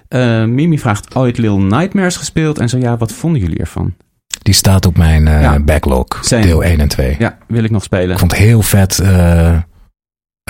Eh, 0.08 0.44
Mimi 0.44 0.78
vraagt, 0.78 1.14
ooit 1.14 1.38
Little 1.38 1.58
Nightmares 1.60 2.16
gespeeld? 2.16 2.58
En 2.58 2.68
zo 2.68 2.78
ja, 2.78 2.96
wat 2.96 3.12
vonden 3.12 3.40
jullie 3.40 3.58
ervan? 3.58 3.94
Die 4.42 4.54
staat 4.54 4.86
op 4.86 4.96
mijn 4.96 5.28
eh, 5.28 5.40
Ja. 5.42 5.58
backlog. 5.60 6.06
Same. 6.20 6.42
Deel 6.42 6.64
1 6.64 6.80
en 6.80 6.88
2. 6.88 7.16
Ja, 7.18 7.38
wil 7.48 7.64
ik 7.64 7.70
nog 7.70 7.82
spelen. 7.82 8.10
Ik 8.10 8.18
vond 8.18 8.30
het 8.30 8.40
heel 8.40 8.62
vet. 8.62 8.98
eh, 8.98 9.56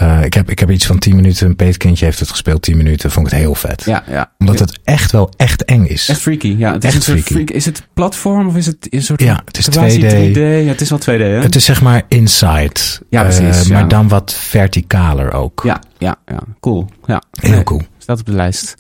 eh, 0.01 0.25
ik, 0.25 0.35
heb, 0.35 0.51
ik 0.51 0.59
heb 0.59 0.71
iets 0.71 0.87
van 0.87 0.99
10 0.99 1.17
minuten. 1.17 1.47
Een 1.47 1.57
peetkindje 1.57 2.05
heeft 2.05 2.19
het 2.19 2.31
gespeeld. 2.31 2.63
10 2.63 2.77
minuten. 2.77 3.11
Vond 3.11 3.27
ik 3.27 3.33
het 3.33 3.41
heel 3.41 3.55
vet. 3.55 3.83
Ja, 3.85 4.05
ja. 4.09 4.33
Omdat 4.39 4.59
het 4.59 4.79
echt 4.85 5.13
wel 5.13 5.33
echt 5.37 5.65
eng 5.65 5.85
is. 5.85 6.09
Echt 6.09 6.21
freaky. 6.21 6.55
Ja, 6.59 6.73
het 6.73 6.85
is 6.85 6.95
Echt 6.95 7.05
freaky. 7.05 7.23
freak. 7.33 7.51
Is 7.51 7.65
het 7.65 7.83
platform 7.95 8.47
of 8.49 8.57
is 8.57 8.67
het 8.67 8.87
een 8.91 9.03
soort 9.03 9.23
Ja, 9.23 9.43
het 9.45 9.59
is 9.59 9.69
quasi 9.69 10.01
2D. 10.01 10.05
3D? 10.35 10.37
Ja, 10.39 10.71
het 10.71 10.81
is 10.81 10.91
wel 10.91 10.99
2D, 10.99 11.05
hè? 11.05 11.41
Het 11.41 11.55
is 11.55 11.65
zeg 11.65 11.83
maar 11.83 12.03
inside. 12.09 12.81
Ja, 13.09 13.23
precies, 13.23 13.61
Eh, 13.61 13.65
ja. 13.65 13.73
Maar 13.73 13.89
dan 13.89 14.09
wat 14.09 14.33
verticaler 14.35 15.33
ook. 15.33 15.61
Ja, 15.65 15.81
ja, 15.99 16.17
ja. 16.27 16.39
Cool. 16.61 16.89
Ja. 17.07 17.23
Heel 17.41 17.51
Nee, 17.51 17.63
cool. 17.65 17.83
Staat 17.99 18.21
op 18.21 18.27
de 18.27 18.33
lijst. 18.33 18.75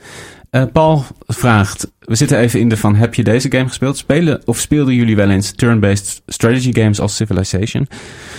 Eh, 0.50 0.62
Paul 0.72 1.04
vraagt, 1.26 1.86
we 2.00 2.14
zitten 2.14 2.38
even 2.38 2.60
in 2.60 2.68
de 2.68 2.76
van, 2.76 2.96
heb 2.96 3.14
je 3.14 3.24
deze 3.24 3.50
game 3.50 3.68
gespeeld? 3.68 3.96
Spelen 3.98 4.40
of 4.44 4.58
speelden 4.58 4.94
jullie 4.94 5.16
wel 5.16 5.30
eens 5.30 5.52
turn-based 5.56 6.22
strategy 6.26 6.72
games 6.72 7.00
als 7.00 7.16
Civilization? 7.16 7.88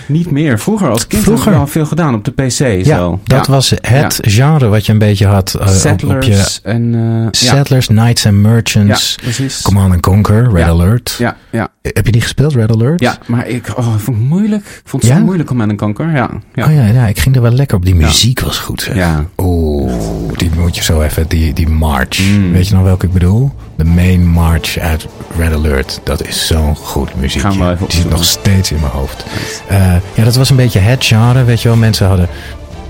Niet 0.08 0.32
meer. 0.32 0.60
Vroeger 0.60 0.90
als 0.90 1.08
kind 1.08 1.24
Vroeger. 1.24 1.54
al 1.56 1.68
veel 1.68 1.86
gedaan 1.86 2.14
op 2.14 2.26
de 2.26 2.32
PC. 2.32 2.86
Ja, 2.86 2.98
zo. 2.98 3.20
dat 3.24 3.48
was 3.48 3.70
het 3.80 4.20
genre 4.22 4.68
wat 4.68 4.86
je 4.86 4.92
een 4.92 4.98
beetje 4.98 5.26
had 5.26 5.54
eh, 5.54 5.62
op- 5.62 5.68
Settlers 5.68 6.26
op 6.28 6.32
je 6.34 6.60
en... 6.70 6.96
eh, 6.96 7.24
ja. 7.24 7.30
Settlers, 7.56 7.86
Knights 7.88 8.26
and 8.26 8.36
Ja, 8.36 8.42
Merchants, 8.42 9.16
precies. 9.22 9.62
Command 9.62 9.92
and 9.94 10.02
Conquer, 10.02 10.44
Red 10.52 10.58
Ja. 10.66 10.68
Alert. 10.68 11.16
Ja, 11.20 11.38
ja, 11.50 11.68
Heb 11.82 12.06
je 12.06 12.12
die 12.12 12.22
gespeeld, 12.22 12.54
Red 12.54 12.72
Alert? 12.72 13.00
ja, 13.02 13.18
maar 13.28 13.48
ik 13.48 13.68
oh, 13.78 13.96
vond 13.98 14.18
het 14.18 14.28
moeilijk. 14.28 14.66
Ik 14.66 14.82
vond 14.84 15.04
het 15.04 15.12
Ja? 15.12 15.18
zo 15.18 15.24
moeilijk 15.24 15.50
een 15.50 15.76
kanker. 15.76 16.12
Ja, 16.12 16.30
ja. 16.54 16.66
Oh 16.66 16.74
ja, 16.74 16.86
ja, 16.86 17.08
ik 17.08 17.20
ging 17.20 17.36
er 17.36 17.42
wel 17.42 17.52
lekker 17.52 17.78
op. 17.78 17.86
Die 17.86 17.96
muziek 17.96 18.40
was 18.40 18.58
goed, 18.58 18.82
zeg. 18.82 18.96
Ja. 18.96 19.26
Oeh, 19.38 19.94
die 20.36 20.50
moet 20.58 20.76
je 20.76 20.84
zo 20.84 21.02
even, 21.02 21.28
die, 21.28 21.54
die 21.54 21.70
march. 21.70 22.20
Mm. 22.20 22.52
Weet 22.52 22.68
je 22.68 22.74
nog 22.74 22.84
welke 22.84 23.06
ik 23.06 23.14
bedoel? 23.14 23.52
De 23.76 23.84
main 23.86 24.28
march 24.28 24.78
uit 24.78 25.08
Red 25.38 25.54
Alert. 25.54 26.00
Dat 26.04 26.28
is 26.28 26.48
zo'n 26.48 26.76
goed 26.76 27.16
muziekje. 27.16 27.50
Gaan 27.52 27.60
we 27.68 27.72
even 27.74 27.88
die 27.88 28.00
zit 28.02 28.10
nog 28.10 28.24
steeds 28.24 28.72
in 28.72 28.80
mijn 28.80 28.92
hoofd. 28.92 29.26
Eh, 29.68 29.94
ja, 30.14 30.24
dat 30.24 30.36
was 30.36 30.50
een 30.50 30.56
beetje 30.56 30.80
het 30.80 31.06
genre, 31.06 31.44
weet 31.44 31.62
je 31.62 31.68
wel. 31.68 31.78
Mensen 31.78 32.08
hadden... 32.08 32.28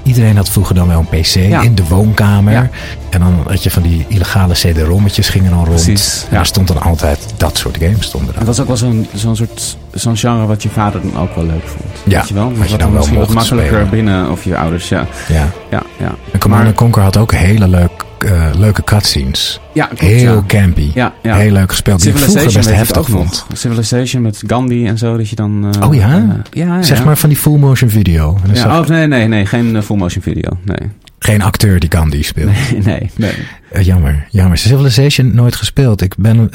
Iedereen 0.04 0.36
had 0.36 0.50
vroeger 0.50 0.76
dan 0.76 0.88
wel 0.88 1.00
een 1.00 1.20
pc 1.22 1.26
Ja. 1.34 1.62
in 1.62 1.76
de 1.76 1.84
woonkamer. 1.88 2.54
Ja. 2.54 2.70
En 3.10 3.20
dan 3.20 3.44
had 3.48 3.64
je 3.64 3.72
van 3.72 3.82
die 3.82 4.06
illegale 4.08 4.54
cd-rommetjes 4.54 5.30
gingen 5.30 5.50
dan 5.52 5.66
rond. 5.66 5.84
Precies, 5.84 6.24
En 6.24 6.34
ja. 6.34 6.40
er 6.40 6.46
stond 6.46 6.68
dan 6.68 6.82
altijd 6.82 7.20
dat 7.38 7.58
soort 7.58 7.78
games 7.82 8.06
stonden. 8.06 8.36
Het 8.38 8.48
was 8.48 8.60
ook 8.60 8.68
wel 8.68 8.78
zo'n 8.78 9.08
zo'n 9.14 9.36
soort 9.36 9.78
zo'n 9.94 10.18
genre 10.18 10.46
wat 10.46 10.64
je 10.64 10.70
vader 10.70 11.02
dan 11.02 11.22
ook 11.22 11.36
wel 11.36 11.46
leuk 11.46 11.64
vond. 11.68 11.84
Ja, 12.06 12.20
Weet 12.20 12.28
je 12.28 12.34
wel? 12.34 12.54
wat 12.56 12.70
je 12.70 12.78
dan 12.78 12.94
wel 12.94 13.08
mocht 13.08 13.34
makkelijker 13.34 13.72
spelen. 13.74 13.90
binnen 13.90 14.32
of 14.32 14.44
je 14.44 14.58
ouders. 14.58 14.90
Ja, 14.90 15.08
Ja. 15.28 15.48
ja, 15.70 15.82
ja. 16.00 16.16
En 16.32 16.40
Command 16.40 16.64
Maar- 16.64 16.74
Conquer 16.74 17.02
had 17.04 17.18
ook 17.18 17.32
hele 17.34 17.68
leuk, 17.68 18.06
eh, 18.24 18.50
leuke 18.58 18.84
cutscenes. 18.84 19.60
Ja, 19.74 19.86
klopt, 19.86 20.02
Heel 20.02 20.34
ja. 20.36 20.44
campy. 20.48 20.92
Ja, 20.94 21.14
ja. 21.24 21.36
Heel 21.36 21.52
leuk 21.52 21.70
gespeeld. 21.70 22.02
Die 22.02 22.12
ik 22.12 22.18
vroeger 22.18 22.54
best 22.54 22.74
heftig 22.74 23.10
vond. 23.10 23.46
Civilization 23.54 24.22
met 24.22 24.44
Gandhi 24.48 24.86
en 24.88 24.98
zo, 24.98 25.18
dat 25.18 25.30
je 25.30 25.36
dan... 25.36 25.68
eh, 25.76 25.88
Oh 25.88 25.96
ja? 25.96 26.16
eh, 26.16 26.24
ja, 26.52 26.76
ja. 26.76 26.82
Zeg 26.82 27.04
maar 27.06 27.18
van 27.18 27.30
die 27.30 27.38
full 27.38 27.58
motion 27.58 27.90
video. 27.90 28.38
Ja, 28.54 28.80
oh, 28.80 28.86
nee, 28.88 29.08
nee, 29.08 29.28
nee, 29.28 29.46
geen 29.46 29.84
full 29.84 29.98
motion 29.98 30.22
video. 30.24 30.50
Nee, 30.66 30.90
Geen 31.20 31.42
acteur 31.42 31.80
die 31.80 31.92
Gandhi 31.92 32.24
speelt. 32.24 32.52
nee, 32.72 32.82
nee. 33.18 33.34
nee. 33.72 33.84
Jammer, 33.84 34.28
jammer. 34.30 34.58
Civilization 34.58 35.36
nooit 35.36 35.56
gespeeld. 35.56 36.02
Ik 36.02 36.16
ben 36.18 36.50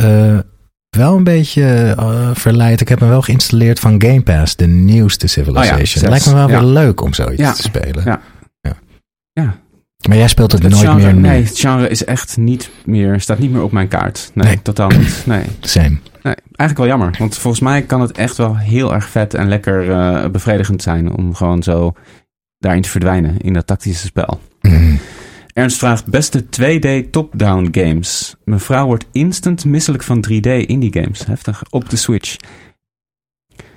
wel 0.96 1.16
een 1.16 1.24
beetje 1.24 1.94
verleid. 2.34 2.80
Ik 2.80 2.88
heb 2.88 3.00
hem 3.00 3.08
wel 3.08 3.22
geïnstalleerd 3.22 3.80
van 3.80 4.02
Game 4.02 4.22
Pass, 4.22 4.56
de 4.56 4.66
nieuwste 4.66 5.26
Civilization. 5.26 6.04
Oh. 6.04 6.10
Lijkt 6.10 6.26
me 6.26 6.34
wel 6.34 6.48
Ja. 6.48 6.60
weer 6.60 6.68
leuk 6.70 7.00
om 7.00 7.14
zoiets 7.14 7.40
Ja. 7.42 7.52
te 7.52 7.62
spelen. 7.62 8.02
Ja. 8.04 8.20
Ja. 9.32 9.56
Maar 10.08 10.16
jij 10.16 10.28
speelt 10.28 10.52
het, 10.52 10.62
Het 10.62 10.72
nooit 10.72 10.84
genre, 10.84 11.12
meer. 11.12 11.14
Nee, 11.14 11.42
het 11.44 11.58
genre 11.58 11.88
is 11.88 12.04
echt 12.04 12.36
niet 12.36 12.70
meer, 12.84 13.20
staat 13.20 13.38
niet 13.38 13.50
meer 13.50 13.62
op 13.62 13.72
mijn 13.72 13.88
kaart. 13.88 14.30
Nee, 14.34 14.46
Nee. 14.46 14.62
totaal 14.62 14.88
niet. 14.88 15.22
Nee. 15.26 15.44
Same. 15.60 15.98
nee, 16.22 16.34
eigenlijk 16.56 16.76
wel 16.76 16.86
jammer. 16.86 17.14
Want 17.18 17.38
volgens 17.38 17.62
mij 17.62 17.82
kan 17.82 18.00
het 18.00 18.12
echt 18.12 18.36
wel 18.36 18.56
heel 18.56 18.94
erg 18.94 19.08
vet 19.08 19.34
en 19.34 19.48
lekker 19.48 19.90
eh, 19.90 20.30
bevredigend 20.30 20.82
zijn 20.82 21.12
om 21.16 21.34
gewoon 21.34 21.62
zo 21.62 21.92
daarin 22.58 22.82
te 22.82 22.88
verdwijnen 22.88 23.38
in 23.38 23.52
dat 23.52 23.66
tactische 23.66 24.06
spel. 24.06 24.40
Mm. 24.60 24.98
Ernst 25.52 25.78
vraagt 25.78 26.06
beste 26.06 26.44
2D 26.44 27.10
top-down 27.10 27.68
games. 27.72 28.34
Mevrouw 28.44 28.86
wordt 28.86 29.06
instant 29.12 29.64
misselijk 29.64 30.02
van 30.02 30.24
3D 30.28 30.46
indie 30.66 30.92
games. 30.92 31.26
Heftig. 31.26 31.62
Op 31.70 31.88
de 31.90 31.96
Switch. 31.96 32.36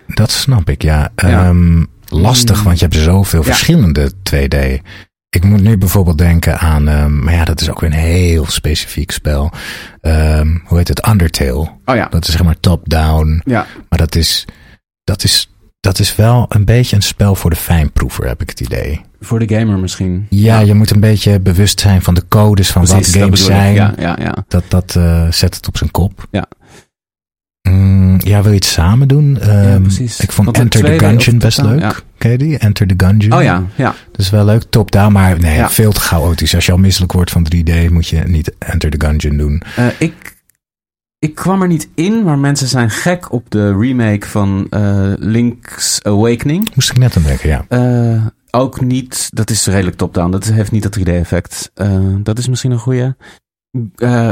Dat 0.08 0.32
snap 0.32 0.70
ik, 0.70 0.82
ja. 0.82 1.10
Ja. 1.16 1.46
Ehm, 1.46 1.84
lastig, 2.08 2.58
Mm. 2.58 2.64
want 2.64 2.80
je 2.80 2.86
hebt 2.86 2.98
zoveel 2.98 3.40
Ja. 3.40 3.46
verschillende 3.46 4.12
2D. 4.24 4.82
Ik 5.30 5.44
moet 5.44 5.62
nu 5.62 5.78
bijvoorbeeld 5.78 6.18
denken 6.18 6.60
aan, 6.60 6.88
ehm, 6.88 7.24
maar 7.24 7.34
ja, 7.34 7.46
dat 7.46 7.62
is 7.62 7.70
ook 7.70 7.80
weer 7.80 7.90
een 7.90 7.96
heel 7.98 8.46
specifiek 8.46 9.12
spel. 9.12 9.52
Ehm, 10.02 10.58
hoe 10.66 10.78
heet 10.78 10.88
het? 10.88 11.08
Undertale. 11.08 11.72
Oh 11.86 11.96
ja. 11.96 12.08
Dat 12.10 12.28
is 12.28 12.32
zeg 12.34 12.44
maar 12.44 12.60
top-down. 12.60 13.42
Ja. 13.46 13.66
Maar 13.90 14.00
dat 14.00 14.16
is, 14.16 14.46
dat 15.04 15.24
is, 15.24 15.50
dat 15.80 16.00
is 16.00 16.16
wel 16.16 16.46
een 16.50 16.66
beetje 16.66 16.96
een 16.96 17.02
spel 17.02 17.36
voor 17.36 17.50
de 17.50 17.56
fijnproever, 17.56 18.28
heb 18.28 18.42
ik 18.42 18.50
het 18.50 18.60
idee. 18.60 19.02
Voor 19.20 19.40
de 19.40 19.56
gamer 19.56 19.78
misschien. 19.80 20.26
Ja, 20.30 20.60
je 20.60 20.74
moet 20.74 20.92
een 20.92 21.00
beetje 21.00 21.40
bewust 21.40 21.80
zijn 21.80 22.02
van 22.02 22.14
de 22.14 22.24
codes 22.28 22.72
van 22.72 22.84
Precies, 22.84 23.14
wat 23.14 23.24
games 23.24 23.46
zijn. 23.46 23.74
Ja, 23.74 23.94
ja, 23.98 24.16
ja. 24.20 24.36
Dat, 24.48 24.64
dat 24.68 24.96
eh, 24.96 25.32
zet 25.32 25.56
het 25.56 25.68
op 25.68 25.78
zijn 25.78 25.92
kop. 25.92 26.28
Ja. 26.32 26.48
Mm, 27.62 28.18
ja, 28.24 28.42
wil 28.42 28.52
je 28.52 28.58
het 28.58 28.66
samen 28.66 29.08
doen? 29.08 29.40
Ehm, 29.40 29.82
precies. 29.82 30.20
Ik 30.20 30.32
vond 30.32 30.46
Want 30.46 30.60
Enter 30.60 30.84
the 30.84 31.06
Gungeon 31.06 31.38
best 31.38 31.62
leuk. 31.62 31.80
ja. 31.80 31.94
Ken 32.20 32.32
je 32.32 32.38
die? 32.38 32.58
Enter 32.58 32.88
the 32.88 33.06
Gungeon. 33.06 33.34
Oh 33.34 33.44
ja, 33.44 33.64
ja. 33.76 33.96
Dat 34.12 34.20
is 34.22 34.30
wel 34.30 34.46
leuk. 34.46 34.64
Top-down, 34.70 35.12
maar 35.12 35.40
nee, 35.40 35.56
Ja. 35.56 35.70
veel 35.70 35.92
te 35.92 36.00
chaotisch. 36.00 36.56
Als 36.56 36.66
je 36.66 36.72
al 36.72 36.78
misselijk 36.78 37.12
wordt 37.12 37.32
van 37.32 37.44
3D, 37.56 37.90
moet 37.90 38.08
je 38.08 38.20
niet 38.20 38.54
Enter 38.58 38.90
the 38.90 39.06
Gungeon 39.08 39.38
doen. 39.38 39.62
Eh, 39.76 39.88
ik, 40.00 40.38
ik 41.20 41.36
kwam 41.36 41.62
er 41.62 41.68
niet 41.68 41.90
in, 41.96 42.24
maar 42.24 42.38
mensen 42.38 42.68
zijn 42.68 42.90
gek 42.90 43.32
op 43.32 43.50
de 43.50 43.78
remake 43.78 44.28
van 44.28 44.68
eh, 44.70 45.14
Link's 45.16 46.00
Awakening. 46.02 46.70
Moest 46.76 46.90
ik 46.90 46.98
net 46.98 47.18
aan 47.18 47.24
denken, 47.24 47.50
ja. 47.50 47.66
Eh, 47.70 48.26
ook 48.52 48.82
niet, 48.82 49.30
dat 49.34 49.50
is 49.50 49.66
redelijk 49.68 49.98
top-down. 49.98 50.32
Dat 50.32 50.44
heeft 50.46 50.72
niet 50.72 50.84
dat 50.84 51.00
3D-effect. 51.00 51.72
Eh, 51.74 52.16
dat 52.24 52.38
is 52.38 52.48
misschien 52.48 52.72
een 52.72 52.80
goeie. 52.80 53.02
Eh, 53.04 53.14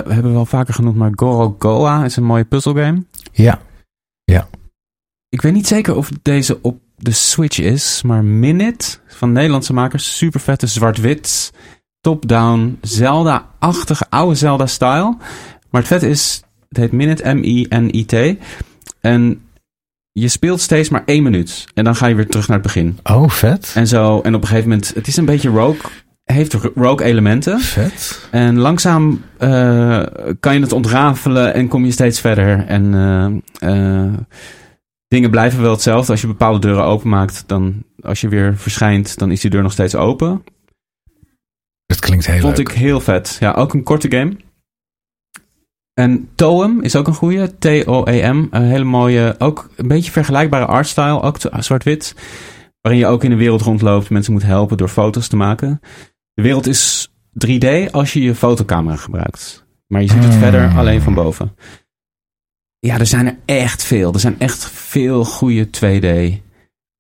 we 0.06 0.14
hebben 0.14 0.34
wel 0.34 0.46
vaker 0.46 0.74
genoemd, 0.74 0.96
maar 0.96 1.12
Goro 1.16 1.56
Goa 1.60 2.06
is 2.06 2.16
een 2.16 2.24
mooie 2.24 2.46
puzzelgame. 2.46 3.06
Ja, 3.32 3.60
Ik 5.30 5.42
weet 5.42 5.54
niet 5.54 5.68
zeker 5.68 5.96
of 5.96 6.10
deze 6.22 6.62
op 6.62 6.80
de 7.00 7.12
Switch 7.12 7.60
is, 7.60 8.02
maar 8.02 8.24
Minute 8.24 8.98
van 9.08 9.32
Nederlandse 9.32 9.74
makers, 9.74 10.18
super 10.18 10.40
vette 10.40 10.68
zwart-wit, 10.68 11.54
top-down, 12.02 12.78
Zelda-achtige 12.82 14.06
oude 14.10 14.36
Zelda-style. 14.36 15.18
Maar 15.70 15.82
het 15.82 15.88
vet 15.88 16.04
is, 16.04 16.44
het 16.70 16.78
heet 16.78 16.92
Minute, 16.92 17.34
M-I-N-I-T. 17.34 18.38
En 19.02 19.42
je 20.12 20.28
speelt 20.28 20.62
steeds 20.62 20.90
maar 20.90 21.04
één 21.06 21.24
minuut. 21.24 21.66
En 21.74 21.84
dan 21.84 21.96
ga 21.96 22.08
je 22.08 22.16
weer 22.16 22.28
terug 22.28 22.48
naar 22.48 22.58
het 22.58 22.66
begin. 22.66 23.00
oh, 23.04 23.30
vet. 23.30 23.72
En 23.76 23.88
zo, 23.88 24.22
en 24.22 24.36
op 24.36 24.42
een 24.42 24.48
gegeven 24.48 24.70
moment, 24.70 24.92
het 24.96 25.08
is 25.08 25.18
een 25.18 25.26
beetje 25.26 25.50
rogue, 25.50 25.92
heeft 26.24 26.54
rogue 26.76 27.06
elementen. 27.06 27.60
Vet. 27.60 28.28
En 28.32 28.60
langzaam 28.60 29.22
eh, 29.38 30.04
kan 30.40 30.54
je 30.54 30.62
het 30.62 30.72
ontrafelen 30.72 31.54
en 31.54 31.68
kom 31.68 31.86
je 31.86 31.92
steeds 31.92 32.20
verder. 32.20 32.66
En 32.68 32.94
eh, 33.60 34.14
dingen 35.08 35.30
blijven 35.30 35.62
wel 35.62 35.72
hetzelfde. 35.72 36.12
Als 36.12 36.22
je 36.22 36.28
bepaalde 36.28 36.60
deuren 36.60 36.84
openmaakt, 36.84 37.44
dan 37.48 37.84
als 38.00 38.22
je 38.22 38.28
weer 38.30 38.58
verschijnt, 38.58 39.18
dan 39.18 39.32
is 39.32 39.42
die 39.42 39.50
deur 39.50 39.62
nog 39.62 39.72
steeds 39.72 39.96
open. 39.96 40.44
Dat 41.86 42.00
klinkt 42.00 42.26
heel 42.26 42.40
Vond 42.40 42.58
leuk. 42.58 42.70
ik 42.70 42.76
heel 42.76 43.00
vet. 43.00 43.38
Ja, 43.40 43.52
ook 43.52 43.74
een 43.74 43.84
korte 43.84 44.12
game. 44.12 44.38
En 45.94 46.30
Toem 46.36 46.82
is 46.82 46.96
ook 46.96 47.08
een 47.08 47.14
goede. 47.14 47.58
T-O-E-M. 47.60 48.48
Een 48.52 48.62
hele 48.64 48.84
mooie, 48.84 49.36
ook 49.38 49.70
een 49.76 49.88
beetje 49.88 50.12
vergelijkbare 50.12 50.66
artstyle. 50.66 51.22
Ook 51.22 51.38
zwart-wit. 51.60 52.16
Waarin 52.82 53.02
je 53.02 53.08
ook 53.08 53.24
in 53.24 53.30
de 53.30 53.36
wereld 53.36 53.62
rondloopt. 53.62 54.10
Mensen 54.10 54.34
moet 54.34 54.44
helpen 54.44 54.78
door 54.78 54.88
foto's 54.88 55.28
te 55.28 55.36
maken. 55.36 55.80
De 56.34 56.42
wereld 56.42 56.68
is 56.68 57.12
3D 57.46 57.92
als 57.92 58.14
je 58.14 58.22
je 58.22 58.36
fotocamera 58.36 58.96
gebruikt. 58.96 59.66
Maar 59.88 60.02
je 60.02 60.08
ziet 60.10 60.24
het 60.24 60.32
Hmm. 60.32 60.40
verder 60.42 60.70
alleen 60.76 61.02
van 61.02 61.14
boven. 61.14 61.56
Ja, 62.80 63.00
er 63.00 63.06
zijn 63.06 63.26
er 63.26 63.38
echt 63.46 63.84
veel. 63.84 64.14
Er 64.14 64.20
zijn 64.20 64.40
echt 64.40 64.70
veel 64.74 65.26
goede 65.26 65.68
2D 65.68 66.42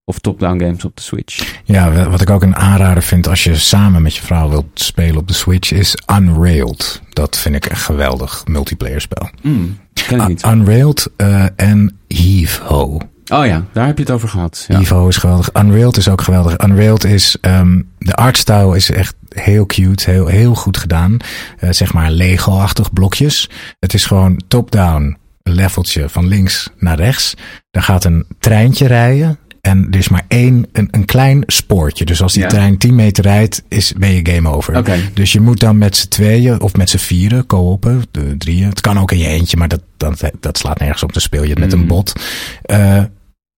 of 0.05 0.19
top-down 0.19 0.59
games 0.59 0.85
op 0.85 0.95
de 0.95 1.01
Switch. 1.01 1.61
Ja, 1.63 2.09
wat 2.09 2.21
ik 2.21 2.29
ook 2.29 2.41
een 2.43 2.55
aanrader 2.55 3.03
vind 3.03 3.27
als 3.27 3.43
je 3.43 3.55
samen 3.55 4.01
met 4.01 4.15
je 4.15 4.21
vrouw 4.21 4.49
wilt 4.49 4.65
spelen 4.73 5.17
op 5.17 5.27
de 5.27 5.33
Switch 5.33 5.71
is 5.71 5.97
Unrailed. 6.19 7.01
Dat 7.13 7.37
vind 7.37 7.55
ik 7.55 7.65
een 7.69 7.75
geweldig 7.77 8.45
multiplayer 8.45 9.01
spel. 9.01 9.29
Mm, 9.41 9.77
ken 10.07 10.19
ik 10.21 10.27
niet. 10.27 10.43
Un- 10.45 10.51
Unrailed 10.51 11.09
eh, 11.17 11.45
en 11.55 11.97
Heave-Ho. 12.07 12.99
Oh 13.33 13.45
ja, 13.45 13.65
daar 13.73 13.85
heb 13.85 13.97
je 13.97 14.03
het 14.03 14.13
over 14.13 14.29
gehad. 14.29 14.65
Ja. 14.67 14.79
Evo 14.79 15.07
is 15.07 15.17
geweldig. 15.17 15.49
Unrailed 15.53 15.97
is 15.97 16.09
ook 16.09 16.21
geweldig. 16.21 16.63
Unrailed 16.63 17.03
is, 17.03 17.37
ehm, 17.41 17.81
de 17.97 18.13
artstyle 18.15 18.75
is 18.75 18.91
echt 18.91 19.15
heel 19.29 19.65
cute, 19.65 20.11
heel, 20.11 20.27
heel 20.27 20.55
goed 20.55 20.77
gedaan. 20.77 21.17
Eh, 21.59 21.69
zeg 21.71 21.93
maar 21.93 22.11
Lego-achtig 22.11 22.93
blokjes. 22.93 23.49
Het 23.79 23.93
is 23.93 24.05
gewoon 24.05 24.41
top-down, 24.47 25.17
leveltje 25.53 26.09
van 26.09 26.27
links 26.27 26.69
naar 26.77 26.97
rechts. 26.97 27.33
Dan 27.71 27.83
gaat 27.83 28.03
een 28.03 28.25
treintje 28.39 28.87
rijden. 28.87 29.39
En 29.61 29.87
er 29.91 29.97
is 29.97 30.09
maar 30.09 30.25
één, 30.27 30.67
een, 30.71 30.87
een 30.91 31.05
klein 31.05 31.43
spoortje. 31.45 32.05
Dus 32.05 32.21
als 32.21 32.33
die 32.33 32.41
Ja. 32.41 32.47
trein 32.47 32.77
10 32.77 32.95
meter 32.95 33.23
rijdt, 33.23 33.63
is, 33.67 33.93
ben 33.97 34.09
je 34.13 34.31
game 34.31 34.49
over. 34.49 34.73
Dus 35.13 35.31
je 35.31 35.39
moet 35.41 35.59
dan 35.59 35.77
met 35.77 35.95
z'n 35.95 36.07
tweeën 36.07 36.61
of 36.61 36.75
met 36.75 36.89
z'n 36.89 36.97
vieren, 36.97 37.45
co-open, 37.45 38.03
de 38.11 38.35
drieën. 38.37 38.69
Het 38.69 38.81
kan 38.81 38.99
ook 38.99 39.11
in 39.11 39.17
je 39.17 39.27
eentje, 39.27 39.57
maar 39.57 39.67
dat, 39.67 39.81
dat, 39.97 40.31
dat 40.39 40.57
slaat 40.57 40.79
nergens 40.79 41.03
op. 41.03 41.13
Dan 41.13 41.21
speel 41.21 41.43
je 41.43 41.49
het 41.49 41.59
met 41.59 41.73
een 41.73 41.87
bot. 41.87 42.13
Eh, 42.61 43.03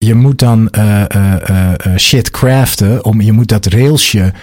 je 0.05 0.15
moet 0.15 0.39
dan 0.39 0.69
eh, 0.69 1.01
eh, 1.15 1.33
eh, 1.73 1.95
shit 1.97 2.31
craften. 2.31 3.05
Om, 3.05 3.21
je 3.21 3.31
moet 3.31 3.47
dat 3.47 3.65
railsje 3.65 4.33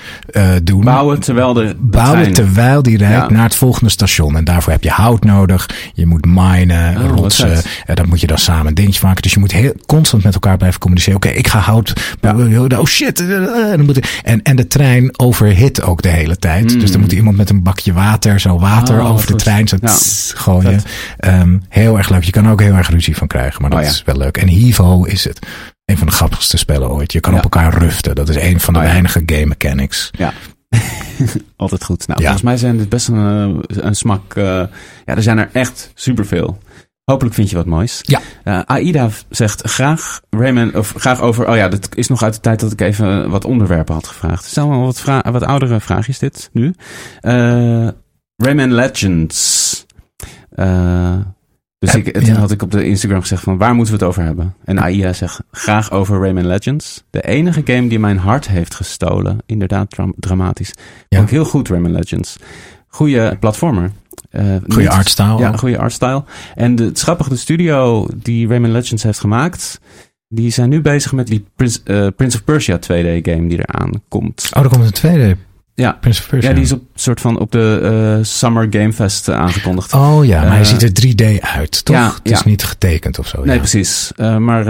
doen. 0.62 0.84
Bouwen 0.84 1.20
terwijl 1.20 1.52
de, 1.52 1.64
de 1.64 1.74
Bouwen 1.78 2.18
trein- 2.18 2.34
terwijl 2.34 2.82
die 2.82 2.96
rijdt 2.96 3.14
Ja. 3.28 3.30
naar 3.36 3.42
het 3.44 3.54
volgende 3.54 3.90
station. 3.90 4.36
En 4.36 4.44
daarvoor 4.44 4.72
heb 4.72 4.82
je 4.82 4.90
hout 4.90 5.24
nodig. 5.24 5.68
Je 5.94 6.06
moet 6.06 6.24
minen, 6.24 6.96
Oh, 6.96 7.16
rotsen. 7.16 7.62
En 7.86 7.94
dan 7.94 8.08
moet 8.08 8.20
je 8.20 8.26
dan 8.26 8.38
samen 8.38 8.66
een 8.66 8.74
dingetje 8.74 9.00
maken. 9.06 9.22
Dus 9.22 9.32
je 9.32 9.38
moet 9.38 9.52
heel 9.52 9.72
constant 9.86 10.24
met 10.24 10.34
elkaar 10.34 10.56
blijven 10.56 10.80
communiceren. 10.80 11.16
Oké, 11.18 11.28
ik 11.28 11.46
ga 11.48 11.58
hout. 11.58 11.92
Oh 12.76 12.84
shit. 12.84 13.20
en, 13.20 13.44
dan 13.76 13.84
moet 13.84 13.96
ik- 13.96 14.20
en, 14.24 14.42
en 14.42 14.56
de 14.56 14.66
trein 14.66 15.18
overhit 15.20 15.82
ook 15.82 16.02
de 16.02 16.08
hele 16.08 16.36
tijd. 16.36 16.72
Mm. 16.72 16.78
Dus 16.80 16.90
dan 16.92 17.00
moet 17.00 17.12
iemand 17.12 17.36
met 17.36 17.50
een 17.50 17.62
bakje 17.62 17.92
water, 17.92 18.40
zo 18.40 18.58
water 18.58 19.00
Oh, 19.00 19.10
over 19.10 19.26
de 19.26 19.32
goed. 19.32 19.40
trein 19.42 19.68
zo 19.68 19.76
Ja. 19.80 19.88
tss, 19.88 20.32
gooien. 20.36 20.80
Ehm, 21.18 21.56
heel 21.68 21.96
erg 21.98 22.08
leuk. 22.08 22.24
Je 22.24 22.30
kan 22.30 22.44
er 22.44 22.50
ook 22.52 22.60
heel 22.62 22.74
erg 22.74 22.90
ruzie 22.90 23.16
van 23.16 23.26
krijgen. 23.26 23.60
Maar 23.60 23.70
dat 23.70 23.78
Oh, 23.78 23.84
ja. 23.84 23.90
is 23.90 24.02
wel 24.04 24.16
leuk. 24.16 24.36
En 24.36 24.48
Hivo 24.48 25.04
is 25.04 25.24
het. 25.24 25.45
Een 25.86 25.98
van 25.98 26.06
de 26.06 26.12
grappigste 26.12 26.56
spellen 26.56 26.90
ooit. 26.90 27.12
Je 27.12 27.20
kan 27.20 27.32
Ja. 27.32 27.38
op 27.38 27.44
elkaar 27.44 27.78
ruften. 27.78 28.14
Dat 28.14 28.28
is 28.28 28.36
een 28.36 28.60
van 28.60 28.72
de 28.74 28.78
Oh, 28.78 28.84
ja. 28.84 28.90
weinige 28.90 29.22
game 29.26 29.46
mechanics. 29.46 30.10
Ja. 30.18 30.32
Altijd 31.56 31.84
goed. 31.84 32.06
Nou, 32.06 32.20
Ja. 32.20 32.24
volgens 32.24 32.42
mij 32.44 32.56
zijn 32.56 32.76
dit 32.76 32.88
best 32.88 33.08
een, 33.08 33.62
eh, 33.68 33.76
een 33.84 33.94
smak. 33.94 34.34
eh, 34.34 34.44
ja, 34.44 35.14
er 35.14 35.22
zijn 35.22 35.38
er 35.38 35.48
echt 35.52 35.90
superveel. 35.94 36.58
Hopelijk 37.04 37.34
vind 37.34 37.50
je 37.50 37.56
wat 37.56 37.66
moois. 37.66 37.98
Ja. 38.02 38.20
Eh, 38.44 38.60
Aida 38.64 39.08
zegt 39.30 39.70
graag 39.70 40.20
Rayman, 40.30 40.74
of 40.74 40.94
graag 40.96 41.20
over. 41.20 41.48
Oh 41.48 41.56
ja, 41.56 41.68
dat 41.68 41.88
is 41.96 42.08
nog 42.08 42.22
uit 42.22 42.34
de 42.34 42.40
tijd 42.40 42.60
dat 42.60 42.72
ik 42.72 42.80
even 42.80 43.30
wat 43.30 43.44
onderwerpen 43.44 43.94
had 43.94 44.06
gevraagd. 44.06 44.44
Stel 44.44 44.68
wel 44.68 44.80
wat, 44.80 45.00
vra 45.00 45.22
wat 45.32 45.42
oudere 45.42 45.80
vraagjes 45.80 46.18
dit 46.18 46.50
nu. 46.52 46.74
Eh, 47.20 47.88
Rayman 48.36 48.72
Legends. 48.74 49.86
Dus 51.78 51.94
ik, 51.94 52.12
toen 52.12 52.24
ja. 52.24 52.38
had 52.38 52.50
ik 52.50 52.62
op 52.62 52.70
de 52.70 52.84
Instagram 52.84 53.20
gezegd 53.20 53.42
van 53.42 53.58
waar 53.58 53.74
moeten 53.74 53.94
we 53.94 53.98
het 54.00 54.08
over 54.08 54.22
hebben? 54.22 54.54
En 54.64 54.78
AIA 54.78 55.12
zegt 55.12 55.40
graag 55.50 55.90
over 55.90 56.20
Rayman 56.20 56.46
Legends. 56.46 57.04
De 57.10 57.22
enige 57.22 57.62
game 57.64 57.88
die 57.88 57.98
mijn 57.98 58.18
hart 58.18 58.48
heeft 58.48 58.74
gestolen. 58.74 59.38
Inderdaad 59.46 59.90
dram- 59.90 60.14
dramatisch. 60.16 60.72
Ja. 61.08 61.20
Ook 61.20 61.30
heel 61.30 61.44
goed 61.44 61.68
Rayman 61.68 61.92
Legends. 61.92 62.36
Goede 62.88 63.36
platformer. 63.40 63.90
Eh, 64.30 64.44
Goede 64.68 64.90
artstyle. 64.90 65.38
Ja, 65.38 65.56
goede 65.56 65.78
artstyle. 65.78 66.24
En 66.54 66.74
de, 66.74 66.84
het 66.84 67.00
grappige, 67.00 67.28
de 67.28 67.36
studio 67.36 68.06
die 68.14 68.48
Rayman 68.48 68.72
Legends 68.72 69.02
heeft 69.02 69.20
gemaakt... 69.20 69.80
die 70.28 70.50
zijn 70.50 70.68
nu 70.68 70.80
bezig 70.80 71.12
met 71.12 71.26
die 71.26 71.44
Prince, 71.56 71.80
eh, 71.84 72.06
Prince 72.16 72.36
of 72.36 72.44
Persia 72.44 72.78
2D 72.78 73.22
game 73.22 73.46
die 73.46 73.58
eraan 73.58 74.02
komt. 74.08 74.50
Oh, 74.56 74.62
er 74.62 74.68
komt 74.68 74.84
een 74.84 74.92
tweede 74.92 75.36
Ja. 75.76 75.92
Prince 76.00 76.20
of 76.22 76.28
Persia. 76.28 76.48
Ja, 76.48 76.54
die 76.54 76.64
is 76.64 76.72
op 76.72 76.82
soort 76.94 77.20
van 77.20 77.38
op 77.38 77.52
de 77.52 77.80
eh, 78.18 78.24
Summer 78.24 78.66
Game 78.70 78.92
Fest 78.92 79.28
eh, 79.28 79.34
aangekondigd. 79.36 79.92
Oh 79.92 80.24
ja, 80.24 80.40
maar 80.40 80.50
hij 80.50 80.60
Eh, 80.60 80.64
ziet 80.64 80.82
er 80.82 80.90
3D 80.90 81.40
uit, 81.40 81.84
toch? 81.84 81.96
ja, 81.96 82.06
het 82.06 82.20
is 82.32 82.38
ja. 82.38 82.42
niet 82.44 82.64
getekend 82.64 83.18
of 83.18 83.26
zo. 83.26 83.44
nee, 83.44 83.54
ja. 83.54 83.58
precies. 83.60 84.12
Maar 84.38 84.66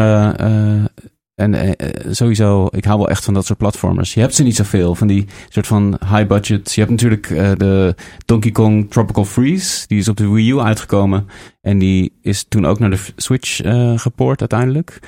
en 1.35 1.77
sowieso, 2.11 2.69
ik 2.71 2.85
hou 2.85 2.99
wel 2.99 3.09
echt 3.09 3.25
van 3.25 3.35
dat 3.35 3.47
soort 3.47 3.59
platformers. 3.59 4.15
Je 4.15 4.21
hebt 4.21 4.35
ze 4.35 4.43
niet 4.43 4.57
zoveel, 4.57 4.95
van 4.95 5.07
die 5.07 5.27
soort 5.49 5.67
van 5.67 5.99
high 6.11 6.27
budget. 6.27 6.73
Je 6.73 6.81
hebt 6.81 6.93
natuurlijk 6.93 7.29
de 7.59 7.95
Donkey 8.25 8.51
Kong 8.51 8.91
Tropical 8.91 9.25
Freeze. 9.25 9.85
Die 9.87 9.99
is 9.99 10.09
op 10.09 10.17
de 10.17 10.29
Wii 10.31 10.51
U 10.51 10.59
uitgekomen. 10.59 11.29
En 11.61 11.79
die 11.79 12.13
is 12.23 12.45
toen 12.49 12.67
ook 12.67 12.79
naar 12.79 12.91
de 12.91 12.99
Switch 13.17 13.61
gepoord 14.01 14.41
uiteindelijk. 14.41 14.99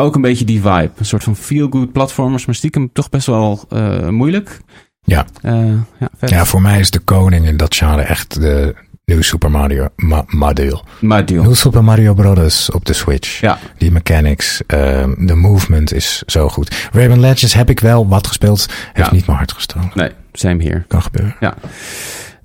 Ook 0.00 0.14
een 0.14 0.20
beetje 0.20 0.44
die 0.44 0.60
vibe. 0.60 0.90
Een 0.96 1.04
soort 1.04 1.24
van 1.24 1.36
feel-good 1.36 1.92
platformers, 1.92 2.46
maar 2.46 2.54
stiekem 2.54 2.92
toch 2.92 3.08
best 3.08 3.26
wel 3.26 3.64
eh, 3.68 4.08
moeilijk. 4.08 4.60
Ja. 5.02 5.26
Eh, 5.42 5.66
ja. 5.98 6.10
Ja, 6.26 6.44
voor 6.44 6.62
mij 6.62 6.78
is 6.78 6.90
de 6.90 6.98
koning 6.98 7.46
in 7.46 7.56
dat 7.56 7.74
genre 7.74 8.02
echt 8.02 8.40
de 8.40 8.74
New 9.04 9.22
Super 9.22 9.50
Mario 9.50 9.88
Ma 9.96 10.24
Mario. 10.26 10.80
New 11.00 11.54
Super 11.54 11.84
Mario 11.84 12.14
Brothers 12.14 12.70
op 12.70 12.84
de 12.84 12.92
Switch. 12.92 13.40
Ja. 13.40 13.58
Die 13.78 13.90
mechanics, 13.90 14.62
ehm, 14.66 15.26
de 15.26 15.34
movement 15.34 15.92
is 15.92 16.22
zo 16.26 16.48
goed. 16.48 16.88
Rayman 16.92 17.20
Legends 17.20 17.54
heb 17.54 17.70
ik 17.70 17.80
wel 17.80 18.08
wat 18.08 18.26
gespeeld. 18.26 18.66
Heeft 18.92 19.08
Ja. 19.08 19.14
niet 19.14 19.26
mijn 19.26 19.38
hart 19.38 19.52
gestolen. 19.52 19.90
Nee, 19.94 20.10
same 20.32 20.62
hier. 20.62 20.84
Kan 20.88 21.02
gebeuren. 21.02 21.36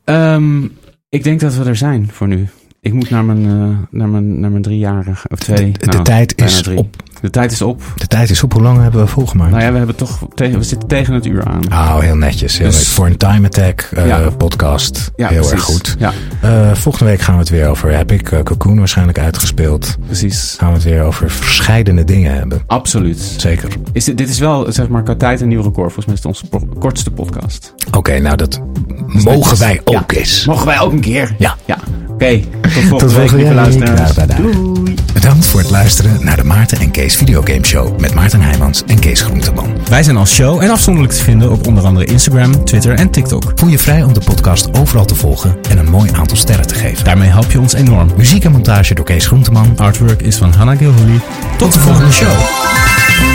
Ehm, 0.03 0.63
ik 1.09 1.23
denk 1.23 1.39
dat 1.39 1.55
we 1.55 1.63
er 1.63 1.75
zijn 1.75 2.09
voor 2.11 2.27
nu. 2.27 2.47
Ik 2.85 2.93
moet 2.93 3.09
naar 3.09 3.25
mijn, 3.25 3.45
eh, 3.45 3.77
naar 3.99 4.07
mijn, 4.07 4.39
naar 4.39 4.49
mijn 4.49 4.61
driejarige, 4.61 5.27
of 5.31 5.39
twee. 5.39 5.71
De, 5.71 5.79
de 5.79 5.85
nou, 5.85 6.03
tijd 6.03 6.41
is 6.41 6.67
op. 6.67 6.95
De 7.25 7.31
tijd 7.31 7.51
is 7.51 7.61
op. 7.61 7.81
De 7.95 8.07
tijd 8.07 8.29
is 8.29 8.43
op. 8.43 8.53
Hoe 8.53 8.61
lang 8.61 8.81
hebben 8.81 9.01
we 9.01 9.07
volgemaakt? 9.07 9.51
Nou 9.51 9.63
ja, 9.63 9.71
we 9.71 9.77
hebben 9.77 9.95
toch 9.95 10.19
tegen, 10.35 10.57
we 10.57 10.63
zitten 10.63 10.87
tegen 10.87 11.13
het 11.13 11.25
uur 11.25 11.43
aan. 11.45 11.61
Oh, 11.71 11.99
heel 11.99 12.15
netjes. 12.15 12.57
Heel 12.57 12.67
Dus- 12.67 12.77
leuk. 12.77 12.85
Voor 12.87 13.05
een 13.05 13.17
Time 13.17 13.45
Attack 13.47 13.81
eh, 13.93 14.07
Ja. 14.07 14.29
podcast. 14.29 15.11
Ja, 15.15 15.27
heel 15.27 15.35
precies. 15.37 15.51
erg 15.53 15.63
goed. 15.63 15.95
Ja, 15.99 16.11
Eh, 16.41 16.73
volgende 16.73 17.09
week 17.11 17.21
gaan 17.21 17.33
we 17.33 17.39
het 17.39 17.49
weer 17.49 17.67
over. 17.67 17.91
Heb 17.95 18.11
ik 18.11 18.31
eh, 18.31 18.39
Cocoon 18.43 18.77
waarschijnlijk 18.77 19.19
uitgespeeld. 19.19 19.95
precies. 20.05 20.55
Gaan 20.57 20.67
we 20.69 20.73
het 20.73 20.83
weer 20.83 21.03
over 21.03 21.29
verscheidene 21.31 22.03
dingen 22.03 22.33
hebben. 22.33 22.61
Absoluut. 22.67 23.33
Zeker. 23.37 23.69
Is 23.91 24.03
dit, 24.03 24.17
dit 24.17 24.29
is 24.29 24.39
wel, 24.39 24.71
zeg 24.71 24.87
maar, 24.87 25.03
qua 25.03 25.15
tijd 25.15 25.41
een 25.41 25.47
nieuw 25.47 25.61
record. 25.61 25.93
Volgens 25.93 26.05
mij 26.05 26.15
is 26.15 26.23
het 26.23 26.51
onze 26.59 26.67
kortste 26.79 27.11
podcast. 27.11 27.73
Oké, 27.91 28.19
nou 28.19 28.35
dat 28.35 28.61
mogen 29.05 29.57
wij 29.59 29.81
ook 29.83 30.11
eens. 30.11 30.45
Mogen 30.45 30.65
wij 30.65 30.79
ook 30.79 30.91
een 30.91 30.99
keer? 30.99 31.35
Ja. 31.37 31.55
Ja. 31.65 31.77
Oké, 32.15 32.39
tot 32.61 32.71
volgende 32.71 32.97
Tot 32.97 33.13
volgende 33.13 33.43
week. 33.43 33.53
luisteraars. 33.53 34.13
Doei. 34.13 34.93
Bedankt 35.13 35.45
voor 35.45 35.59
het 35.59 35.69
luisteren 35.69 36.25
naar 36.25 36.35
de 36.35 36.43
Maarten 36.43 36.79
en 36.79 36.91
Kees 36.91 37.15
Videogame 37.15 37.65
Show 37.65 37.99
met 37.99 38.13
Maarten 38.13 38.41
Heijmans 38.41 38.83
en 38.87 38.99
Kees 38.99 39.21
Groenteman. 39.21 39.67
Wij 39.89 40.03
zijn 40.03 40.17
als 40.17 40.33
show 40.33 40.61
en 40.61 40.69
afzonderlijk 40.69 41.13
te 41.13 41.23
vinden 41.23 41.51
op 41.51 41.67
onder 41.67 41.83
andere 41.83 42.05
Instagram, 42.05 42.65
Twitter 42.65 42.93
en 42.93 43.09
TikTok. 43.09 43.51
Voel 43.55 43.69
je 43.69 43.79
vrij 43.79 44.03
om 44.03 44.13
de 44.13 44.19
podcast 44.25 44.69
overal 44.77 45.05
te 45.05 45.15
volgen 45.15 45.55
en 45.69 45.77
een 45.77 45.89
mooi 45.89 46.09
aantal 46.13 46.37
sterren 46.37 46.67
te 46.67 46.75
geven. 46.75 47.03
Daarmee 47.03 47.29
help 47.29 47.51
je 47.51 47.59
ons 47.59 47.73
enorm. 47.73 48.09
Muziek 48.17 48.43
en 48.43 48.51
montage 48.51 48.93
door 48.93 49.05
Kees 49.05 49.25
Groenteman. 49.27 49.73
Artwork 49.77 50.21
is 50.21 50.35
van 50.37 50.53
Hannah 50.53 50.77
Gilhooly. 50.77 51.19
Tot 51.57 51.73
de 51.73 51.79
volgende 51.79 52.11
show. 52.11 53.34